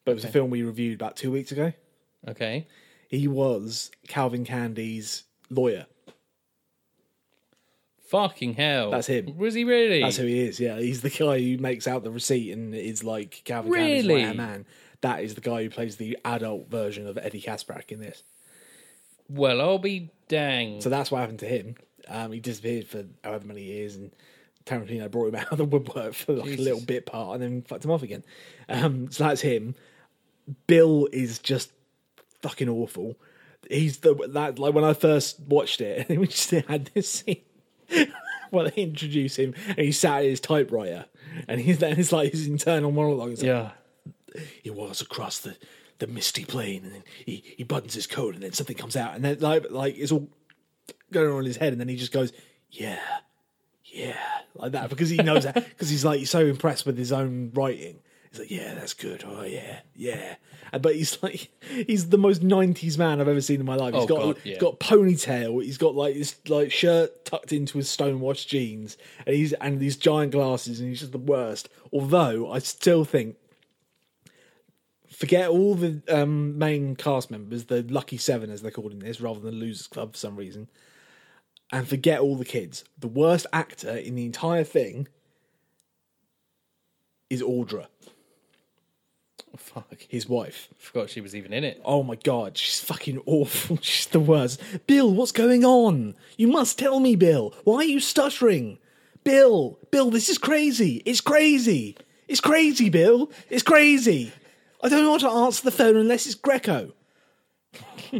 but 0.04 0.12
it 0.12 0.14
was 0.14 0.24
a 0.24 0.28
film 0.28 0.50
we 0.50 0.62
reviewed 0.62 0.94
about 0.94 1.16
two 1.16 1.32
weeks 1.32 1.50
ago. 1.50 1.72
Okay. 2.28 2.66
He 3.08 3.28
was 3.28 3.90
Calvin 4.08 4.44
Candie's 4.44 5.24
lawyer. 5.50 5.86
Fucking 8.08 8.54
hell. 8.54 8.90
That's 8.92 9.08
him. 9.08 9.36
Was 9.36 9.54
he 9.54 9.64
really? 9.64 10.00
That's 10.02 10.16
who 10.16 10.26
he 10.26 10.40
is. 10.40 10.60
Yeah, 10.60 10.78
he's 10.78 11.00
the 11.02 11.10
guy 11.10 11.40
who 11.40 11.58
makes 11.58 11.88
out 11.88 12.04
the 12.04 12.10
receipt 12.10 12.52
and 12.52 12.74
is 12.74 13.02
like 13.02 13.42
Calvin 13.44 13.72
Candie's 13.72 14.06
Really? 14.06 14.24
right 14.24 14.36
man. 14.36 14.66
That 15.00 15.22
is 15.24 15.34
the 15.34 15.40
guy 15.40 15.64
who 15.64 15.70
plays 15.70 15.96
the 15.96 16.16
adult 16.24 16.70
version 16.70 17.06
of 17.06 17.18
Eddie 17.18 17.42
Kaspbrak 17.42 17.90
in 17.90 18.00
this. 18.00 18.22
Well, 19.28 19.60
I'll 19.60 19.78
be 19.78 20.10
dang. 20.28 20.80
So 20.80 20.88
that's 20.88 21.10
what 21.10 21.18
happened 21.20 21.40
to 21.40 21.46
him. 21.48 21.74
Um, 22.08 22.30
he 22.30 22.38
disappeared 22.38 22.86
for 22.86 23.04
however 23.24 23.46
many 23.48 23.62
years, 23.64 23.96
and 23.96 24.12
Tarantino 24.64 25.10
brought 25.10 25.28
him 25.28 25.34
out 25.40 25.50
of 25.50 25.58
the 25.58 25.64
woodwork 25.64 26.14
for 26.14 26.34
like 26.34 26.44
Jesus. 26.44 26.60
a 26.60 26.62
little 26.62 26.80
bit 26.80 27.06
part, 27.06 27.34
and 27.34 27.42
then 27.42 27.62
fucked 27.62 27.84
him 27.84 27.90
off 27.90 28.04
again. 28.04 28.22
Um, 28.68 29.10
so 29.10 29.24
that's 29.24 29.40
him. 29.40 29.74
Bill 30.68 31.08
is 31.12 31.40
just 31.40 31.72
fucking 32.42 32.68
awful. 32.68 33.16
He's 33.68 33.98
the 33.98 34.14
that 34.32 34.58
like 34.58 34.74
when 34.74 34.84
I 34.84 34.92
first 34.92 35.40
watched 35.40 35.80
it, 35.80 36.06
and 36.08 36.20
we 36.20 36.26
just 36.26 36.50
had 36.50 36.90
this 36.94 37.10
scene 37.10 37.42
where 38.50 38.70
they 38.70 38.82
introduce 38.82 39.36
him, 39.36 39.54
and 39.68 39.78
he 39.78 39.92
sat 39.92 40.20
at 40.20 40.24
his 40.24 40.40
typewriter, 40.40 41.06
and 41.48 41.60
he's 41.60 41.78
then 41.78 41.98
it's 41.98 42.12
like 42.12 42.32
his 42.32 42.46
internal 42.46 42.92
monologue. 42.92 43.30
Like, 43.30 43.42
yeah. 43.42 43.70
he 44.62 44.70
walks 44.70 45.00
across 45.00 45.40
the, 45.40 45.56
the 45.98 46.06
misty 46.06 46.44
plain 46.44 46.84
and 46.84 46.92
then 46.92 47.04
he, 47.24 47.42
he 47.56 47.64
buttons 47.64 47.94
his 47.94 48.06
coat 48.06 48.34
and 48.34 48.42
then 48.42 48.52
something 48.52 48.76
comes 48.76 48.96
out 48.96 49.14
and 49.14 49.24
then 49.24 49.38
like 49.40 49.70
like 49.70 49.96
it's 49.96 50.12
all 50.12 50.28
going 51.10 51.30
on 51.30 51.40
in 51.40 51.46
his 51.46 51.56
head 51.56 51.72
and 51.72 51.80
then 51.80 51.88
he 51.88 51.96
just 51.96 52.12
goes 52.12 52.32
yeah 52.70 52.98
yeah 53.84 54.16
like 54.54 54.72
that 54.72 54.90
because 54.90 55.08
he 55.08 55.16
knows 55.16 55.44
that 55.44 55.54
because 55.54 55.88
he's 55.88 56.04
like 56.04 56.26
so 56.26 56.40
impressed 56.40 56.84
with 56.84 56.98
his 56.98 57.12
own 57.12 57.50
writing 57.54 57.98
he's 58.36 58.38
like 58.38 58.50
yeah 58.50 58.74
that's 58.74 58.94
good. 58.94 59.24
Oh 59.26 59.42
yeah 59.44 59.80
yeah. 59.94 60.36
But 60.80 60.96
he's 60.96 61.22
like 61.22 61.50
he's 61.86 62.08
the 62.08 62.18
most 62.18 62.42
90s 62.42 62.98
man 62.98 63.20
I've 63.20 63.28
ever 63.28 63.40
seen 63.40 63.60
in 63.60 63.66
my 63.66 63.76
life. 63.76 63.94
He's 63.94 64.04
Oh, 64.04 64.06
got 64.06 64.18
God, 64.22 64.36
he's 64.42 64.52
yeah. 64.54 64.58
got 64.58 64.80
ponytail. 64.80 65.62
He's 65.62 65.78
got 65.78 65.94
like 65.94 66.14
this 66.14 66.36
like 66.48 66.72
shirt 66.72 67.24
tucked 67.24 67.52
into 67.52 67.78
his 67.78 67.88
stonewashed 67.88 68.48
jeans. 68.48 68.96
And 69.26 69.36
he's 69.36 69.52
and 69.54 69.80
these 69.80 69.96
giant 69.96 70.32
glasses 70.32 70.80
and 70.80 70.88
he's 70.88 71.00
just 71.00 71.12
the 71.12 71.18
worst. 71.18 71.68
Although 71.92 72.50
I 72.50 72.58
still 72.60 73.04
think 73.04 73.36
forget 75.10 75.48
all 75.48 75.74
the 75.74 76.02
um, 76.10 76.58
main 76.58 76.94
cast 76.94 77.30
members, 77.30 77.64
the 77.66 77.82
lucky 77.82 78.18
seven 78.18 78.50
as 78.50 78.60
they're 78.60 78.70
called 78.70 78.92
in 78.92 78.98
this, 78.98 79.20
rather 79.20 79.40
than 79.40 79.54
Losers 79.54 79.86
Club 79.86 80.12
for 80.12 80.18
some 80.18 80.36
reason, 80.36 80.68
and 81.72 81.88
forget 81.88 82.20
all 82.20 82.36
the 82.36 82.44
kids. 82.44 82.84
The 82.98 83.08
worst 83.08 83.46
actor 83.52 83.96
in 83.96 84.14
the 84.14 84.26
entire 84.26 84.64
thing 84.64 85.08
is 87.30 87.42
Audra, 87.42 87.86
Fuck. 89.56 90.06
his 90.08 90.28
wife. 90.28 90.68
Forgot 90.78 91.10
she 91.10 91.20
was 91.20 91.34
even 91.34 91.52
in 91.52 91.64
it. 91.64 91.80
Oh 91.84 92.02
my 92.02 92.16
god, 92.16 92.56
she's 92.56 92.80
fucking 92.80 93.22
awful. 93.26 93.78
She's 93.82 94.06
the 94.06 94.20
worst. 94.20 94.60
Bill, 94.86 95.10
what's 95.10 95.32
going 95.32 95.64
on? 95.64 96.14
You 96.36 96.48
must 96.48 96.78
tell 96.78 97.00
me, 97.00 97.16
Bill. 97.16 97.54
Why 97.64 97.78
are 97.78 97.84
you 97.84 98.00
stuttering? 98.00 98.78
Bill, 99.24 99.78
Bill, 99.90 100.10
this 100.10 100.28
is 100.28 100.38
crazy. 100.38 101.02
It's 101.04 101.20
crazy. 101.20 101.96
It's 102.28 102.40
crazy, 102.40 102.90
Bill. 102.90 103.30
It's 103.50 103.62
crazy. 103.62 104.32
I 104.82 104.88
don't 104.88 105.02
know 105.02 105.12
how 105.12 105.18
to 105.18 105.44
answer 105.44 105.64
the 105.64 105.70
phone 105.70 105.96
unless 105.96 106.26
it's 106.26 106.34
Greco. 106.34 106.92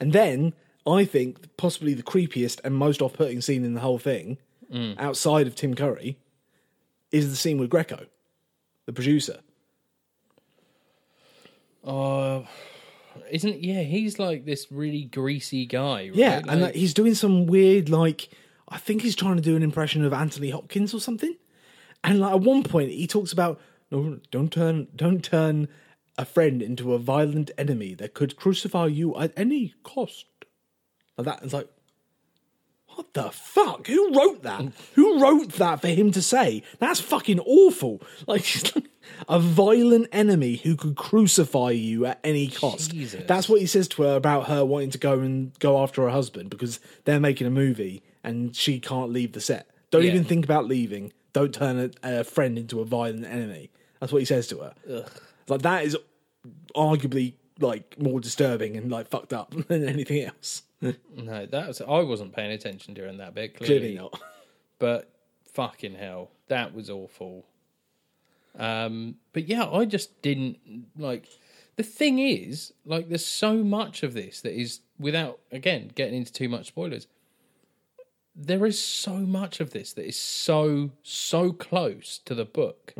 and 0.00 0.12
then 0.12 0.54
I 0.86 1.04
think 1.04 1.56
possibly 1.56 1.94
the 1.94 2.02
creepiest 2.02 2.60
and 2.64 2.74
most 2.74 3.02
off-putting 3.02 3.40
scene 3.40 3.64
in 3.64 3.74
the 3.74 3.80
whole 3.80 3.98
thing, 3.98 4.38
mm. 4.72 4.98
outside 4.98 5.46
of 5.46 5.54
Tim 5.54 5.74
Curry, 5.74 6.18
is 7.10 7.30
the 7.30 7.36
scene 7.36 7.58
with 7.58 7.70
Greco, 7.70 8.06
the 8.86 8.92
producer. 8.92 9.40
Uh, 11.84 12.42
isn't 13.30 13.62
yeah? 13.62 13.82
He's 13.82 14.18
like 14.18 14.44
this 14.44 14.66
really 14.70 15.04
greasy 15.04 15.66
guy. 15.66 16.08
Right? 16.08 16.14
Yeah, 16.14 16.42
and 16.48 16.62
like, 16.62 16.74
he's 16.74 16.94
doing 16.94 17.14
some 17.14 17.46
weird, 17.46 17.88
like 17.88 18.28
I 18.68 18.78
think 18.78 19.02
he's 19.02 19.16
trying 19.16 19.36
to 19.36 19.42
do 19.42 19.56
an 19.56 19.62
impression 19.62 20.04
of 20.04 20.12
Anthony 20.12 20.50
Hopkins 20.50 20.94
or 20.94 21.00
something. 21.00 21.36
And 22.02 22.20
like 22.20 22.32
at 22.32 22.40
one 22.40 22.62
point, 22.62 22.90
he 22.90 23.06
talks 23.06 23.32
about 23.32 23.60
No, 23.90 24.18
don't 24.30 24.52
turn 24.52 24.88
don't 24.96 25.22
turn 25.22 25.68
a 26.16 26.24
friend 26.24 26.62
into 26.62 26.94
a 26.94 26.98
violent 26.98 27.50
enemy 27.58 27.94
that 27.94 28.14
could 28.14 28.36
crucify 28.36 28.86
you 28.86 29.16
at 29.18 29.32
any 29.36 29.74
cost. 29.82 30.26
Like 31.16 31.26
that. 31.26 31.42
It's 31.42 31.52
like, 31.52 31.68
what 32.94 33.12
the 33.14 33.30
fuck? 33.30 33.86
Who 33.86 34.12
wrote 34.14 34.42
that? 34.42 34.72
Who 34.94 35.20
wrote 35.20 35.52
that 35.54 35.80
for 35.80 35.88
him 35.88 36.10
to 36.12 36.22
say? 36.22 36.62
That's 36.78 37.00
fucking 37.00 37.40
awful. 37.40 38.00
Like 38.26 38.44
a 39.28 39.38
violent 39.38 40.08
enemy 40.12 40.56
who 40.56 40.76
could 40.76 40.96
crucify 40.96 41.70
you 41.72 42.06
at 42.06 42.18
any 42.24 42.48
cost. 42.48 42.90
Jesus. 42.92 43.22
That's 43.26 43.48
what 43.48 43.60
he 43.60 43.66
says 43.66 43.86
to 43.88 44.02
her 44.02 44.16
about 44.16 44.48
her 44.48 44.64
wanting 44.64 44.90
to 44.90 44.98
go 44.98 45.20
and 45.20 45.56
go 45.58 45.82
after 45.82 46.02
her 46.02 46.08
husband 46.10 46.48
because 46.50 46.80
they're 47.04 47.20
making 47.20 47.46
a 47.46 47.50
movie 47.50 48.02
and 48.24 48.56
she 48.56 48.80
can't 48.80 49.10
leave 49.10 49.32
the 49.32 49.40
set. 49.40 49.68
Don't 49.90 50.02
Yeah. 50.04 50.10
even 50.10 50.24
think 50.24 50.44
about 50.44 50.66
leaving. 50.66 51.12
Don't 51.34 51.52
turn 51.54 51.78
a, 52.02 52.20
a 52.20 52.24
friend 52.24 52.58
into 52.58 52.80
a 52.80 52.84
violent 52.84 53.24
enemy. 53.26 53.70
That's 54.00 54.10
what 54.12 54.20
he 54.20 54.24
says 54.26 54.46
to 54.48 54.58
her. 54.60 55.04
Like 55.48 55.62
that 55.62 55.84
is 55.84 55.96
arguably 56.74 57.34
like 57.60 57.98
more 58.00 58.20
disturbing 58.20 58.76
and 58.76 58.90
like 58.90 59.08
fucked 59.08 59.32
up 59.32 59.50
than 59.68 59.86
anything 59.88 60.22
else. 60.24 60.62
No, 61.16 61.46
that 61.46 61.68
was 61.68 61.80
I 61.80 62.00
wasn't 62.02 62.34
paying 62.34 62.52
attention 62.52 62.94
during 62.94 63.18
that 63.18 63.34
bit. 63.34 63.56
Clearly, 63.56 63.78
Clearly 63.78 63.94
not. 63.96 64.20
but 64.78 65.10
fucking 65.52 65.94
hell, 65.94 66.30
that 66.48 66.74
was 66.74 66.90
awful. 66.90 67.46
Um, 68.58 69.16
but 69.32 69.48
yeah, 69.48 69.68
I 69.68 69.84
just 69.84 70.20
didn't 70.22 70.58
like. 70.96 71.28
The 71.76 71.82
thing 71.82 72.20
is, 72.20 72.72
like, 72.84 73.08
there's 73.08 73.26
so 73.26 73.64
much 73.64 74.04
of 74.04 74.14
this 74.14 74.40
that 74.42 74.52
is 74.58 74.80
without 74.98 75.40
again 75.50 75.90
getting 75.94 76.14
into 76.16 76.32
too 76.32 76.48
much 76.48 76.68
spoilers. 76.68 77.06
There 78.36 78.66
is 78.66 78.80
so 78.82 79.12
much 79.14 79.60
of 79.60 79.70
this 79.70 79.92
that 79.94 80.06
is 80.06 80.16
so 80.18 80.90
so 81.02 81.52
close 81.52 82.18
to 82.24 82.34
the 82.34 82.44
book 82.44 82.92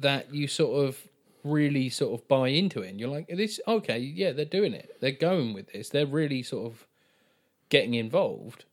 that 0.00 0.32
you 0.34 0.46
sort 0.48 0.86
of 0.86 1.08
really 1.44 1.88
sort 1.88 2.18
of 2.20 2.26
buy 2.28 2.48
into 2.48 2.82
it, 2.82 2.90
and 2.90 3.00
you're 3.00 3.08
like, 3.08 3.28
"This 3.28 3.60
okay? 3.66 3.98
Yeah, 3.98 4.32
they're 4.32 4.44
doing 4.44 4.72
it. 4.74 4.96
They're 5.00 5.10
going 5.12 5.52
with 5.54 5.72
this. 5.72 5.88
They're 5.88 6.06
really 6.06 6.42
sort 6.42 6.66
of 6.72 6.86
getting 7.68 7.94
involved." 7.94 8.64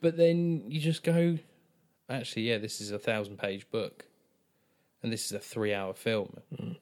But 0.00 0.16
then 0.16 0.64
you 0.68 0.80
just 0.80 1.02
go, 1.02 1.38
actually, 2.08 2.42
yeah, 2.48 2.58
this 2.58 2.80
is 2.80 2.90
a 2.90 2.98
thousand 2.98 3.38
page 3.38 3.70
book, 3.70 4.06
and 5.02 5.12
this 5.12 5.26
is 5.26 5.32
a 5.32 5.38
three 5.38 5.74
hour 5.74 5.92
film. 5.94 6.38
Mm. 6.54 6.76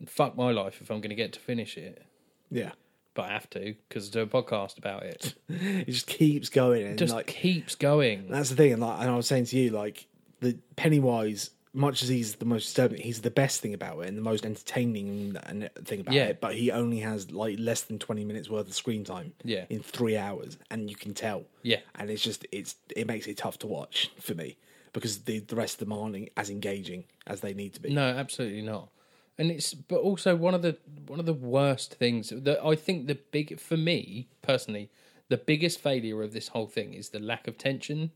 And 0.00 0.10
fuck 0.10 0.36
my 0.36 0.50
life 0.50 0.80
if 0.80 0.90
I'm 0.90 1.00
going 1.00 1.10
to 1.10 1.14
get 1.16 1.32
to 1.34 1.40
finish 1.40 1.76
it, 1.78 2.04
Yeah. 2.50 2.72
but 3.14 3.26
I 3.26 3.28
have 3.32 3.48
to 3.50 3.76
because 3.88 4.08
I 4.08 4.12
do 4.12 4.20
a 4.22 4.26
podcast 4.26 4.78
about 4.78 5.04
it. 5.04 5.34
It 5.48 5.86
just 5.88 6.06
keeps 6.08 6.48
going 6.48 6.84
and 6.84 6.98
just 6.98 7.14
like 7.14 7.28
keeps 7.28 7.74
going. 7.76 8.28
that's 8.28 8.50
the 8.50 8.56
thing. 8.56 8.72
And 8.72 8.82
like 8.82 9.00
and 9.00 9.08
I 9.10 9.14
was 9.16 9.28
saying 9.28 9.46
to 9.46 9.56
you, 9.56 9.70
like 9.70 10.06
the 10.40 10.58
Pennywise, 10.74 11.50
much 11.74 12.02
as 12.02 12.08
he's 12.08 12.34
the 12.36 12.44
most 12.44 12.64
disturbing, 12.64 13.00
he's 13.00 13.22
the 13.22 13.30
best 13.30 13.60
thing 13.60 13.72
about 13.72 13.98
it 14.00 14.08
and 14.08 14.18
the 14.18 14.22
most 14.22 14.44
entertaining 14.44 15.36
and 15.44 15.70
thing 15.84 16.00
about 16.00 16.14
Yeah. 16.14 16.26
it. 16.26 16.40
But 16.40 16.54
he 16.54 16.70
only 16.70 17.00
has 17.00 17.30
like 17.30 17.58
less 17.58 17.80
than 17.82 17.98
twenty 17.98 18.24
minutes 18.24 18.50
worth 18.50 18.66
of 18.68 18.74
screen 18.74 19.04
time. 19.04 19.32
Yeah. 19.44 19.64
In 19.70 19.80
three 19.82 20.16
hours, 20.16 20.58
and 20.70 20.90
you 20.90 20.96
can 20.96 21.14
tell. 21.14 21.44
Yeah. 21.62 21.80
And 21.94 22.10
it's 22.10 22.22
just 22.22 22.46
it's 22.52 22.76
it 22.94 23.06
makes 23.06 23.26
it 23.26 23.36
tough 23.38 23.58
to 23.60 23.66
watch 23.66 24.10
for 24.20 24.34
me 24.34 24.56
because 24.92 25.20
the 25.24 25.38
the 25.40 25.56
rest 25.56 25.74
of 25.80 25.88
them 25.88 25.92
aren't 25.98 26.28
as 26.36 26.50
engaging 26.50 27.04
as 27.26 27.40
they 27.40 27.54
need 27.54 27.72
to 27.74 27.80
be. 27.80 27.90
No, 27.90 28.02
absolutely 28.08 28.62
not. 28.62 28.90
And 29.38 29.50
it's 29.50 29.72
but 29.72 30.00
also 30.00 30.36
one 30.36 30.54
of 30.54 30.60
the 30.60 30.76
one 31.06 31.18
of 31.18 31.24
the 31.26 31.32
worst 31.32 31.94
things 31.94 32.28
that 32.36 32.62
I 32.62 32.74
think 32.76 33.06
the 33.06 33.14
big 33.14 33.58
for 33.58 33.78
me 33.78 34.28
personally, 34.42 34.90
the 35.30 35.38
biggest 35.38 35.80
failure 35.80 36.22
of 36.22 36.34
this 36.34 36.48
whole 36.48 36.66
thing 36.66 36.92
is 36.92 37.08
the 37.08 37.18
lack 37.18 37.48
of 37.48 37.56
tension 37.56 38.10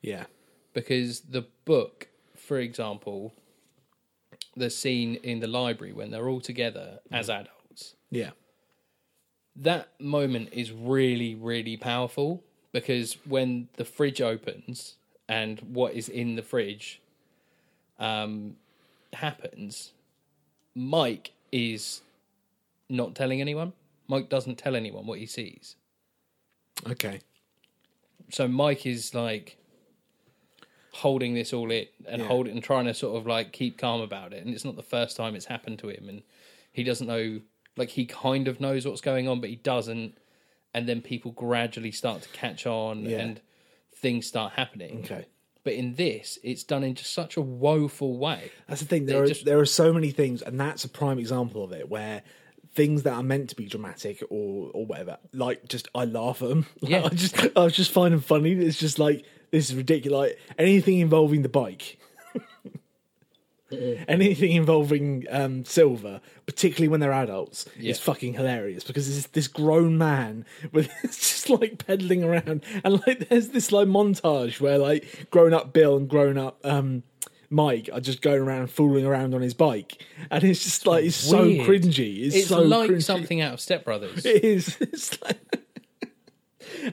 Yeah. 0.00 0.24
because 0.72 1.20
the 1.20 1.42
book, 1.66 2.08
for 2.46 2.58
example, 2.58 3.32
the 4.56 4.68
scene 4.70 5.14
in 5.16 5.40
the 5.40 5.46
library 5.46 5.92
when 5.92 6.10
they're 6.10 6.28
all 6.28 6.40
together 6.40 7.00
as 7.10 7.30
adults, 7.30 7.94
Yeah. 8.10 8.30
that 9.56 9.88
moment 10.00 10.48
is 10.52 10.72
really, 10.72 11.34
really 11.34 11.76
powerful 11.76 12.42
because 12.72 13.14
when 13.26 13.68
the 13.76 13.84
fridge 13.84 14.20
opens 14.20 14.96
and 15.28 15.60
what 15.60 15.94
is 15.94 16.08
in 16.08 16.36
the 16.36 16.42
fridge 16.42 17.00
um, 17.98 18.56
happens, 19.12 19.92
Mike 20.74 21.32
is 21.52 22.00
not 22.88 23.14
telling 23.14 23.40
anyone. 23.40 23.72
Mike 24.08 24.28
doesn't 24.28 24.56
tell 24.58 24.74
anyone 24.74 25.06
what 25.06 25.18
he 25.18 25.26
sees. 25.26 25.76
Okay. 26.88 27.20
so 28.30 28.48
Mike 28.48 28.84
is 28.86 29.14
like 29.14 29.56
holding 30.92 31.34
this 31.34 31.52
all 31.52 31.70
in 31.70 31.86
and 32.06 32.20
Yeah. 32.22 32.28
hold 32.28 32.46
it 32.46 32.50
and 32.52 32.62
trying 32.62 32.84
to 32.86 32.94
sort 32.94 33.16
of 33.16 33.26
like 33.26 33.52
keep 33.52 33.78
calm 33.78 34.00
about 34.00 34.32
it. 34.32 34.44
And 34.44 34.54
it's 34.54 34.64
not 34.64 34.76
the 34.76 34.82
first 34.82 35.16
time 35.16 35.34
it's 35.34 35.46
happened 35.46 35.78
to 35.80 35.88
him, 35.88 36.08
and 36.08 36.22
he 36.72 36.84
doesn't 36.84 37.06
know. 37.06 37.40
Like 37.76 37.88
he 37.90 38.04
kind 38.04 38.48
of 38.48 38.60
knows 38.60 38.86
what's 38.86 39.00
going 39.00 39.28
on, 39.28 39.40
but 39.40 39.48
he 39.50 39.56
doesn't. 39.56 40.16
And 40.74 40.88
then 40.88 41.00
people 41.02 41.32
gradually 41.32 41.90
start 41.92 42.22
to 42.22 42.28
catch 42.30 42.66
on, 42.66 43.04
Yeah. 43.06 43.18
and 43.20 43.40
things 43.94 44.26
start 44.26 44.54
happening. 44.54 45.00
Okay. 45.04 45.26
But 45.64 45.74
in 45.74 45.94
this, 45.94 46.38
it's 46.42 46.64
done 46.64 46.82
in 46.82 46.94
just 46.96 47.12
such 47.12 47.36
a 47.36 47.40
woeful 47.40 48.18
way. 48.18 48.50
That's 48.66 48.80
the 48.80 48.86
thing. 48.88 49.06
There 49.06 49.22
are 49.22 49.26
just- 49.26 49.44
there 49.44 49.60
are 49.60 49.64
so 49.66 49.92
many 49.92 50.10
things, 50.10 50.42
and 50.42 50.58
that's 50.60 50.84
a 50.84 50.88
prime 50.88 51.18
example 51.18 51.62
of 51.64 51.72
it, 51.72 51.88
where 51.88 52.22
things 52.74 53.02
that 53.04 53.12
are 53.12 53.22
meant 53.22 53.48
to 53.50 53.56
be 53.56 53.66
dramatic 53.66 54.22
or 54.28 54.70
or 54.74 54.84
whatever, 54.86 55.18
like 55.32 55.68
just 55.68 55.88
I 55.94 56.04
laugh 56.04 56.42
at 56.42 56.48
them. 56.48 56.66
Yeah. 56.82 57.04
I 57.04 57.08
just 57.10 57.36
I 57.56 57.68
just 57.68 57.90
find 57.92 58.12
them 58.12 58.20
funny. 58.20 58.52
It's 58.52 58.78
just 58.78 58.98
like 58.98 59.24
this 59.52 59.70
is 59.70 59.76
ridiculous. 59.76 60.18
Like 60.30 60.38
anything 60.58 60.98
involving 60.98 61.42
the 61.42 61.48
bike. 61.48 61.98
Anything 64.06 64.52
involving 64.52 65.24
um, 65.30 65.64
Silver, 65.64 66.20
particularly 66.44 66.88
when 66.88 67.00
they're 67.00 67.10
adults, 67.10 67.64
Yeah. 67.78 67.92
is 67.92 67.98
fucking 67.98 68.34
hilarious 68.34 68.84
because 68.84 69.06
this 69.08 69.26
this 69.28 69.48
grown 69.48 69.96
man 69.96 70.44
with 70.72 70.90
it's 71.02 71.16
just 71.16 71.48
like 71.48 71.86
peddling 71.86 72.22
around, 72.22 72.62
and 72.84 73.00
like 73.06 73.30
there's 73.30 73.48
this 73.48 73.72
like 73.72 73.88
montage 73.88 74.60
where 74.60 74.76
like 74.76 75.26
grown 75.30 75.54
up 75.54 75.72
Bill 75.72 75.96
and 75.96 76.06
grown 76.06 76.36
up 76.36 76.58
um, 76.66 77.02
Mike 77.48 77.88
are 77.94 78.00
just 78.00 78.20
going 78.20 78.42
around 78.42 78.66
fooling 78.70 79.06
around 79.06 79.34
on 79.34 79.40
his 79.40 79.54
bike, 79.54 80.04
and 80.30 80.44
it's 80.44 80.62
just 80.62 80.86
like 80.86 81.06
it's 81.06 81.16
so 81.16 81.46
cringy. 81.46 82.26
It's, 82.26 82.36
It's 82.36 82.48
so 82.48 82.60
like 82.60 82.90
cringy. 82.90 83.02
something 83.02 83.40
out 83.40 83.54
of 83.54 83.60
Step 83.60 83.86
Brothers. 83.86 84.26
It 84.26 84.44
is. 84.44 84.76
It's 84.82 85.18
like. 85.22 85.61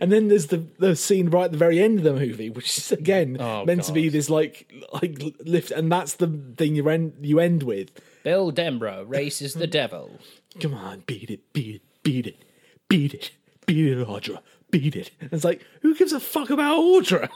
And 0.01 0.11
then 0.11 0.27
there's 0.27 0.47
the 0.47 0.65
the 0.77 0.95
scene 0.95 1.29
right 1.29 1.45
at 1.45 1.51
the 1.51 1.57
very 1.57 1.79
end 1.79 1.99
of 1.99 2.03
the 2.03 2.13
movie, 2.13 2.49
which 2.49 2.77
is 2.77 2.91
again 2.91 3.37
Oh, 3.39 3.65
meant 3.65 3.83
to 3.83 3.91
be 3.93 4.09
this 4.09 4.29
like 4.29 4.71
like 5.01 5.21
lift, 5.45 5.71
and 5.71 5.91
that's 5.91 6.15
the 6.15 6.27
thing 6.57 6.75
you 6.75 6.87
end 6.89 7.13
you 7.21 7.39
end 7.39 7.63
with. 7.63 7.89
Bill 8.23 8.51
Denbrough 8.51 9.05
races 9.07 9.53
the 9.53 9.67
devil. 9.81 10.19
Come 10.59 10.73
on, 10.73 11.03
beat 11.05 11.29
it, 11.29 11.53
beat 11.53 11.75
it, 11.75 11.81
beat 12.03 12.27
it, 12.27 12.43
beat 12.87 13.13
it, 13.13 13.31
beat 13.65 13.87
it, 13.97 14.07
Audra, 14.07 14.39
beat 14.71 14.95
it. 14.95 15.11
And 15.21 15.31
it's 15.31 15.43
like, 15.43 15.63
who 15.81 15.93
gives 15.95 16.11
a 16.11 16.19
fuck 16.19 16.49
about 16.49 16.79
Audra? 16.79 17.29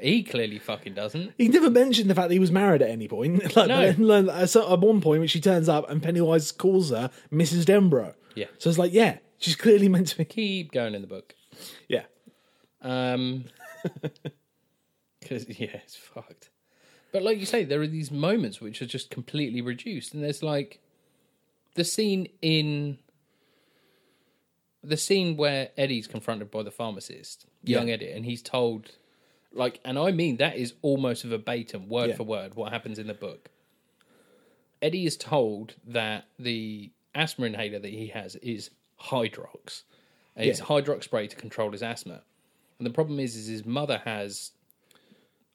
He 0.00 0.22
clearly 0.22 0.58
fucking 0.58 0.94
doesn't. 0.94 1.32
He 1.36 1.48
never 1.48 1.68
mentioned 1.68 2.08
the 2.08 2.14
fact 2.14 2.28
that 2.28 2.34
he 2.34 2.38
was 2.40 2.50
married 2.50 2.80
at 2.80 2.88
any 2.88 3.06
point. 3.06 3.42
Like, 3.56 3.68
No. 3.68 3.80
then, 3.92 4.26
like, 4.26 4.48
so 4.48 4.72
at 4.72 4.80
one 4.80 5.02
point 5.02 5.18
when 5.20 5.28
she 5.28 5.40
turns 5.42 5.68
up 5.68 5.90
and 5.90 6.02
Pennywise 6.02 6.50
calls 6.52 6.88
her 6.88 7.10
Mrs. 7.30 7.64
Denbrough. 7.64 8.14
Yeah. 8.34 8.46
So 8.58 8.70
it's 8.70 8.78
like, 8.78 8.94
yeah, 8.94 9.18
she's 9.38 9.56
clearly 9.56 9.88
meant 9.90 10.06
to 10.08 10.16
be. 10.16 10.24
Keep 10.24 10.72
going 10.72 10.94
in 10.94 11.02
the 11.02 11.06
book. 11.06 11.34
Yeah. 11.88 12.04
Um, 12.82 13.44
because 15.20 15.48
yeah, 15.48 15.76
it's 15.84 15.96
fucked. 15.96 16.50
But 17.12 17.22
like 17.22 17.38
you 17.38 17.46
say, 17.46 17.64
there 17.64 17.80
are 17.82 17.86
these 17.86 18.10
moments 18.10 18.60
which 18.60 18.80
are 18.82 18.86
just 18.86 19.10
completely 19.10 19.60
reduced, 19.60 20.14
and 20.14 20.22
there's 20.22 20.42
like 20.42 20.80
the 21.74 21.84
scene 21.84 22.28
in 22.40 22.98
the 24.82 24.96
scene 24.96 25.36
where 25.36 25.70
Eddie's 25.76 26.06
confronted 26.06 26.50
by 26.50 26.62
the 26.62 26.70
pharmacist, 26.70 27.46
young 27.62 27.88
Yeah. 27.88 27.94
Eddie, 27.94 28.12
and 28.12 28.24
he's 28.24 28.40
told, 28.42 28.92
like, 29.52 29.78
and 29.84 29.98
I 29.98 30.10
mean 30.12 30.38
that 30.38 30.56
is 30.56 30.74
almost 30.82 31.24
verbatim, 31.24 31.88
word 31.88 32.10
Yeah. 32.10 32.16
for 32.16 32.24
word, 32.24 32.54
what 32.54 32.72
happens 32.72 32.98
in 32.98 33.06
the 33.06 33.14
book. 33.14 33.50
Eddie 34.80 35.04
is 35.04 35.16
told 35.18 35.74
that 35.86 36.24
the 36.38 36.90
asthma 37.14 37.44
inhaler 37.46 37.78
that 37.78 37.90
he 37.90 38.06
has 38.08 38.36
is 38.36 38.70
Hydrox. 38.98 39.82
It's 40.42 40.58
Yeah. 40.60 40.64
Hydrox 40.66 41.04
spray 41.04 41.26
to 41.26 41.36
control 41.36 41.70
his 41.72 41.82
asthma. 41.82 42.22
And 42.78 42.86
the 42.86 42.90
problem 42.92 43.20
is, 43.20 43.36
is 43.36 43.46
his 43.46 43.64
mother 43.66 43.98
has, 44.04 44.52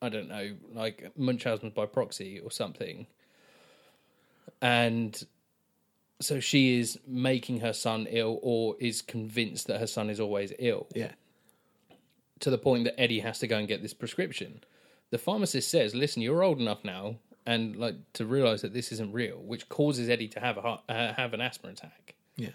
I 0.01 0.09
don't 0.09 0.27
know, 0.29 0.55
like 0.73 1.17
Munchausen's 1.17 1.73
by 1.73 1.86
proxy 1.86 2.39
or 2.39 2.51
something. 2.51 3.07
And 4.61 5.25
so 6.21 6.39
she 6.39 6.79
is 6.79 6.99
making 7.05 7.59
her 7.59 7.73
son 7.73 8.07
ill 8.09 8.39
or 8.41 8.75
is 8.79 9.01
convinced 9.01 9.67
that 9.67 9.79
her 9.79 9.88
son 9.88 10.09
is 10.09 10.19
always 10.19 10.53
ill 10.59 10.88
Yeah. 10.95 11.11
to 12.39 12.49
the 12.49 12.57
point 12.57 12.86
that 12.86 12.99
Eddie 12.99 13.19
has 13.19 13.39
to 13.39 13.47
go 13.47 13.57
and 13.57 13.67
get 13.67 13.81
this 13.81 13.93
prescription. 13.93 14.63
The 15.09 15.17
pharmacist 15.17 15.69
says, 15.69 15.93
"Listen, 15.93 16.21
you're 16.21 16.43
old 16.43 16.59
enough 16.59 16.83
now, 16.83 17.19
and 17.45 17.75
like 17.75 17.95
to 18.13 18.25
realize 18.25 18.61
that 18.61 18.73
this 18.73 18.91
isn't 18.91 19.11
real," 19.13 19.38
which 19.38 19.69
causes 19.69 20.09
Eddie 20.09 20.27
to 20.29 20.39
have 20.39 20.57
a 20.57 20.61
heart, 20.61 20.83
uh, 20.89 21.13
have 21.13 21.33
an 21.33 21.41
asthma 21.41 21.69
attack. 21.71 22.15
Yeah. 22.38 22.49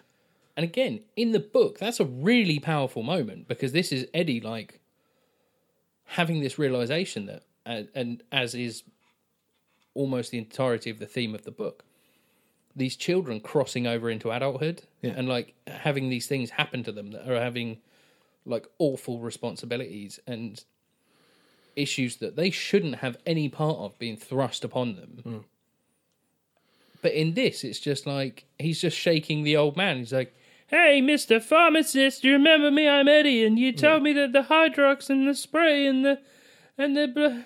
And 0.57 0.65
again, 0.65 1.01
in 1.17 1.33
the 1.33 1.41
book, 1.41 1.79
that's 1.79 2.01
a 2.01 2.05
really 2.05 2.59
powerful 2.59 3.03
moment 3.03 3.49
because 3.49 3.73
this 3.73 3.93
is 3.93 4.07
Eddie 4.13 4.41
like 4.41 4.81
having 6.05 6.41
this 6.41 6.59
realization 6.59 7.27
that 7.27 7.45
and, 7.65 7.89
and 7.95 8.23
as 8.33 8.55
is 8.55 8.83
almost 9.95 10.31
the 10.31 10.39
entirety 10.39 10.91
of 10.91 10.99
the 10.99 11.07
theme 11.07 11.35
of 11.35 11.45
the 11.45 11.51
book. 11.51 11.85
These 12.77 12.97
children 12.97 13.41
crossing 13.41 13.87
over 13.87 14.09
into 14.11 14.31
adulthood 14.31 14.83
Yeah. 15.03 15.13
and 15.17 15.29
like 15.29 15.55
having 15.67 16.09
these 16.09 16.27
things 16.27 16.51
happen 16.51 16.83
to 16.85 16.93
them 16.93 17.11
that 17.13 17.29
are 17.29 17.41
having 17.41 17.79
like 18.47 18.67
awful 18.79 19.19
responsibilities 19.19 20.19
and 20.27 20.63
issues 21.77 22.17
that 22.17 22.37
they 22.37 22.51
shouldn't 22.51 22.97
have 22.97 23.17
any 23.27 23.49
part 23.49 23.79
of 23.79 23.99
being 23.99 24.17
thrust 24.17 24.65
upon 24.65 24.97
them. 24.97 25.23
Mm. 25.25 25.45
But 27.03 27.13
in 27.13 27.35
this, 27.35 27.65
it's 27.65 27.81
just 27.81 28.07
like 28.07 28.45
he's 28.59 28.81
just 28.81 28.97
shaking 28.97 29.43
the 29.43 29.57
old 29.57 29.77
man. 29.77 29.99
He's 29.99 30.13
like, 30.13 30.35
"Hey, 30.71 31.01
Mister 31.01 31.41
Pharmacist, 31.41 32.25
you 32.25 32.33
remember 32.33 32.71
me? 32.71 32.89
I'm 32.89 33.09
Eddie, 33.09 33.45
and 33.45 33.59
you 33.59 33.73
told 33.73 34.03
me 34.03 34.13
that 34.15 34.33
the 34.33 34.43
Hydrox 34.43 35.11
and 35.11 35.29
the 35.29 35.35
spray 35.35 35.87
and 35.87 36.05
the 36.05 36.21
and 36.79 36.97
the 36.97 37.09
blah. 37.09 37.43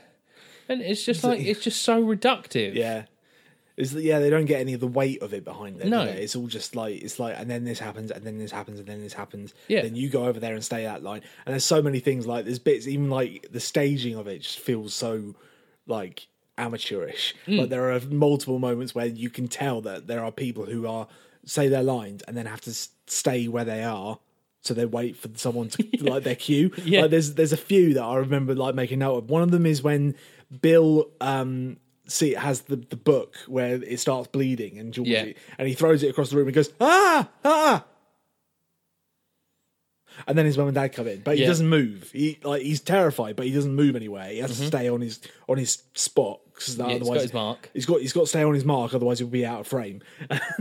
and 0.68 0.80
it's 0.82 1.04
just 1.04 1.24
like 1.24 1.40
it's 1.40 1.62
just 1.62 1.82
so 1.82 2.02
reductive. 2.02 2.74
Yeah. 2.74 3.04
Is 3.76 3.92
that 3.92 4.02
yeah, 4.02 4.20
they 4.20 4.30
don't 4.30 4.44
get 4.44 4.60
any 4.60 4.72
of 4.74 4.80
the 4.80 4.86
weight 4.86 5.20
of 5.20 5.34
it 5.34 5.44
behind 5.44 5.80
them. 5.80 5.90
No. 5.90 6.02
It's 6.02 6.36
all 6.36 6.46
just 6.46 6.76
like 6.76 7.02
it's 7.02 7.18
like 7.18 7.34
and 7.36 7.50
then 7.50 7.64
this 7.64 7.80
happens 7.80 8.12
and 8.12 8.24
then 8.24 8.38
this 8.38 8.52
happens 8.52 8.78
and 8.78 8.86
then 8.86 9.02
this 9.02 9.12
happens. 9.12 9.52
Yeah. 9.66 9.82
Then 9.82 9.96
you 9.96 10.08
go 10.08 10.26
over 10.26 10.38
there 10.38 10.54
and 10.54 10.64
stay 10.64 10.84
that 10.84 11.02
line. 11.02 11.22
And 11.44 11.52
there's 11.52 11.64
so 11.64 11.82
many 11.82 11.98
things 11.98 12.26
like 12.26 12.44
there's 12.44 12.60
bits 12.60 12.86
even 12.86 13.10
like 13.10 13.48
the 13.50 13.58
staging 13.58 14.14
of 14.14 14.28
it 14.28 14.42
just 14.42 14.60
feels 14.60 14.94
so 14.94 15.34
like 15.88 16.28
amateurish. 16.56 17.34
Mm. 17.48 17.60
Like 17.60 17.68
there 17.70 17.90
are 17.92 18.00
multiple 18.00 18.60
moments 18.60 18.94
where 18.94 19.06
you 19.06 19.28
can 19.28 19.48
tell 19.48 19.80
that 19.80 20.06
there 20.06 20.22
are 20.24 20.30
people 20.30 20.66
who 20.66 20.86
are 20.86 21.08
say 21.46 21.68
their 21.68 21.82
lines 21.82 22.22
and 22.22 22.36
then 22.36 22.46
have 22.46 22.60
to 22.62 22.74
stay 23.06 23.48
where 23.48 23.64
they 23.64 23.82
are. 23.84 24.18
So 24.62 24.72
they 24.72 24.86
wait 24.86 25.16
for 25.16 25.28
someone 25.34 25.68
to 25.68 25.86
like 26.00 26.24
their 26.24 26.34
cue. 26.36 26.70
Yeah. 26.84 27.02
Like 27.02 27.10
there's 27.10 27.34
there's 27.34 27.52
a 27.52 27.56
few 27.58 27.94
that 27.94 28.02
I 28.02 28.16
remember 28.16 28.54
like 28.54 28.74
making 28.74 29.00
note 29.00 29.16
of. 29.18 29.30
One 29.30 29.42
of 29.42 29.50
them 29.50 29.66
is 29.66 29.82
when 29.82 30.14
Bill 30.62 31.10
um 31.20 31.76
see 32.06 32.32
it 32.32 32.38
has 32.38 32.62
the, 32.62 32.76
the 32.76 32.96
book 32.96 33.34
where 33.46 33.76
it 33.82 33.98
starts 34.00 34.28
bleeding 34.28 34.78
and 34.78 34.92
Georgie 34.92 35.10
Yeah. 35.10 35.32
and 35.58 35.68
he 35.68 35.74
throws 35.74 36.02
it 36.02 36.08
across 36.10 36.30
the 36.30 36.36
room 36.36 36.46
and 36.48 36.54
goes, 36.54 36.70
Ah 36.80 37.28
ah 37.44 37.84
and 40.26 40.38
then 40.38 40.46
his 40.46 40.56
mum 40.56 40.68
and 40.68 40.74
dad 40.74 40.88
come 40.92 41.08
in, 41.08 41.20
but 41.20 41.36
he 41.36 41.42
Yeah. 41.42 41.48
doesn't 41.48 41.68
move. 41.68 42.10
He 42.12 42.38
like 42.44 42.62
he's 42.62 42.80
terrified, 42.80 43.36
but 43.36 43.46
he 43.46 43.52
doesn't 43.52 43.74
move 43.74 43.96
anywhere. 43.96 44.28
He 44.30 44.38
has 44.38 44.56
to 44.58 44.66
stay 44.66 44.88
on 44.88 45.00
his 45.00 45.20
on 45.48 45.58
his 45.58 45.82
spot 45.94 46.40
because 46.54 46.68
he's 46.68 46.80
otherwise 46.80 47.06
got 47.06 47.22
his 47.22 47.34
mark. 47.34 47.70
He's 47.74 47.86
got 47.86 48.00
he's 48.00 48.12
got 48.12 48.20
to 48.22 48.26
stay 48.26 48.42
on 48.42 48.54
his 48.54 48.64
mark, 48.64 48.94
otherwise 48.94 49.18
he'll 49.18 49.28
be 49.28 49.44
out 49.44 49.60
of 49.60 49.66
frame. 49.66 50.02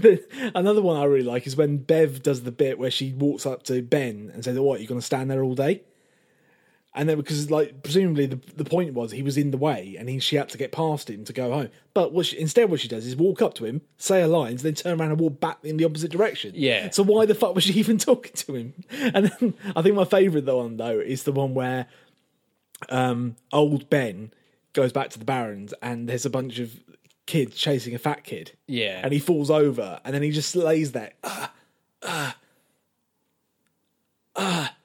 Another 0.56 0.82
one 0.82 0.98
I 0.98 1.04
really 1.06 1.24
like 1.24 1.46
is 1.46 1.56
when 1.56 1.78
Bev 1.78 2.24
does 2.24 2.44
the 2.44 2.52
bit 2.52 2.80
where 2.80 2.92
she 2.92 3.14
walks 3.14 3.46
up 3.46 3.64
to 3.64 3.82
Ben 3.82 4.32
and 4.34 4.44
says, 4.44 4.58
"What? 4.60 4.82
You 4.82 4.88
going 4.88 5.00
to 5.00 5.06
stand 5.06 5.30
there 5.30 5.44
all 5.44 5.56
day?" 5.56 5.84
And 6.96 7.10
then 7.10 7.18
because 7.18 7.50
like 7.50 7.82
presumably 7.82 8.28
the 8.28 8.40
the 8.56 8.66
point 8.66 8.94
was 8.94 9.12
he 9.12 9.24
was 9.24 9.38
in 9.38 9.52
the 9.52 9.58
way 9.58 9.96
and 9.98 10.08
he 10.08 10.20
she 10.20 10.36
had 10.36 10.50
to 10.50 10.58
get 10.58 10.72
past 10.72 11.10
him 11.10 11.26
to 11.26 11.34
go 11.34 11.52
home. 11.52 11.70
But 11.94 12.12
what 12.12 12.28
she, 12.28 12.40
instead 12.40 12.70
what 12.70 12.80
she 12.80 12.88
does 12.88 13.06
is 13.06 13.16
walk 13.16 13.42
up 13.42 13.56
to 13.56 13.66
him, 13.66 13.82
say 13.98 14.22
her 14.22 14.28
lines, 14.28 14.62
then 14.62 14.76
turn 14.76 15.00
around 15.00 15.12
and 15.12 15.20
walk 15.20 15.40
back 15.40 15.58
in 15.64 15.78
the 15.78 15.86
opposite 15.86 16.12
direction. 16.12 16.54
Yeah. 16.56 16.92
So 16.92 17.04
why 17.04 17.26
the 17.26 17.34
fuck 17.36 17.56
was 17.56 17.64
she 17.64 17.74
even 17.80 17.98
talking 17.98 18.34
to 18.34 18.56
him? 18.56 18.74
And 19.14 19.28
then 19.28 19.54
I 19.76 19.82
think 19.82 19.96
my 19.96 20.06
favourite 20.06 20.46
the 20.46 20.56
one 20.56 20.78
though 20.78 21.00
is 21.00 21.24
the 21.24 21.32
one 21.32 21.54
where 21.54 21.88
um, 22.90 23.36
old 23.52 23.90
Ben 23.90 24.32
goes 24.74 24.92
back 24.92 25.10
to 25.12 25.20
the 25.20 25.26
Barrens 25.26 25.74
and 25.82 26.08
there's 26.10 26.26
a 26.26 26.30
bunch 26.30 26.60
of 26.60 26.74
kids 27.26 27.56
chasing 27.56 27.96
a 27.96 28.00
fat 28.00 28.24
kid. 28.24 28.52
Yeah. 28.68 29.00
And 29.04 29.14
he 29.14 29.20
falls 29.20 29.50
over 29.50 30.00
and 30.04 30.14
then 30.14 30.22
he 30.24 30.32
just 30.32 30.56
lays 30.56 30.92
there. 30.92 31.12
Ah, 31.24 31.52
ah, 32.04 32.36
ah. 34.36 34.76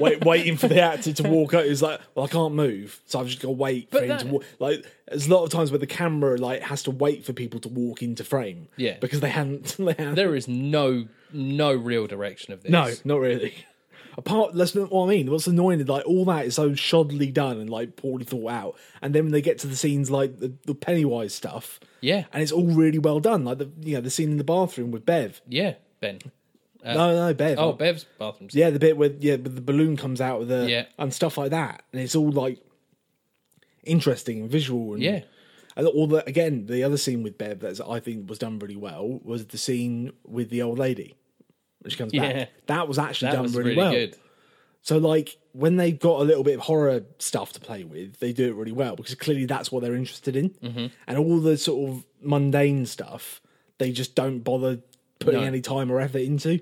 Wait, 0.00 0.24
waiting 0.24 0.56
for 0.56 0.66
the 0.66 0.80
actor 0.80 1.12
to 1.12 1.22
walk 1.28 1.54
out. 1.54 1.64
He's 1.64 1.82
like, 1.82 2.00
"Well, 2.16 2.24
I 2.24 2.28
can't 2.28 2.52
move, 2.52 3.00
so 3.06 3.20
I've 3.20 3.28
just 3.28 3.40
got 3.40 3.46
to 3.48 3.52
wait 3.52 3.88
for 3.90 3.98
But 3.98 4.02
him 4.02 4.08
that- 4.08 4.20
to 4.20 4.26
walk." 4.26 4.44
Like, 4.58 4.84
there's 5.06 5.28
a 5.28 5.30
lot 5.32 5.44
of 5.44 5.50
times 5.50 5.70
where 5.70 5.78
the 5.78 5.86
camera 5.86 6.36
like 6.36 6.62
has 6.62 6.82
to 6.84 6.90
wait 6.90 7.24
for 7.24 7.32
people 7.32 7.60
to 7.60 7.68
walk 7.68 8.02
into 8.02 8.24
frame. 8.24 8.66
Yeah. 8.76 8.96
because 8.98 9.20
they 9.20 9.28
hadn't. 9.30 9.76
They 9.78 9.92
hadn't 9.92 10.16
There 10.16 10.34
is 10.34 10.48
no 10.48 11.06
no 11.32 11.72
real 11.74 12.08
direction 12.08 12.52
of 12.54 12.62
this. 12.64 12.72
no, 12.72 12.90
not 13.04 13.20
really. 13.20 13.54
Apart, 14.18 14.54
that's 14.54 14.74
not 14.74 14.90
what 14.90 15.06
I 15.06 15.08
mean. 15.10 15.30
What's 15.30 15.46
annoying 15.46 15.78
is 15.80 15.88
like 15.88 16.04
all 16.04 16.24
that 16.26 16.44
is 16.44 16.56
so 16.56 16.70
shoddily 16.72 17.32
done 17.32 17.60
and 17.60 17.70
like 17.70 17.94
poorly 17.96 18.24
thought 18.24 18.50
out, 18.50 18.76
and 19.00 19.14
then 19.14 19.22
when 19.24 19.32
they 19.32 19.40
get 19.40 19.58
to 19.60 19.66
the 19.68 19.76
scenes 19.76 20.10
like 20.10 20.38
the, 20.40 20.52
the 20.66 20.74
Pennywise 20.74 21.32
stuff, 21.32 21.78
Yeah. 22.00 22.24
and 22.32 22.42
it's 22.42 22.50
all 22.52 22.66
really 22.66 22.98
well 22.98 23.20
done. 23.20 23.44
Like 23.44 23.58
the 23.58 23.70
you 23.80 23.94
know 23.94 24.00
the 24.00 24.10
scene 24.10 24.30
in 24.32 24.36
the 24.36 24.42
bathroom 24.44 24.90
with 24.90 25.06
Bev. 25.06 25.40
Yeah, 25.48 25.74
Ben. 26.00 26.18
Uh, 26.84 26.94
no, 26.94 27.14
no, 27.28 27.32
Bev. 27.34 27.58
Oh, 27.60 27.72
Bev's 27.74 28.06
bathroom. 28.18 28.50
yeah, 28.52 28.70
the 28.70 28.78
bit 28.80 28.96
where 28.96 29.10
yeah, 29.20 29.36
the 29.36 29.60
balloon 29.60 29.96
comes 29.96 30.20
out 30.20 30.42
of 30.42 30.48
the 30.48 30.68
Yeah. 30.68 30.86
and 30.98 31.14
stuff 31.14 31.38
like 31.38 31.50
that, 31.52 31.84
and 31.92 32.02
it's 32.02 32.16
all 32.16 32.32
like 32.32 32.58
interesting 33.84 34.40
and 34.40 34.50
visual 34.50 34.94
and 34.94 35.02
Yeah. 35.02 35.20
And 35.76 35.86
all 35.86 36.08
the 36.08 36.26
again, 36.26 36.66
the 36.66 36.82
other 36.82 36.96
scene 36.96 37.22
with 37.22 37.38
Bev 37.38 37.60
that 37.60 37.80
I 37.88 38.00
think 38.00 38.28
was 38.28 38.38
done 38.40 38.58
really 38.58 38.74
well 38.76 39.20
was 39.22 39.46
the 39.46 39.58
scene 39.58 40.12
with 40.26 40.50
the 40.50 40.60
old 40.62 40.76
lady 40.78 41.14
when 41.80 41.90
she 41.90 41.96
comes 41.96 42.12
Yeah. 42.12 42.32
back. 42.32 42.50
That 42.66 42.88
was 42.88 42.98
actually 42.98 43.26
That 43.30 43.34
done 43.36 43.42
was 43.44 43.54
really, 43.54 43.70
really 43.70 43.76
well. 43.76 43.92
good. 43.92 44.16
So 44.82 44.98
like 44.98 45.36
when 45.52 45.76
they've 45.76 45.98
got 45.98 46.20
a 46.20 46.24
little 46.24 46.44
bit 46.44 46.54
of 46.54 46.60
horror 46.60 47.02
stuff 47.18 47.52
to 47.54 47.60
play 47.60 47.84
with, 47.84 48.20
they 48.20 48.32
do 48.32 48.48
it 48.48 48.54
really 48.54 48.72
well 48.72 48.96
because 48.96 49.14
clearly 49.14 49.44
that's 49.44 49.70
what 49.72 49.82
they're 49.82 49.94
interested 49.94 50.36
in. 50.36 50.50
Mm-hmm. 50.50 50.86
And 51.06 51.18
all 51.18 51.40
the 51.40 51.56
sort 51.58 51.90
of 51.90 52.04
mundane 52.22 52.86
stuff, 52.86 53.40
they 53.78 53.90
just 53.92 54.14
don't 54.14 54.40
bother 54.40 54.78
putting 55.18 55.40
No. 55.40 55.46
any 55.46 55.60
time 55.60 55.90
or 55.90 56.00
effort 56.00 56.22
into. 56.22 56.60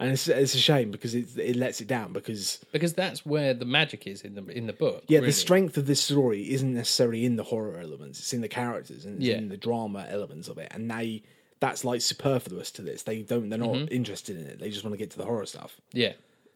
And 0.00 0.10
it's 0.12 0.28
it's 0.28 0.54
a 0.54 0.58
shame 0.58 0.90
because 0.90 1.14
it 1.14 1.38
it 1.38 1.56
lets 1.56 1.80
it 1.80 1.86
down 1.86 2.12
because 2.12 2.58
Because 2.72 2.92
that's 2.94 3.24
where 3.24 3.54
the 3.54 3.64
magic 3.64 4.06
is 4.06 4.22
in 4.22 4.34
the 4.34 4.44
in 4.48 4.66
the 4.66 4.72
book. 4.72 5.04
yeah, 5.08 5.18
really. 5.18 5.28
the 5.28 5.32
strength 5.32 5.76
of 5.78 5.86
this 5.86 6.00
story 6.00 6.50
isn't 6.52 6.74
necessarily 6.74 7.24
in 7.24 7.36
the 7.36 7.44
horror 7.44 7.78
elements; 7.78 8.18
it's 8.18 8.34
in 8.34 8.40
the 8.40 8.48
characters 8.48 9.04
and 9.06 9.22
Yeah. 9.22 9.36
in 9.36 9.48
the 9.48 9.56
drama 9.56 10.04
elements 10.10 10.48
of 10.48 10.58
it. 10.58 10.68
And 10.72 10.90
they 10.90 11.22
that's 11.64 11.84
like 11.84 12.00
superfluous 12.00 12.70
to 12.72 12.82
this. 12.82 13.02
They 13.02 13.22
don't 13.22 13.48
they're 13.48 13.58
not 13.58 13.70
Mm-hmm. 13.70 13.94
interested 13.94 14.36
in 14.36 14.46
it. 14.46 14.58
They 14.60 14.70
just 14.70 14.84
want 14.84 14.94
to 14.94 14.98
get 14.98 15.10
to 15.12 15.18
the 15.18 15.24
horror 15.24 15.46
stuff. 15.46 15.76
Yeah, 15.92 16.12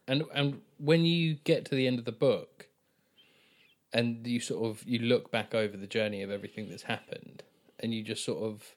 and 0.07 0.23
and 0.33 0.61
when 0.77 1.05
you 1.05 1.35
get 1.43 1.65
to 1.65 1.75
the 1.75 1.87
end 1.87 1.99
of 1.99 2.05
the 2.05 2.11
book, 2.11 2.67
and 3.93 4.25
you 4.27 4.39
sort 4.39 4.65
of 4.69 4.83
you 4.85 4.99
look 4.99 5.31
back 5.31 5.53
over 5.55 5.75
the 5.77 5.87
journey 5.87 6.21
of 6.23 6.29
everything 6.31 6.69
that's 6.69 6.83
happened, 6.83 7.43
and 7.79 7.93
you 7.93 8.03
just 8.03 8.23
sort 8.23 8.43
of 8.43 8.75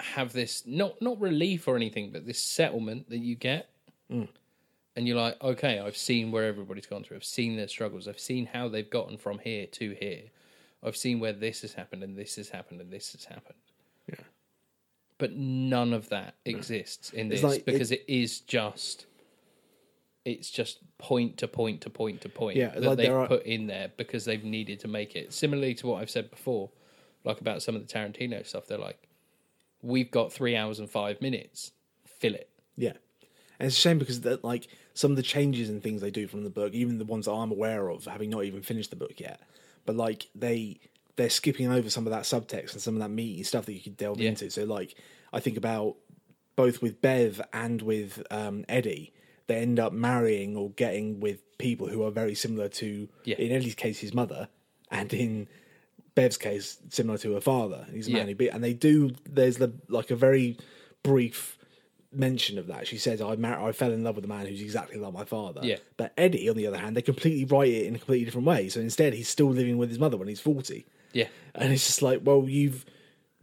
have 0.00 0.32
this 0.32 0.64
not 0.66 1.00
not 1.00 1.20
relief 1.20 1.68
or 1.68 1.76
anything, 1.76 2.10
but 2.10 2.26
this 2.26 2.40
settlement 2.42 3.08
that 3.10 3.18
you 3.18 3.34
get, 3.36 3.68
and 4.96 5.06
you're 5.08 5.16
like, 5.16 5.40
okay, 5.42 5.78
I've 5.78 5.96
seen 5.96 6.30
where 6.32 6.44
everybody's 6.44 6.86
gone 6.86 7.02
through. 7.04 7.16
I've 7.18 7.24
seen 7.24 7.56
their 7.56 7.68
struggles. 7.68 8.08
I've 8.08 8.18
seen 8.20 8.46
how 8.46 8.68
they've 8.68 8.90
gotten 8.90 9.16
from 9.16 9.38
here 9.38 9.66
to 9.66 9.90
here. 9.98 10.24
I've 10.82 10.96
seen 10.96 11.20
where 11.20 11.32
this 11.32 11.62
has 11.62 11.72
happened 11.74 12.02
and 12.02 12.16
this 12.16 12.36
has 12.36 12.48
happened 12.50 12.80
and 12.80 12.90
this 12.90 13.12
has 13.12 13.24
happened. 13.24 13.58
But 15.22 15.36
none 15.36 15.92
of 15.92 16.08
that 16.08 16.34
exists 16.44 17.10
in 17.12 17.28
this 17.28 17.44
like- 17.44 17.64
because 17.64 17.92
it 17.92 18.04
is 18.08 18.40
just 18.40 19.06
it's 20.24 20.50
just 20.50 20.78
point 20.98 21.36
to 21.36 21.46
point 21.46 21.80
to 21.82 21.90
point 21.90 22.20
to 22.22 22.28
point 22.28 22.56
Yeah, 22.56 22.70
that 22.70 22.82
like 22.82 22.96
they've 22.96 23.12
are- 23.12 23.28
put 23.28 23.46
in 23.46 23.68
there 23.68 23.92
because 23.96 24.24
they've 24.24 24.42
needed 24.42 24.80
to 24.80 24.88
make 24.88 25.14
it. 25.14 25.32
Similarly 25.32 25.74
to 25.74 25.86
what 25.86 26.02
I've 26.02 26.10
said 26.10 26.28
before, 26.28 26.70
like 27.22 27.40
about 27.40 27.62
some 27.62 27.76
of 27.76 27.86
the 27.86 27.92
Tarantino 27.94 28.44
stuff, 28.44 28.66
they're 28.66 28.78
like, 28.78 29.06
We've 29.80 30.10
got 30.10 30.32
three 30.32 30.56
hours 30.56 30.80
and 30.80 30.90
five 30.90 31.20
minutes. 31.20 31.70
Fill 32.04 32.34
it. 32.34 32.48
Yeah, 32.76 32.94
and 33.60 33.68
it's 33.68 33.76
a 33.76 33.80
shame 33.80 34.00
because 34.00 34.22
that 34.22 34.42
like 34.42 34.66
some 34.94 35.12
of 35.12 35.16
the 35.16 35.22
changes 35.22 35.70
and 35.70 35.80
things 35.80 36.00
they 36.00 36.10
do 36.10 36.26
from 36.26 36.42
the 36.42 36.50
book, 36.50 36.72
even 36.72 36.98
the 36.98 37.04
ones 37.04 37.26
that 37.26 37.32
I'm 37.32 37.52
aware 37.52 37.88
of, 37.90 38.06
having 38.06 38.30
not 38.30 38.42
even 38.42 38.60
finished 38.62 38.90
the 38.90 38.96
book 38.96 39.20
yet, 39.20 39.40
but 39.86 39.94
like 39.94 40.30
they 40.34 40.80
they're 41.16 41.30
skipping 41.30 41.70
over 41.70 41.90
some 41.90 42.06
of 42.06 42.10
that 42.12 42.22
subtext 42.22 42.72
and 42.72 42.80
some 42.80 42.94
of 42.94 43.00
that 43.00 43.10
meaty 43.10 43.42
stuff 43.42 43.66
that 43.66 43.74
you 43.74 43.80
could 43.80 43.96
delve 43.96 44.20
Yeah. 44.20 44.30
into. 44.30 44.50
So 44.50 44.64
like 44.64 44.94
I 45.32 45.40
think 45.40 45.56
about 45.56 45.96
both 46.56 46.82
with 46.82 47.00
Bev 47.00 47.40
and 47.52 47.80
with 47.82 48.22
um, 48.30 48.64
Eddie, 48.68 49.12
they 49.46 49.56
end 49.56 49.78
up 49.80 49.92
marrying 49.92 50.56
or 50.56 50.70
getting 50.70 51.20
with 51.20 51.40
people 51.58 51.88
who 51.88 52.02
are 52.02 52.10
very 52.10 52.34
similar 52.34 52.68
to 52.68 53.08
Yeah. 53.24 53.36
in 53.36 53.52
Eddie's 53.52 53.74
case 53.74 53.98
his 54.00 54.12
mother, 54.14 54.48
and 54.90 55.12
in 55.12 55.48
Bev's 56.14 56.36
case 56.36 56.78
similar 56.90 57.16
to 57.18 57.32
her 57.34 57.40
father. 57.40 57.86
He's 57.92 58.08
a 58.08 58.10
man 58.12 58.22
Yeah. 58.22 58.26
who 58.28 58.34
beat, 58.34 58.48
and 58.50 58.62
they 58.64 58.74
do. 58.74 59.12
There's 59.28 59.56
the 59.56 59.72
like 59.88 60.10
a 60.10 60.16
very 60.16 60.58
brief 61.02 61.58
mention 62.14 62.58
of 62.58 62.66
that. 62.66 62.86
She 62.86 62.98
says, 62.98 63.22
"I 63.22 63.36
mar- 63.36 63.66
I 63.66 63.72
fell 63.72 63.92
in 63.92 64.04
love 64.04 64.16
with 64.16 64.24
a 64.26 64.28
man 64.28 64.46
who's 64.46 64.60
exactly 64.60 64.98
like 64.98 65.12
my 65.14 65.24
father." 65.24 65.60
Yeah. 65.64 65.78
But 65.96 66.12
Eddie, 66.18 66.48
on 66.50 66.56
the 66.56 66.66
other 66.66 66.76
hand, 66.78 66.96
they 66.96 67.02
completely 67.02 67.44
write 67.46 67.70
it 67.72 67.86
in 67.86 67.94
a 67.94 67.98
completely 67.98 68.26
different 68.26 68.46
way. 68.46 68.68
So 68.68 68.80
instead, 68.80 69.14
he's 69.14 69.28
still 69.28 69.48
living 69.50 69.78
with 69.78 69.88
his 69.88 69.98
mother 69.98 70.16
when 70.18 70.28
he's 70.28 70.40
forty, 70.40 70.84
Yeah. 71.12 71.28
and 71.54 71.72
it's 71.72 71.86
just 71.86 72.02
like, 72.02 72.20
well, 72.24 72.44
you've 72.48 72.84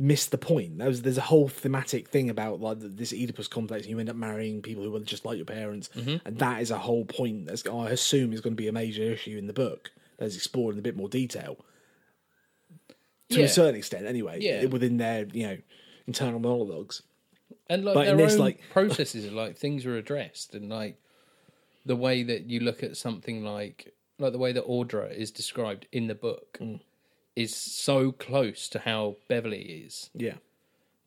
missed 0.01 0.31
the 0.31 0.37
point. 0.37 0.77
There's 0.77 1.01
there's 1.01 1.17
a 1.17 1.21
whole 1.21 1.47
thematic 1.49 2.07
thing 2.09 2.29
about 2.29 2.61
like 2.61 2.77
this 2.79 3.11
Oedipus 3.13 3.47
complex. 3.49 3.83
And 3.83 3.91
you 3.91 3.99
end 3.99 4.09
up 4.09 4.15
marrying 4.15 4.61
people 4.61 4.83
who 4.83 4.95
are 4.95 4.99
just 5.01 5.25
like 5.25 5.37
your 5.37 5.45
parents, 5.45 5.89
Mm-hmm. 5.95 6.25
and 6.25 6.37
that 6.39 6.61
is 6.61 6.71
a 6.71 6.77
whole 6.77 7.05
point. 7.05 7.47
That's 7.47 7.65
I 7.67 7.89
assume 7.89 8.33
is 8.33 8.41
going 8.41 8.53
to 8.55 8.61
be 8.61 8.67
a 8.67 8.71
major 8.73 9.03
issue 9.03 9.37
in 9.37 9.47
the 9.47 9.53
book. 9.53 9.91
That's 10.17 10.35
explored 10.35 10.75
in 10.75 10.79
a 10.79 10.83
bit 10.83 10.95
more 10.97 11.09
detail 11.09 11.57
to 13.29 13.39
Yeah. 13.39 13.45
a 13.45 13.49
certain 13.49 13.75
extent, 13.75 14.05
anyway. 14.05 14.39
Yeah. 14.41 14.65
within 14.65 14.97
their 14.97 15.25
you 15.31 15.47
know 15.47 15.57
internal 16.07 16.39
monologues. 16.39 17.01
And 17.69 17.85
like 17.85 17.93
But 17.93 18.05
their 18.05 18.17
this, 18.17 18.33
own 18.33 18.39
like- 18.39 18.61
processes 18.71 19.31
like 19.31 19.57
things 19.57 19.85
are 19.85 19.95
addressed 19.97 20.55
and 20.55 20.69
like 20.69 20.97
the 21.85 21.95
way 21.95 22.23
that 22.23 22.49
you 22.49 22.59
look 22.61 22.83
at 22.83 22.97
something 22.97 23.43
like 23.43 23.93
like 24.17 24.31
the 24.31 24.37
way 24.39 24.51
that 24.51 24.65
Audra 24.65 25.15
is 25.15 25.31
described 25.31 25.87
in 25.91 26.07
the 26.07 26.15
book 26.15 26.57
Mm. 26.61 26.79
Is 27.39 27.55
so 27.55 28.11
close 28.11 28.67
to 28.69 28.79
how 28.79 29.15
Beverly 29.27 29.61
is 29.85 30.09
Yeah, 30.13 30.35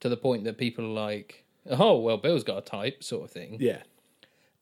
to 0.01 0.09
the 0.09 0.17
point 0.17 0.45
that 0.45 0.57
people 0.57 0.85
are 0.87 0.89
like, 1.09 1.45
"Oh, 1.69 1.99
well, 1.99 2.17
Bill's 2.17 2.45
got 2.45 2.59
a 2.59 2.63
type," 2.63 3.05
sort 3.05 3.25
of 3.25 3.31
thing. 3.31 3.59
yeah, 3.61 3.83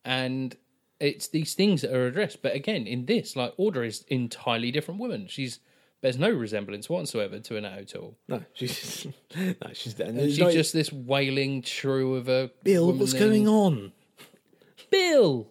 and 0.04 0.56
it's 0.98 1.28
these 1.28 1.54
things 1.54 1.82
that 1.82 1.92
are 1.94 2.06
addressed. 2.06 2.42
But 2.42 2.54
again, 2.54 2.86
in 2.86 3.06
this, 3.06 3.36
like 3.36 3.56
Audra 3.56 3.86
is 3.86 4.04
entirely 4.08 4.70
different 4.70 4.98
woman. 5.00 5.26
She's 5.28 5.60
there's 6.02 6.18
no 6.18 6.30
resemblance 6.30 6.88
whatsoever 6.88 7.38
to 7.40 7.56
Annette 7.56 7.78
O'Toole. 7.80 8.16
no, 8.26 8.42
she's 8.52 9.06
no, 9.36 9.52
she's 9.72 9.98
and 10.00 10.18
She's 10.18 10.36
she's 10.36 10.52
just 10.54 10.72
this 10.72 10.92
wailing 10.92 11.62
shrew 11.62 12.16
of 12.16 12.28
a 12.28 12.50
Bill. 12.64 12.92
What's 12.92 13.12
in- 13.14 13.18
going 13.20 13.48
on? 13.48 13.92
Bill, 14.90 15.46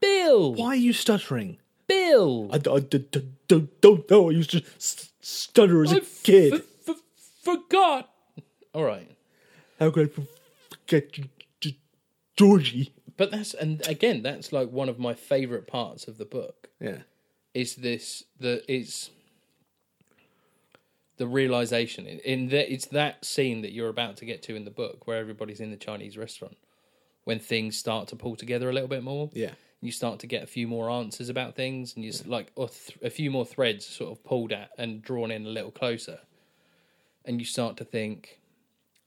Bill, 0.00 0.54
Why 0.54 0.68
are 0.68 0.76
you 0.76 0.92
stuttering? 0.92 1.58
Bill. 1.88 2.48
I, 2.52 2.56
I 2.70 2.80
d- 2.80 3.06
d- 3.10 3.28
don't 3.58 3.80
don't 3.80 4.10
know. 4.10 4.28
I 4.28 4.32
used 4.32 4.50
to 4.50 4.62
stutter 4.78 5.82
as 5.84 5.92
a 5.92 5.96
I 5.96 6.00
kid. 6.22 6.54
f- 6.54 6.62
f- 6.88 6.96
forgot. 7.42 8.10
All 8.74 8.84
right, 8.84 9.10
How 9.78 9.90
could 9.90 10.10
I 10.10 10.22
forget 10.86 11.18
Georgie? 12.36 12.92
but 13.16 13.30
that's 13.30 13.52
and 13.54 13.86
again, 13.86 14.22
that's 14.22 14.52
like 14.52 14.70
one 14.70 14.88
of 14.88 14.98
my 14.98 15.14
favorite 15.14 15.66
parts 15.66 16.08
of 16.08 16.16
the 16.18 16.24
book. 16.24 16.68
Yeah, 16.80 16.98
is 17.54 17.76
this 17.76 18.24
the 18.40 18.62
it's 18.72 19.10
the 21.18 21.26
realization 21.26 22.06
in 22.06 22.48
that 22.48 22.72
it's 22.72 22.86
that 22.86 23.24
scene 23.24 23.60
that 23.62 23.72
you're 23.72 23.90
about 23.90 24.16
to 24.16 24.24
get 24.24 24.42
to 24.44 24.56
in 24.56 24.64
the 24.64 24.70
book 24.70 25.06
where 25.06 25.18
everybody's 25.18 25.60
in 25.60 25.70
the 25.70 25.76
Chinese 25.76 26.16
restaurant 26.16 26.56
when 27.24 27.38
things 27.38 27.76
start 27.76 28.08
to 28.08 28.16
pull 28.16 28.34
together 28.34 28.68
a 28.70 28.72
little 28.72 28.88
bit 28.88 29.02
more. 29.02 29.30
yeah, 29.34 29.52
You 29.84 29.90
start 29.92 30.20
to 30.20 30.26
get 30.28 30.42
a 30.44 30.46
few 30.46 30.66
more 30.68 30.88
answers 30.88 31.28
about 31.28 31.56
things, 31.56 31.94
and 31.96 32.04
you 32.04 32.10
s 32.10 32.24
like 32.24 32.54
th- 32.54 32.96
a 33.02 33.10
few 33.10 33.30
more 33.30 33.44
threads 33.44 33.84
sort 33.84 34.12
of 34.12 34.22
pulled 34.24 34.52
at 34.52 34.70
and 34.78 35.02
drawn 35.02 35.30
in 35.32 35.44
a 35.44 35.48
little 35.48 35.72
closer, 35.72 36.20
and 37.24 37.40
you 37.40 37.44
start 37.44 37.76
to 37.78 37.84
think, 37.84 38.40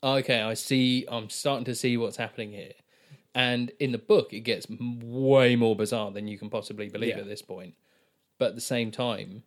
oh, 0.04 0.16
okay, 0.16 0.42
I 0.42 0.54
see. 0.54 1.06
I'm 1.08 1.30
starting 1.30 1.66
to 1.66 1.76
see 1.76 1.96
what's 1.98 2.18
happening 2.18 2.52
here. 2.52 2.74
And 3.34 3.72
in 3.80 3.92
the 3.94 3.98
book, 3.98 4.34
it 4.34 4.42
gets 4.42 4.68
way 4.70 5.56
more 5.56 5.76
bizarre 5.76 6.12
than 6.12 6.28
you 6.28 6.38
can 6.38 6.50
possibly 6.50 6.88
believe 6.90 7.16
Yeah. 7.16 7.20
at 7.22 7.28
this 7.28 7.42
point. 7.42 7.74
But 8.38 8.50
at 8.50 8.56
the 8.56 8.62
same 8.62 8.92
time, 8.92 9.44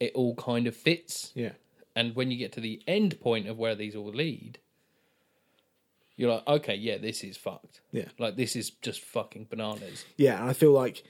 it 0.00 0.12
all 0.14 0.34
kind 0.34 0.66
of 0.66 0.76
fits. 0.76 1.32
yeah, 1.34 1.52
And 1.96 2.14
when 2.16 2.30
you 2.30 2.36
get 2.36 2.52
to 2.52 2.60
the 2.60 2.82
end 2.86 3.20
point 3.20 3.48
of 3.48 3.58
where 3.58 3.74
these 3.74 3.96
all 3.96 4.10
lead, 4.12 4.58
you're 6.20 6.34
like, 6.34 6.46
okay, 6.46 6.74
yeah, 6.74 6.98
this 6.98 7.24
is 7.24 7.36
fucked. 7.36 7.80
Yeah. 7.92 8.08
Like, 8.18 8.36
this 8.36 8.54
is 8.56 8.70
just 8.82 9.00
fucking 9.00 9.46
bananas. 9.48 10.04
yeah. 10.16 10.38
And 10.40 10.50
I 10.50 10.52
feel 10.52 10.72
like, 10.72 11.02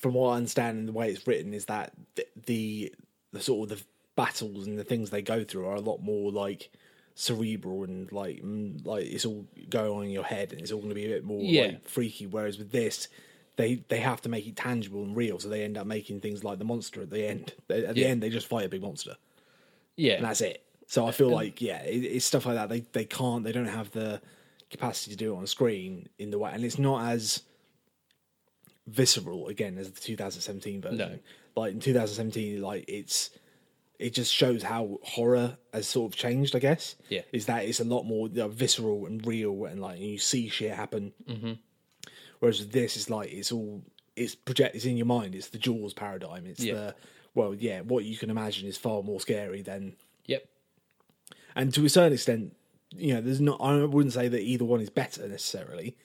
from 0.00 0.12
what 0.14 0.30
I 0.32 0.36
understand 0.36 0.78
and 0.78 0.88
the 0.88 0.92
way 0.92 1.10
it's 1.10 1.26
written, 1.26 1.54
is 1.54 1.64
that 1.66 1.92
the 2.16 2.26
the, 2.46 2.94
the 3.32 3.40
sort 3.40 3.70
of 3.70 3.78
the 3.78 3.84
battles 4.16 4.66
and 4.66 4.78
the 4.78 4.84
things 4.84 5.10
they 5.10 5.22
go 5.22 5.42
through 5.44 5.66
are 5.66 5.74
a 5.76 5.80
lot 5.80 6.02
more 6.02 6.30
like 6.30 6.70
cerebral 7.16 7.84
and 7.84 8.10
like 8.12 8.40
like 8.84 9.06
it's 9.06 9.24
all 9.24 9.46
going 9.70 9.90
on 9.90 10.04
in 10.04 10.10
your 10.10 10.24
head 10.24 10.52
and 10.52 10.60
it's 10.60 10.70
all 10.72 10.78
going 10.78 10.88
to 10.90 10.94
be 10.94 11.06
a 11.06 11.08
bit 11.08 11.24
more 11.24 11.40
Yeah. 11.40 11.62
like 11.62 11.88
freaky. 11.88 12.26
Whereas 12.26 12.58
with 12.58 12.70
this. 12.72 13.08
They, 13.56 13.84
they 13.86 14.00
have 14.00 14.20
to 14.22 14.28
make 14.28 14.48
it 14.48 14.56
tangible 14.56 15.04
and 15.04 15.14
real, 15.14 15.38
so 15.38 15.48
they 15.48 15.62
end 15.62 15.78
up 15.78 15.86
making 15.86 16.20
things 16.20 16.42
like 16.42 16.58
the 16.58 16.64
monster 16.64 17.00
at 17.02 17.10
the 17.10 17.24
end. 17.24 17.52
At 17.70 17.94
the 17.94 18.00
Yeah. 18.00 18.08
end, 18.08 18.20
they 18.20 18.28
just 18.28 18.48
fight 18.48 18.66
a 18.66 18.68
big 18.68 18.82
monster. 18.82 19.14
Yeah. 19.96 20.14
and 20.14 20.24
that's 20.24 20.40
it. 20.40 20.64
So 20.86 21.06
I 21.06 21.12
feel 21.12 21.30
like 21.30 21.60
yeah, 21.60 21.82
it, 21.82 22.00
it's 22.04 22.24
stuff 22.26 22.46
like 22.46 22.56
that. 22.56 22.68
They 22.68 22.80
they 22.92 23.04
can't, 23.04 23.44
they 23.44 23.52
don't 23.52 23.66
have 23.66 23.90
the 23.92 24.20
capacity 24.70 25.12
to 25.12 25.16
do 25.16 25.34
it 25.34 25.38
on 25.38 25.46
screen 25.46 26.08
in 26.18 26.30
the 26.30 26.38
way, 26.38 26.50
and 26.52 26.64
it's 26.64 26.78
not 26.78 27.10
as 27.10 27.42
visceral 28.86 29.48
again 29.48 29.78
as 29.78 29.90
the 29.90 30.00
2017 30.00 30.80
version. 30.80 30.98
No. 30.98 31.18
Like 31.56 31.72
in 31.72 31.80
2017, 31.80 32.60
like 32.60 32.84
it's 32.88 33.30
it 33.98 34.12
just 34.12 34.32
shows 34.34 34.62
how 34.62 34.98
horror 35.02 35.56
has 35.72 35.86
sort 35.86 36.12
of 36.12 36.16
changed. 36.18 36.54
I 36.56 36.58
guess. 36.58 36.96
Yeah. 37.08 37.22
is 37.32 37.46
that 37.46 37.64
it's 37.64 37.80
a 37.80 37.84
lot 37.84 38.02
more 38.04 38.28
you 38.28 38.34
know, 38.34 38.48
visceral 38.48 39.06
and 39.06 39.24
real, 39.26 39.64
and 39.66 39.80
like 39.80 40.00
you 40.00 40.18
see 40.18 40.48
shit 40.48 40.72
happen. 40.72 41.12
Mm-hmm. 41.28 41.52
Whereas 42.40 42.60
with 42.60 42.72
this, 42.72 42.96
is 42.96 43.08
like 43.08 43.32
it's 43.32 43.52
all 43.52 43.82
it's 44.16 44.34
project 44.34 44.74
it's 44.74 44.84
in 44.84 44.96
your 44.96 45.06
mind. 45.06 45.34
It's 45.34 45.48
the 45.48 45.58
Jaws 45.58 45.94
paradigm. 45.94 46.46
It's 46.46 46.62
Yeah. 46.62 46.74
the 46.74 46.94
well, 47.34 47.54
yeah, 47.54 47.80
what 47.80 48.04
you 48.04 48.16
can 48.16 48.30
imagine 48.30 48.68
is 48.68 48.76
far 48.76 49.02
more 49.02 49.20
scary 49.20 49.62
than 49.62 49.96
Yep. 50.26 50.46
And 51.54 51.72
to 51.74 51.84
a 51.84 51.88
certain 51.88 52.12
extent, 52.12 52.56
you 52.90 53.14
know, 53.14 53.20
there's 53.20 53.40
not. 53.40 53.60
I 53.60 53.84
wouldn't 53.84 54.14
say 54.14 54.28
that 54.28 54.40
either 54.40 54.64
one 54.64 54.80
is 54.80 54.90
better 54.90 55.26
necessarily 55.28 55.96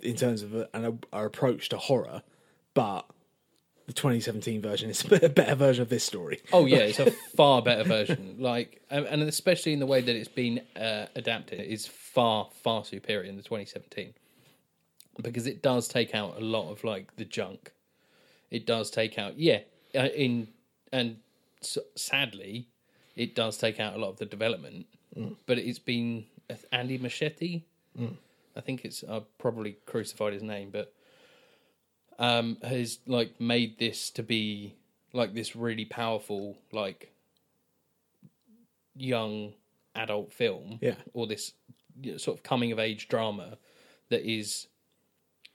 in 0.00 0.16
terms 0.16 0.42
of 0.42 0.54
an, 0.72 1.00
our 1.12 1.26
approach 1.26 1.68
to 1.70 1.76
horror, 1.76 2.22
but 2.74 3.06
the 3.86 3.92
2017 3.92 4.62
version 4.62 4.90
is 4.90 5.04
a 5.22 5.28
better 5.28 5.54
version 5.54 5.82
of 5.82 5.88
this 5.88 6.04
story. 6.04 6.40
Oh 6.52 6.66
yeah, 6.66 6.78
it's 6.78 6.98
a 6.98 7.10
far 7.36 7.62
better 7.62 7.84
version. 7.84 8.36
Like, 8.38 8.82
and 8.90 9.22
especially 9.22 9.72
in 9.72 9.80
the 9.80 9.86
way 9.86 10.00
that 10.00 10.14
it's 10.14 10.28
been 10.28 10.60
uh, 10.76 11.06
adapted, 11.14 11.60
is 11.60 11.86
far 11.86 12.48
far 12.62 12.84
superior 12.84 13.28
in 13.28 13.36
the 13.36 13.42
2017 13.42 14.14
because 15.22 15.46
it 15.46 15.62
does 15.62 15.86
take 15.88 16.14
out 16.14 16.36
a 16.36 16.40
lot 16.40 16.70
of 16.70 16.84
like 16.84 17.16
the 17.16 17.24
junk. 17.24 17.72
It 18.50 18.66
does 18.66 18.90
take 18.90 19.18
out, 19.18 19.38
yeah, 19.38 19.60
uh, 19.94 20.08
in 20.14 20.48
and 20.92 21.16
sadly, 21.96 22.68
it 23.16 23.34
does 23.34 23.56
take 23.58 23.78
out 23.80 23.94
a 23.94 23.98
lot 23.98 24.10
of 24.10 24.16
the 24.18 24.26
development. 24.26 24.86
But 25.46 25.58
it's 25.58 25.78
been 25.78 26.24
Andy 26.72 26.98
Machete. 26.98 27.62
I 28.56 28.60
think 28.60 28.84
it's 28.84 29.04
I 29.04 29.22
probably 29.38 29.76
crucified 29.86 30.32
his 30.32 30.42
name, 30.42 30.70
but 30.70 30.92
um, 32.18 32.56
has 32.62 32.98
like 33.06 33.40
made 33.40 33.78
this 33.78 34.10
to 34.10 34.22
be 34.22 34.74
like 35.12 35.34
this 35.34 35.54
really 35.56 35.84
powerful 35.84 36.56
like 36.72 37.12
young 38.96 39.52
adult 39.94 40.32
film 40.32 40.78
Yeah. 40.80 40.94
or 41.12 41.26
this 41.26 41.52
sort 42.16 42.36
of 42.38 42.42
coming 42.42 42.72
of 42.72 42.78
age 42.78 43.08
drama 43.08 43.58
that 44.08 44.28
is 44.28 44.66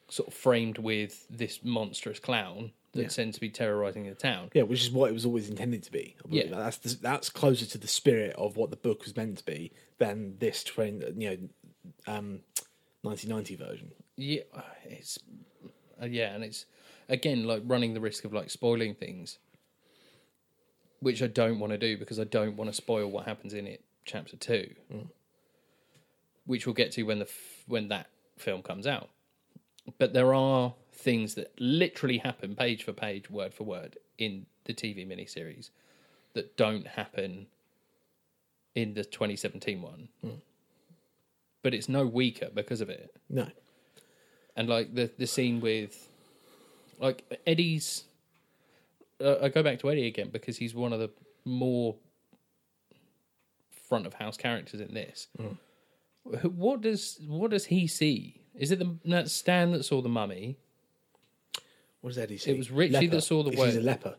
sort 0.10 0.28
of 0.30 0.34
framed 0.34 0.78
with 0.78 1.28
this 1.30 1.60
monstrous 1.64 2.20
clown 2.20 2.72
that 2.94 3.02
Yeah. 3.04 3.08
seems 3.10 3.36
to 3.36 3.42
be 3.42 3.50
terrorizing 3.50 4.06
the 4.06 4.16
town 4.16 4.50
Yeah, 4.54 4.64
which 4.64 4.82
is 4.82 4.92
what 4.92 5.10
it 5.10 5.14
was 5.14 5.26
always 5.26 5.50
intended 5.50 5.84
to 5.84 5.92
be. 5.92 6.16
Yeah. 6.28 6.48
that's 6.50 6.78
the, 6.78 6.96
that's 7.02 7.30
closer 7.30 7.66
to 7.68 7.78
the 7.78 7.88
spirit 7.88 8.36
of 8.38 8.58
what 8.58 8.70
the 8.72 8.76
book 8.78 9.04
was 9.04 9.16
meant 9.16 9.38
to 9.40 9.46
be 9.46 9.72
than 10.00 10.38
this 10.40 10.64
train, 10.64 11.04
you 11.18 11.30
know, 11.30 12.14
um, 12.14 12.40
1990 13.04 13.56
version. 13.56 13.92
yeah 14.18 14.42
it's 14.86 15.18
uh, 16.02 16.06
yeah 16.06 16.34
and 16.36 16.44
it's 16.44 16.66
again 17.08 17.46
like 17.46 17.62
running 17.66 17.94
the 17.94 18.02
risk 18.02 18.26
of 18.26 18.34
like 18.34 18.50
spoiling 18.50 18.94
things 18.94 19.38
which 21.00 21.22
i 21.24 21.28
don't 21.28 21.60
want 21.60 21.72
to 21.72 21.78
do 21.78 21.98
because 21.98 22.20
i 22.20 22.24
don't 22.26 22.58
want 22.58 22.70
to 22.70 22.74
spoil 22.76 23.08
what 23.10 23.26
happens 23.26 23.54
in 23.54 23.66
it 23.68 23.82
chapter 24.04 24.36
2 24.36 24.70
which 26.46 26.66
we'll 26.66 26.74
get 26.74 26.92
to 26.92 27.04
when 27.04 27.20
the 27.20 27.26
f- 27.26 27.64
when 27.68 27.88
that 27.88 28.08
film 28.38 28.62
comes 28.62 28.86
out 28.86 29.10
but 29.98 30.14
there 30.14 30.34
are 30.34 30.74
things 31.00 31.36
that 31.36 31.54
literally 31.60 32.18
happen 32.18 32.56
page 32.56 32.84
for 32.84 32.92
page 32.94 33.30
word 33.30 33.54
for 33.54 33.64
word 33.64 33.98
in 34.18 34.46
the 34.66 34.74
tv 34.74 35.08
miniseries 35.08 35.70
that 36.34 36.58
don't 36.58 36.86
happen 36.88 37.48
in 38.76 38.94
the 38.94 39.04
2017 39.04 39.82
one 39.82 40.10
but 41.64 41.74
it's 41.74 41.88
no 41.90 42.06
weaker 42.06 42.50
because 42.54 42.82
of 42.82 42.90
it 42.90 43.14
No, 43.30 43.48
and 44.56 44.68
like 44.68 44.94
the 44.94 45.10
the 45.18 45.28
scene 45.28 45.60
with 45.62 46.08
like 47.00 47.24
Eddie's. 47.48 48.04
Uh, 49.22 49.36
I 49.44 49.50
go 49.50 49.64
back 49.64 49.80
to 49.80 49.90
Eddie 49.92 50.08
again 50.08 50.30
because 50.32 50.58
he's 50.58 50.74
one 50.76 50.92
of 50.94 51.00
the 51.00 51.10
more 51.46 51.96
front 53.88 54.06
of 54.06 54.14
house 54.14 54.38
characters 54.38 54.80
in 54.82 54.94
this. 54.94 55.28
Wh- 56.24 56.46
What 56.58 56.82
does 56.82 57.20
what 57.28 57.52
does 57.52 57.66
he 57.66 57.88
see? 57.88 58.42
Is 58.56 58.72
it 58.72 58.80
the 58.80 58.96
that 59.06 59.30
Stan 59.30 59.72
that 59.72 59.84
saw 59.86 60.02
the 60.02 60.10
mummy? 60.10 60.58
What 62.02 62.12
does 62.12 62.18
Eddie 62.18 62.38
see? 62.38 62.52
It 62.52 62.58
was 62.58 62.72
Richie 62.72 63.08
that 63.08 63.22
saw 63.22 63.44
the 63.44 63.52
He's 63.52 63.76
a 63.76 63.82
leper. 63.82 64.16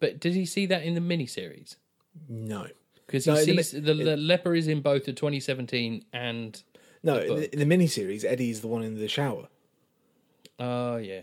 But 0.00 0.20
did 0.20 0.34
he 0.34 0.44
see 0.46 0.66
that 0.66 0.82
in 0.82 0.94
the 0.94 1.00
miniseries? 1.00 1.76
No, 2.28 2.66
Because 3.06 3.24
he 3.24 3.30
No, 3.30 3.36
in 3.38 3.56
the 3.56 3.62
sees 3.62 3.82
the, 3.82 3.94
the 3.94 4.16
leper 4.16 4.54
is 4.54 4.68
in 4.68 4.80
both 4.80 5.04
the 5.04 5.12
2017 5.12 6.04
and 6.12 6.62
no. 7.02 7.14
The 7.14 7.22
In 7.22 7.28
book. 7.28 7.38
the, 7.38 7.60
in 7.60 7.68
the 7.68 7.76
miniseries, 7.76 8.24
Eddie 8.24 8.50
is 8.50 8.60
the 8.60 8.68
one 8.68 8.82
in 8.82 8.98
the 8.98 9.08
shower, 9.08 9.48
oh 10.58 10.96
yeah, 10.96 11.22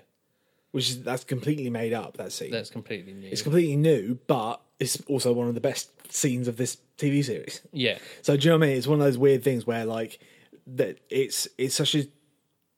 which 0.71 0.89
is 0.89 1.03
that's 1.03 1.23
completely 1.23 1.69
made 1.69 1.93
up. 1.93 2.17
That 2.17 2.31
scene. 2.31 2.51
that's 2.51 2.69
completely 2.69 3.13
new. 3.13 3.29
It's 3.29 3.41
completely 3.41 3.75
new, 3.77 4.19
but 4.27 4.61
it's 4.79 5.01
also 5.07 5.31
one 5.33 5.47
of 5.47 5.55
the 5.55 5.61
best 5.61 5.89
scenes 6.11 6.47
of 6.47 6.57
this 6.57 6.77
TV 6.97 7.23
series. 7.23 7.61
yeah, 7.71 7.97
So 8.21 8.35
do 8.35 8.43
you 8.45 8.49
know 8.51 8.57
what 8.57 8.65
I 8.65 8.67
mean? 8.69 8.77
It's 8.77 8.87
one 8.87 8.99
of 8.99 9.05
those 9.05 9.17
weird 9.17 9.43
things 9.43 9.65
where 9.65 9.85
like 9.85 10.19
that 10.67 10.99
it's 11.09 11.47
it's 11.57 11.75
such 11.75 11.95
a 11.95 12.07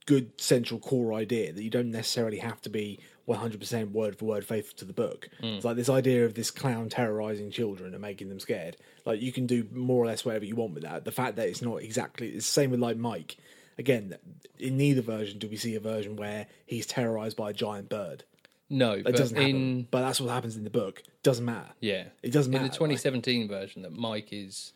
good 0.05 0.39
central 0.39 0.79
core 0.79 1.13
idea 1.13 1.51
that 1.53 1.63
you 1.63 1.69
don't 1.69 1.91
necessarily 1.91 2.37
have 2.37 2.61
to 2.61 2.69
be 2.69 2.99
100% 3.27 3.91
word 3.91 4.17
for 4.17 4.25
word 4.25 4.45
faithful 4.45 4.75
to 4.77 4.85
the 4.85 4.93
book. 4.93 5.29
Hmm. 5.39 5.45
It's 5.45 5.65
like 5.65 5.75
this 5.77 5.89
idea 5.89 6.25
of 6.25 6.33
this 6.33 6.51
clown 6.51 6.89
terrorizing 6.89 7.51
children 7.51 7.93
and 7.93 8.01
making 8.01 8.29
them 8.29 8.39
scared. 8.39 8.77
Like 9.05 9.21
you 9.21 9.31
can 9.31 9.45
do 9.45 9.67
more 9.71 10.03
or 10.03 10.07
less 10.07 10.25
whatever 10.25 10.45
you 10.45 10.55
want 10.55 10.73
with 10.73 10.83
that. 10.83 11.05
The 11.05 11.11
fact 11.11 11.35
that 11.37 11.47
it's 11.47 11.61
not 11.61 11.77
exactly 11.81 12.29
it's 12.29 12.45
the 12.45 12.51
same 12.51 12.71
with 12.71 12.79
like 12.79 12.97
Mike. 12.97 13.37
Again, 13.77 14.15
in 14.59 14.77
neither 14.77 15.01
version 15.01 15.39
do 15.39 15.47
we 15.47 15.55
see 15.55 15.75
a 15.75 15.79
version 15.79 16.15
where 16.15 16.47
he's 16.65 16.85
terrorized 16.85 17.37
by 17.37 17.49
a 17.51 17.53
giant 17.53 17.89
bird. 17.89 18.23
No, 18.69 18.91
It 18.93 19.03
but 19.03 19.15
doesn't 19.15 19.35
happen. 19.37 19.49
in 19.55 19.87
But 19.89 20.01
that's 20.01 20.19
what 20.21 20.29
happens 20.31 20.55
in 20.57 20.63
the 20.63 20.69
book. 20.69 21.01
Doesn't 21.23 21.45
matter. 21.45 21.69
yeah, 21.79 22.05
It 22.21 22.31
doesn't 22.31 22.53
in 22.53 22.59
matter. 22.61 22.71
the 22.71 22.75
2017 22.77 23.47
version 23.47 23.81
that 23.83 23.91
Mike 23.93 24.29
is 24.31 24.73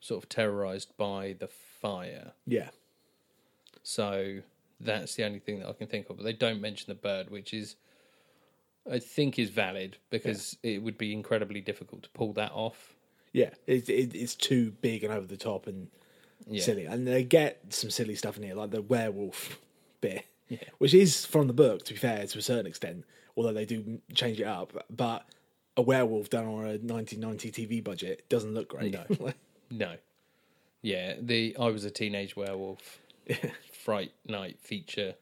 sort 0.00 0.22
of 0.22 0.28
terrorized 0.28 0.94
by 0.96 1.34
the 1.38 1.48
fire. 1.80 2.32
Yeah. 2.46 2.68
So 3.82 4.40
that's 4.80 5.14
the 5.14 5.24
only 5.24 5.38
thing 5.38 5.60
that 5.60 5.68
I 5.68 5.72
can 5.72 5.86
think 5.86 6.10
of. 6.10 6.16
But 6.16 6.24
they 6.24 6.32
don't 6.32 6.60
mention 6.60 6.86
the 6.88 6.94
bird, 6.94 7.30
which 7.30 7.52
is, 7.54 7.76
I 8.90 8.98
think, 8.98 9.38
is 9.38 9.50
valid 9.50 9.96
because 10.10 10.56
it 10.62 10.82
would 10.82 10.98
be 10.98 11.12
incredibly 11.12 11.60
difficult 11.60 12.02
to 12.04 12.08
pull 12.10 12.32
that 12.34 12.52
off. 12.52 12.94
Yeah. 13.32 13.50
It, 13.66 13.88
it, 13.88 14.14
it's 14.14 14.34
too 14.34 14.72
big 14.80 15.04
and 15.04 15.12
over 15.12 15.26
the 15.26 15.36
top 15.36 15.66
and 15.66 15.88
Yeah. 16.46 16.62
silly. 16.62 16.84
And 16.84 17.06
they 17.06 17.24
get 17.24 17.60
some 17.70 17.90
silly 17.90 18.14
stuff 18.14 18.36
in 18.36 18.42
here, 18.42 18.54
like 18.54 18.70
the 18.70 18.82
werewolf 18.82 19.58
bit, 20.00 20.24
Yeah. 20.48 20.58
which 20.78 20.94
is 20.94 21.24
from 21.24 21.46
the 21.46 21.52
book, 21.54 21.84
to 21.86 21.94
be 21.94 21.98
fair, 21.98 22.26
to 22.26 22.38
a 22.38 22.42
certain 22.42 22.66
extent, 22.66 23.04
although 23.36 23.52
they 23.52 23.64
do 23.64 24.00
change 24.14 24.40
it 24.40 24.46
up. 24.46 24.84
But 24.90 25.26
a 25.76 25.82
werewolf 25.82 26.30
done 26.30 26.46
on 26.46 26.60
a 26.64 26.78
1990 26.78 27.50
TV 27.50 27.82
budget 27.82 28.28
doesn't 28.28 28.54
look 28.54 28.68
great. 28.68 28.92
No. 28.92 29.32
No, 29.70 29.94
yeah, 30.82 31.14
the 31.20 31.56
I 31.58 31.68
was 31.70 31.84
a 31.84 31.90
teenage 31.90 32.36
werewolf 32.36 33.00
fright 33.72 34.12
night 34.26 34.58
feature 34.60 35.14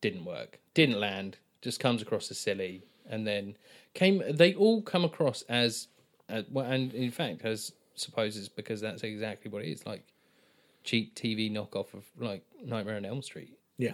didn't 0.00 0.24
work, 0.24 0.58
didn't 0.74 0.98
land. 1.00 1.38
Just 1.60 1.78
comes 1.78 2.02
across 2.02 2.30
as 2.30 2.38
silly, 2.38 2.82
and 3.08 3.26
then 3.26 3.56
came. 3.94 4.22
They 4.28 4.54
all 4.54 4.82
come 4.82 5.04
across 5.04 5.42
as, 5.42 5.88
as 6.28 6.44
well, 6.50 6.66
and 6.66 6.92
in 6.92 7.10
fact, 7.10 7.44
as 7.44 7.72
supposes 7.94 8.48
because 8.48 8.80
that's 8.80 9.02
exactly 9.02 9.50
what 9.50 9.62
it 9.62 9.70
is 9.70 9.84
like 9.84 10.02
cheap 10.82 11.14
TV 11.14 11.52
knockoff 11.52 11.92
of 11.94 12.04
like 12.18 12.42
Nightmare 12.64 12.96
on 12.96 13.04
Elm 13.04 13.22
Street. 13.22 13.56
yeah. 13.78 13.92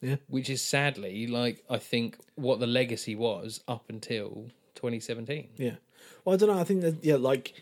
Yeah. 0.00 0.16
Which 0.28 0.50
is 0.50 0.60
sadly 0.60 1.26
like 1.26 1.64
I 1.70 1.78
think 1.78 2.18
what 2.34 2.60
the 2.60 2.66
legacy 2.66 3.14
was 3.16 3.62
up 3.66 3.86
until 3.88 4.50
2017. 4.74 5.48
Yeah. 5.56 5.76
Well, 6.24 6.34
I 6.34 6.36
don't 6.36 6.50
know. 6.50 6.58
I 6.58 6.64
think 6.64 6.82
that 6.82 7.02
yeah, 7.02 7.16
like 7.16 7.54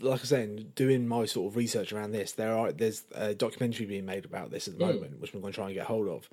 like 0.00 0.20
I 0.20 0.22
was 0.22 0.28
saying, 0.28 0.72
doing 0.74 1.06
my 1.06 1.26
sort 1.26 1.50
of 1.50 1.56
research 1.56 1.92
around 1.92 2.12
this, 2.12 2.32
there 2.32 2.56
are 2.56 2.72
there's 2.72 3.04
a 3.14 3.34
documentary 3.34 3.86
being 3.86 4.04
made 4.04 4.24
about 4.24 4.50
this 4.50 4.68
at 4.68 4.78
the 4.78 4.84
hmm. 4.84 4.92
moment, 4.92 5.20
which 5.20 5.34
I'm 5.34 5.40
going 5.40 5.52
to 5.52 5.56
try 5.56 5.66
and 5.66 5.74
get 5.74 5.86
hold 5.86 6.08
of. 6.08 6.28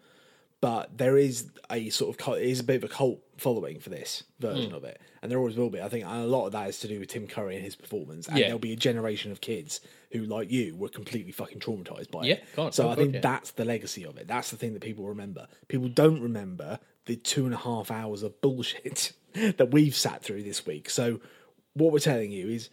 But 0.61 0.97
there 0.97 1.17
is 1.17 1.51
a 1.69 1.89
sort 1.89 2.09
of 2.09 2.17
cult, 2.17 2.37
it 2.37 2.47
is 2.47 2.61
a 2.61 2.63
bit 2.63 2.77
of 2.77 2.85
a 2.85 2.87
cult 2.87 3.19
following 3.37 3.79
for 3.79 3.89
this 3.89 4.23
version 4.39 4.71
hmm. 4.71 4.75
of 4.75 4.83
it, 4.83 4.99
and 5.21 5.31
there 5.31 5.37
always 5.37 5.55
will 5.55 5.69
be. 5.69 5.81
I 5.81 5.89
think 5.89 6.05
a 6.05 6.19
lot 6.25 6.47
of 6.47 6.53
that 6.53 6.69
is 6.69 6.79
to 6.79 6.87
do 6.87 6.99
with 6.99 7.09
Tim 7.09 7.27
Curry 7.27 7.55
and 7.55 7.63
his 7.63 7.75
performance, 7.75 8.27
and 8.27 8.37
Yeah. 8.37 8.45
there'll 8.45 8.59
be 8.59 8.73
a 8.73 8.77
generation 8.77 9.31
of 9.31 9.41
kids 9.41 9.81
who, 10.11 10.23
like 10.23 10.49
you, 10.51 10.75
were 10.75 10.89
completely 10.89 11.31
fucking 11.31 11.59
traumatized 11.59 12.09
by 12.09 12.25
Yeah, 12.25 12.35
it. 12.35 12.45
God, 12.55 12.73
so 12.73 12.85
oh, 12.85 12.87
I 12.87 12.91
God, 12.91 12.97
think 12.97 13.13
yeah. 13.15 13.19
that's 13.21 13.51
the 13.51 13.65
legacy 13.65 14.05
of 14.05 14.17
it. 14.17 14.27
That's 14.27 14.49
the 14.49 14.57
thing 14.57 14.73
that 14.73 14.81
people 14.81 15.05
remember. 15.05 15.47
People 15.67 15.89
don't 15.89 16.21
remember 16.21 16.79
the 17.05 17.15
two 17.15 17.45
and 17.45 17.53
a 17.53 17.57
half 17.57 17.91
hours 17.91 18.23
of 18.23 18.39
bullshit 18.41 19.11
that 19.33 19.71
we've 19.71 19.95
sat 19.95 20.23
through 20.23 20.43
this 20.43 20.65
week. 20.65 20.89
So 20.89 21.19
what 21.73 21.91
we're 21.91 21.99
telling 21.99 22.31
you 22.31 22.47
is 22.47 22.69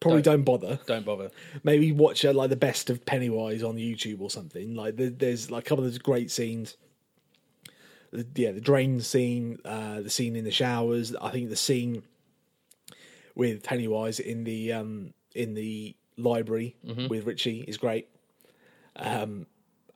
probably 0.00 0.22
don't, 0.22 0.42
bother. 0.42 0.78
Don't 0.86 1.04
bother. 1.04 1.30
Maybe 1.62 1.92
watch 1.92 2.24
uh, 2.24 2.32
like 2.32 2.50
the 2.50 2.56
best 2.56 2.90
of 2.90 3.04
Pennywise 3.06 3.62
on 3.62 3.76
YouTube 3.76 4.20
or 4.20 4.30
something. 4.30 4.74
Like 4.74 4.96
there, 4.96 5.10
there's 5.10 5.50
like 5.50 5.64
a 5.66 5.68
couple 5.68 5.84
of 5.84 6.02
great 6.02 6.30
scenes. 6.30 6.76
The, 8.12 8.26
yeah, 8.36 8.52
the 8.52 8.60
drain 8.60 9.00
scene, 9.00 9.58
uh, 9.64 10.00
the 10.02 10.10
scene 10.10 10.36
in 10.36 10.44
the 10.44 10.50
showers. 10.52 11.14
I 11.20 11.30
think 11.30 11.48
the 11.48 11.56
scene 11.56 12.02
with 13.34 13.62
Pennywise 13.62 14.20
in 14.20 14.44
the 14.44 14.72
um, 14.72 15.14
in 15.34 15.54
the 15.54 15.96
library 16.16 16.76
with 17.08 17.26
Richie 17.26 17.64
is 17.66 17.76
great. 17.76 18.08
Um, 18.96 19.46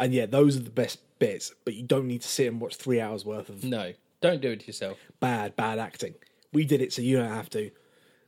and 0.01 0.13
yeah, 0.13 0.27
those 0.27 0.57
are 0.57 0.61
the 0.61 0.71
best 0.71 0.99
bits. 1.21 1.53
But 1.65 1.75
you 1.75 1.85
don't 1.85 2.07
need 2.09 2.23
to 2.23 2.29
sit 2.29 2.49
and 2.49 2.61
watch 2.61 2.77
three 2.77 3.01
hours 3.01 3.25
worth 3.25 3.49
of 3.49 3.63
No, 3.63 3.93
don't 4.21 4.41
do 4.41 4.51
it 4.51 4.61
to 4.61 4.67
yourself. 4.67 4.99
bad, 5.21 5.55
bad 5.55 5.79
acting. 5.79 6.15
We 6.53 6.65
did 6.65 6.81
it 6.81 6.93
so 6.93 7.03
you 7.03 7.19
don't 7.19 7.29
have 7.31 7.51
to. 7.51 7.71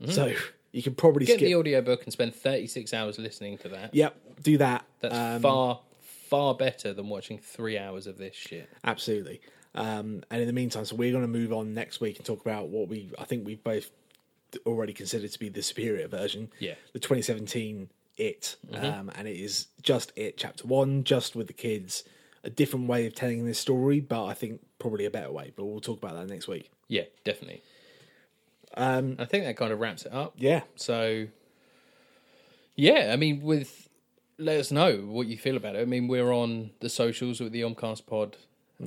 So 0.08 0.32
you 0.72 0.82
can 0.82 0.94
probably 0.94 1.26
Get 1.26 1.36
skip. 1.38 1.46
the 1.48 1.54
audiobook 1.56 2.04
and 2.04 2.12
spend 2.12 2.34
36 2.34 2.92
hours 2.94 3.18
listening 3.18 3.58
to 3.58 3.68
that. 3.70 3.94
Yep, 3.94 4.16
do 4.42 4.58
that. 4.58 4.84
That's 5.00 5.14
Um, 5.14 5.42
far, 5.42 5.80
far 6.00 6.54
better 6.54 6.92
than 6.92 7.08
watching 7.08 7.38
three 7.38 7.76
hours 7.78 8.06
of 8.06 8.18
this 8.18 8.34
shit. 8.36 8.68
Absolutely. 8.84 9.40
Um, 9.74 10.22
and 10.30 10.40
in 10.40 10.46
the 10.46 10.52
meantime, 10.52 10.84
so 10.84 10.96
we're 10.96 11.12
going 11.12 11.22
to 11.24 11.28
move 11.28 11.52
on 11.52 11.74
next 11.74 12.00
week 12.00 12.16
and 12.16 12.26
talk 12.26 12.40
about 12.40 12.68
what 12.68 12.88
we 12.88 13.10
I 13.18 13.24
think 13.24 13.46
we've 13.46 13.62
both 13.62 13.90
already 14.66 14.92
considered 14.92 15.30
to 15.30 15.38
be 15.38 15.48
the 15.48 15.62
superior 15.62 16.08
version. 16.08 16.50
Yeah. 16.58 16.74
The 16.92 16.98
2017 16.98 17.88
It, 18.16 18.56
um, 18.72 19.10
and 19.14 19.26
it 19.28 19.36
is 19.36 19.68
just 19.82 20.12
It 20.16 20.36
Chapter 20.36 20.66
One, 20.66 21.04
just 21.04 21.34
with 21.36 21.46
the 21.46 21.52
kids. 21.52 22.04
A 22.42 22.50
different 22.50 22.86
way 22.88 23.06
of 23.06 23.14
telling 23.14 23.44
this 23.44 23.58
story, 23.58 24.00
but 24.00 24.24
I 24.24 24.34
think 24.34 24.60
probably 24.78 25.04
a 25.04 25.10
better 25.10 25.30
way. 25.30 25.52
But 25.54 25.66
we'll 25.66 25.80
talk 25.80 25.98
about 26.02 26.14
that 26.14 26.26
next 26.28 26.48
week. 26.48 26.70
Yeah, 26.88 27.02
definitely. 27.24 27.62
Um, 28.76 29.16
I 29.18 29.24
think 29.24 29.44
that 29.44 29.56
kind 29.56 29.72
of 29.72 29.80
wraps 29.80 30.06
it 30.06 30.12
up. 30.12 30.34
Yeah. 30.36 30.62
So, 30.76 31.26
yeah, 32.76 33.10
I 33.12 33.16
mean, 33.16 33.42
with 33.42 33.88
let 34.38 34.58
us 34.58 34.70
know 34.70 34.96
what 34.98 35.26
you 35.26 35.36
feel 35.36 35.56
about 35.56 35.76
it. 35.76 35.80
I 35.80 35.84
mean, 35.84 36.08
we're 36.08 36.32
on 36.32 36.70
the 36.80 36.88
socials 36.88 37.40
with 37.40 37.52
the 37.52 37.60
Omcast 37.60 38.06
Pod 38.06 38.36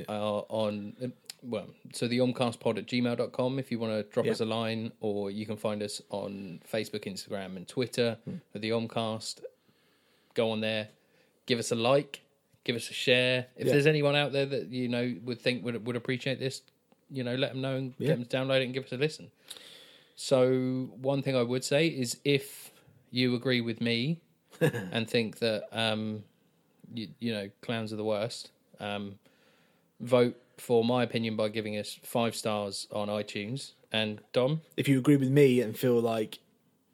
uh, 0.09 0.39
on, 0.39 0.93
uh, 1.03 1.07
well, 1.43 1.67
so 1.93 2.07
the 2.07 2.17
Omcast 2.17 2.59
Pod 2.59 2.79
at 2.79 2.87
gmail.com 2.87 3.59
if 3.59 3.71
you 3.71 3.77
want 3.77 3.93
to 3.93 4.03
drop 4.11 4.25
Yeah. 4.25 4.31
us 4.31 4.39
a 4.39 4.45
line, 4.45 4.91
or 4.99 5.29
you 5.29 5.45
can 5.45 5.57
find 5.57 5.83
us 5.83 6.01
on 6.09 6.61
Facebook, 6.71 7.03
Instagram, 7.05 7.55
and 7.55 7.67
Twitter 7.67 8.17
Hmm. 8.25 8.37
with 8.51 8.61
the 8.63 8.69
Omcast. 8.71 9.41
Go 10.33 10.49
on 10.49 10.61
there, 10.61 10.87
give 11.45 11.59
us 11.59 11.71
a 11.71 11.75
like, 11.75 12.21
give 12.63 12.75
us 12.75 12.89
a 12.89 12.93
share. 12.93 13.45
If 13.55 13.67
Yeah. 13.67 13.73
there's 13.73 13.85
anyone 13.85 14.15
out 14.15 14.31
there 14.31 14.47
that 14.47 14.69
you 14.69 14.87
know 14.87 15.15
would 15.23 15.39
think 15.39 15.63
would 15.63 15.85
would 15.85 15.95
appreciate 15.95 16.39
this, 16.39 16.63
you 17.13 17.23
know, 17.23 17.35
let 17.35 17.51
them 17.53 17.61
know 17.61 17.75
and 17.75 17.93
Yeah. 17.99 18.07
get 18.07 18.15
them 18.17 18.25
to 18.25 18.37
download 18.37 18.61
it 18.61 18.65
and 18.65 18.73
give 18.73 18.85
us 18.85 18.91
a 18.91 18.97
listen. 18.97 19.31
So 20.15 20.89
one 21.01 21.21
thing 21.21 21.35
I 21.35 21.43
would 21.43 21.63
say 21.63 21.87
is 21.87 22.17
if 22.25 22.71
you 23.11 23.35
agree 23.35 23.61
with 23.61 23.79
me 23.81 24.19
and 24.61 25.09
think 25.09 25.39
that 25.39 25.63
um, 25.71 26.23
you, 26.93 27.07
you 27.19 27.33
know 27.33 27.49
clowns 27.61 27.93
are 27.93 27.95
the 27.97 28.03
worst, 28.03 28.51
um, 28.79 29.19
vote 29.99 30.35
for 30.57 30.83
my 30.83 31.03
opinion 31.03 31.35
by 31.35 31.49
giving 31.49 31.77
us 31.77 31.99
five 32.03 32.35
stars 32.35 32.87
on 32.91 33.07
iTunes. 33.07 33.71
And 33.91 34.21
Dom, 34.33 34.61
If 34.77 34.87
you 34.87 34.97
agree 34.99 35.17
with 35.17 35.29
me 35.29 35.61
and 35.61 35.77
feel 35.77 35.99
like 35.99 36.39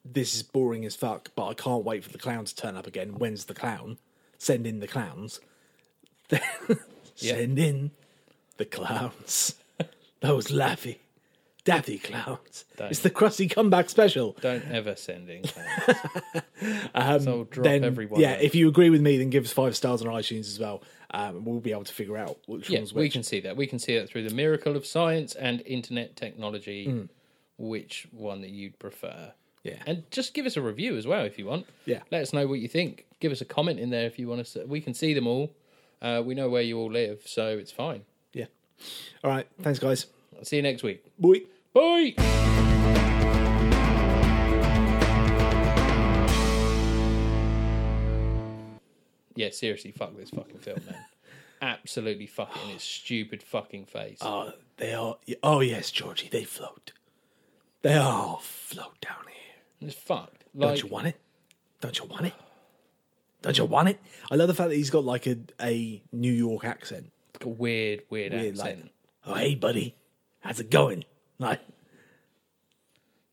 this 0.06 0.34
is 0.36 0.44
boring 0.44 0.86
as 0.86 0.96
fuck, 0.96 1.32
but 1.36 1.48
I 1.48 1.54
can't 1.54 1.84
wait 1.84 2.04
for 2.04 2.10
the 2.12 2.18
clown 2.18 2.46
to 2.46 2.56
turn 2.56 2.76
up 2.78 2.88
again. 2.88 3.16
When's 3.20 3.46
the 3.46 3.54
clown? 3.54 3.98
Send 4.38 4.66
in 4.66 4.80
the 4.80 4.88
clowns. 4.88 5.40
Send 7.16 7.60
in 7.60 7.92
the 8.58 8.66
clowns. 8.66 9.56
Those 10.22 10.48
laffy, 10.48 10.98
daffy 11.64 11.98
clowns. 11.98 12.66
Don't. 12.78 12.92
It's 12.92 13.00
the 13.00 13.10
Krusty 13.10 13.50
comeback 13.50 13.90
special. 13.90 14.36
don't 14.42 14.66
ever 14.72 14.96
send 14.96 15.30
in 15.30 15.44
clowns. 15.44 17.24
so 17.24 17.44
drop 17.46 17.58
Um, 17.58 17.64
then, 17.64 17.84
everyone. 17.84 18.20
yeah, 18.20 18.34
out. 18.34 18.42
if 18.42 18.56
you 18.56 18.68
agree 18.68 18.90
with 18.90 19.02
me, 19.02 19.18
then 19.18 19.30
give 19.30 19.46
us 19.46 19.52
five 19.52 19.76
stars 19.76 20.02
on 20.02 20.08
iTunes 20.08 20.48
as 20.48 20.60
well. 20.60 20.82
Um, 21.12 21.44
we'll 21.46 21.60
be 21.60 21.72
able 21.72 21.86
to 21.86 21.94
figure 21.94 22.18
out 22.18 22.38
which 22.48 22.70
yeah, 22.70 22.80
one's 22.80 22.94
we 22.94 23.10
can 23.10 23.24
see 23.24 23.40
that. 23.42 23.56
We 23.58 23.66
can 23.66 23.80
see 23.80 23.94
it 23.94 24.10
through 24.10 24.28
the 24.28 24.36
miracle 24.36 24.76
of 24.76 24.86
science 24.86 25.34
and 25.36 25.62
internet 25.66 26.16
technology. 26.16 26.86
Hmm. 26.86 27.02
Which 27.58 28.08
one 28.12 28.42
that 28.42 28.52
you'd 28.52 28.78
prefer? 28.80 29.34
Yeah. 29.64 29.76
and 29.86 30.10
just 30.10 30.34
give 30.34 30.46
us 30.46 30.56
a 30.56 30.62
review 30.62 30.96
as 30.96 31.06
well 31.06 31.26
if 31.26 31.38
you 31.38 31.46
want. 31.46 31.66
Yeah. 31.86 32.00
let 32.12 32.22
us 32.22 32.32
know 32.32 32.48
what 32.48 32.60
you 32.60 32.70
think. 32.70 33.06
Give 33.20 33.32
us 33.34 33.42
a 33.42 33.46
comment 33.46 33.78
in 33.78 33.90
there 33.90 34.06
if 34.06 34.18
you 34.18 34.28
want 34.30 34.40
us. 34.40 34.54
To, 34.54 34.66
we 34.66 34.80
can 34.80 34.94
see 34.94 35.14
them 35.14 35.28
all. 35.28 35.52
Uh, 36.02 36.22
we 36.26 36.34
know 36.34 36.48
where 36.50 36.62
you 36.62 36.78
all 36.80 36.90
live, 36.90 37.24
so 37.26 37.58
it's 37.58 37.72
fine. 37.72 38.04
All 39.24 39.32
right. 39.32 39.48
Thanks, 39.62 39.80
guys. 39.80 40.08
I'll 40.38 40.46
see 40.46 40.58
you 40.58 40.62
next 40.62 40.84
week. 40.84 41.04
Bye. 41.20 41.42
Bye. 41.74 42.16
Yeah, 49.36 49.50
seriously, 49.52 49.92
fuck 49.92 50.18
this 50.18 50.32
fucking 50.32 50.58
film, 50.58 50.80
man. 50.86 50.98
Absolutely 51.62 52.26
fucking 52.26 52.72
its 52.72 52.84
stupid 52.84 53.42
fucking 53.44 53.86
face. 53.86 54.18
Oh, 54.22 54.52
they 54.78 54.94
are. 54.94 55.18
Oh, 55.44 55.62
yes, 55.62 55.92
Georgie. 55.92 56.30
They 56.30 56.44
float. 56.44 56.92
They 57.82 57.96
all 57.96 58.40
float 58.44 59.00
down 59.02 59.24
here. 59.28 59.88
it's 59.88 59.96
fucked. 59.96 60.44
Don't 60.58 60.82
you 60.82 60.90
want 60.90 61.08
it? 61.08 61.20
Don't 61.80 61.98
you 61.98 62.06
want 62.06 62.26
it? 62.26 62.34
Don't 63.42 63.58
you 63.58 63.66
want 63.66 63.88
it? 63.90 64.00
I 64.30 64.36
love 64.36 64.50
the 64.50 64.54
fact 64.54 64.70
that 64.70 64.76
he's 64.76 64.90
got 64.90 65.06
like 65.06 65.26
a, 65.26 65.38
a 65.62 66.02
New 66.12 66.34
York 66.34 66.66
accent. 66.66 67.12
A 67.44 67.50
weird, 67.50 68.04
weird, 68.10 68.34
Weird, 68.34 68.58
like, 68.58 68.78
oh, 69.26 69.34
hey, 69.36 69.56
buddy. 69.56 69.96
How's 70.42 70.60
it 70.60 70.70
going? 70.70 71.06
Like, 71.38 71.60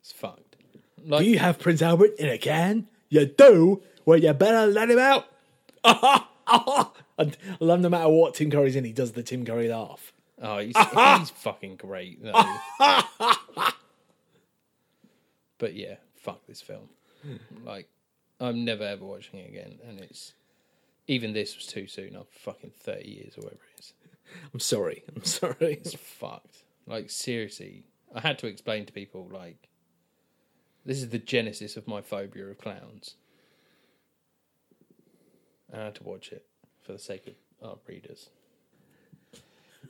It's 0.01 0.13
fucked. 0.13 0.57
do 0.99 1.11
Like, 1.11 1.27
you 1.27 1.39
have 1.39 1.59
Prince 1.59 1.83
Albert 1.83 2.15
in 2.19 2.29
a 2.29 2.39
can? 2.39 2.89
You 3.09 3.27
do? 3.27 3.83
Well, 4.05 4.19
you 4.19 4.33
better 4.33 4.67
let 4.67 4.91
him 4.91 4.99
out. 4.99 5.27
I 5.85 7.33
love 7.61 7.81
no 7.81 7.89
matter 7.89 8.09
what 8.09 8.35
Tim 8.35 8.51
Curry's 8.51 8.77
in, 8.77 8.85
he 8.85 8.93
does 8.93 9.13
the 9.13 9.23
Tim 9.23 9.45
Curry 9.45 9.69
laugh. 9.69 10.13
oh, 10.43 10.59
he's, 10.59 10.77
he's 11.19 11.31
fucking 11.31 11.77
great. 11.77 12.21
But 15.59 15.75
yeah, 15.75 15.95
fuck 16.17 16.47
this 16.47 16.61
film. 16.61 16.89
Like, 17.65 17.89
I'm 18.39 18.65
never 18.65 18.85
ever 18.85 19.05
watching 19.05 19.41
it 19.41 19.49
again, 19.49 19.79
and 19.89 20.01
it's 20.01 20.35
even 21.07 21.33
this 21.33 21.57
was 21.57 21.67
too 21.67 21.87
soon. 21.87 22.17
After 22.17 22.39
fucking 22.39 22.73
thirty 22.79 23.11
years 23.11 23.37
or 23.37 23.43
whatever 23.43 23.63
it 23.75 23.81
is. 23.81 23.93
I'm 24.53 24.61
sorry. 24.61 25.05
I'm 25.15 25.25
sorry. 25.25 25.57
It's 25.61 25.95
fucked. 25.95 26.65
Like 26.87 27.11
seriously, 27.11 27.85
I 28.15 28.21
had 28.21 28.39
to 28.41 28.47
explain 28.47 28.87
to 28.87 28.93
people 28.93 29.29
like 29.33 29.69
this 30.85 30.99
is 30.99 31.09
the 31.09 31.19
genesis 31.19 31.77
of 31.77 31.89
my 31.89 32.01
phobia 32.01 32.47
of 32.47 32.59
clowns. 32.59 33.15
I 35.73 35.79
had 35.79 35.97
to 35.97 36.05
watch 36.05 36.31
it 36.31 36.47
for 36.83 36.93
the 36.93 36.99
sake 36.99 37.27
of 37.27 37.35
our 37.69 37.77
readers. 37.89 38.31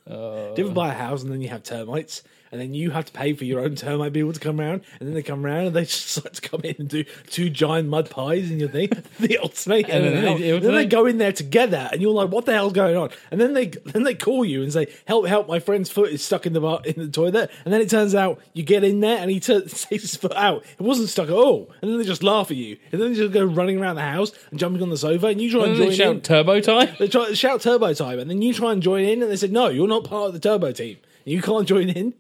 Do 0.07 0.55
you 0.57 0.64
ever 0.64 0.73
buy 0.73 0.91
a 0.91 0.97
house 0.97 1.23
and 1.23 1.33
then 1.33 1.41
you 1.41 1.49
have 1.49 1.62
termites, 1.62 2.23
and 2.57 2.62
then 2.62 2.74
you 2.74 2.90
have 2.90 3.04
to 3.04 3.12
pay 3.12 3.32
for 3.34 3.44
your 3.44 3.61
own 3.61 3.74
termite 3.74 4.12
people 4.14 4.32
to 4.32 4.40
come 4.40 4.61
around, 4.61 4.82
and 4.98 5.07
then 5.09 5.14
they 5.14 5.22
come 5.22 5.44
around 5.44 5.66
and 5.66 5.76
they 5.76 5.84
just 5.84 6.24
like 6.24 6.32
to 6.32 6.40
come 6.40 6.61
in 6.62 6.74
and 6.78 6.88
do 6.88 7.04
two 7.28 7.50
giant 7.50 7.88
mud 7.88 8.09
pies 8.09 8.50
in 8.50 8.59
your 8.59 8.68
thing, 8.70 8.88
the 9.20 9.38
alternate 9.38 9.88
And 9.90 10.04
and 10.07 10.16
then 10.16 10.40
they- 10.40 10.59
Then 10.59 10.74
they 10.74 10.86
go 10.86 11.04
in 11.07 11.18
there 11.18 11.32
together, 11.32 11.88
and 11.92 12.00
you're 12.00 12.12
like, 12.12 12.30
"What 12.30 12.46
the 12.46 12.52
hell's 12.54 12.72
going 12.72 12.96
on?" 12.96 13.11
And 13.30 13.40
then 13.40 13.52
they 13.54 13.66
then 13.66 14.04
they 14.04 14.14
call 14.14 14.44
you 14.44 14.62
and 14.62 14.72
say, 14.72 14.86
"Help! 15.07 15.26
Help! 15.26 15.48
My 15.48 15.59
friend's 15.59 15.90
foot 15.90 16.11
is 16.11 16.24
stuck 16.24 16.46
in 16.46 16.52
the 16.54 16.61
bar, 16.61 16.80
in 16.84 16.94
the 16.96 17.09
toilet." 17.09 17.50
And 17.64 17.72
then 17.74 17.80
it 17.80 17.90
turns 17.90 18.14
out 18.14 18.40
you 18.54 18.62
get 18.62 18.82
in 18.84 19.00
there 19.00 19.18
and 19.18 19.30
he 19.30 19.38
t- 19.40 19.61
takes 19.61 19.88
his 19.88 20.16
foot 20.16 20.34
out. 20.34 20.64
It 20.78 20.82
wasn't 20.82 21.09
stuck 21.11 21.28
at 21.28 21.34
all. 21.34 21.70
And 21.82 21.90
then 21.90 21.98
they 21.98 22.04
just 22.04 22.22
laugh 22.22 22.50
at 22.50 22.57
you, 22.57 22.76
and 22.92 23.00
then 23.00 23.12
they 23.12 23.18
just 23.18 23.32
go 23.32 23.44
running 23.44 23.78
around 23.80 23.96
the 23.96 24.02
house 24.02 24.32
and 24.50 24.59
jumping 24.59 24.82
on 24.82 24.90
the 24.90 24.96
sofa, 24.96 25.26
and 25.26 25.40
you 25.40 25.50
try 25.50 25.64
and 25.64 25.68
mm, 25.68 25.70
And 25.74 25.78
join 25.78 25.88
they 25.90 25.94
shout 25.96 26.14
in. 26.16 26.20
turbo 26.22 26.61
time. 26.61 26.88
They 26.98 27.09
try 27.09 27.32
shout 27.34 27.61
turbo 27.61 27.92
time, 27.92 28.18
and 28.18 28.30
then 28.30 28.40
you 28.42 28.54
try 28.54 28.72
and 28.72 28.82
join 28.82 29.04
in, 29.04 29.22
and 29.22 29.30
they 29.30 29.36
said, 29.36 29.52
"No, 29.52 29.68
you're 29.68 29.88
not 29.88 30.04
part 30.04 30.28
of 30.28 30.32
the 30.32 30.40
turbo 30.40 30.72
team. 30.72 30.96
You 31.24 31.42
can't 31.42 31.66
join 31.66 31.88
in." 31.90 32.14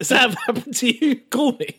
Has 0.00 0.08
that 0.08 0.34
happened 0.46 0.74
to 0.76 1.06
you? 1.06 1.16
Call 1.30 1.52
me. 1.52 1.78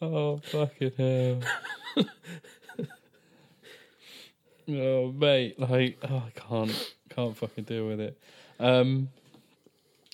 Oh 0.00 0.36
fucking 0.36 0.92
hell! 0.96 1.40
oh 4.68 5.12
mate, 5.12 5.58
like 5.58 5.98
oh, 6.08 6.22
I 6.26 6.30
can't 6.38 6.94
can't 7.10 7.36
fucking 7.36 7.64
deal 7.64 7.88
with 7.88 8.00
it. 8.00 8.18
Um. 8.60 9.08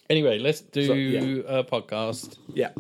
Anyway, 0.09 0.39
let's 0.39 0.61
do 0.62 0.87
So, 0.87 0.95
yeah. 0.95 1.59
a 1.59 1.64
podcast. 1.64 2.39
Yeah, 2.55 2.71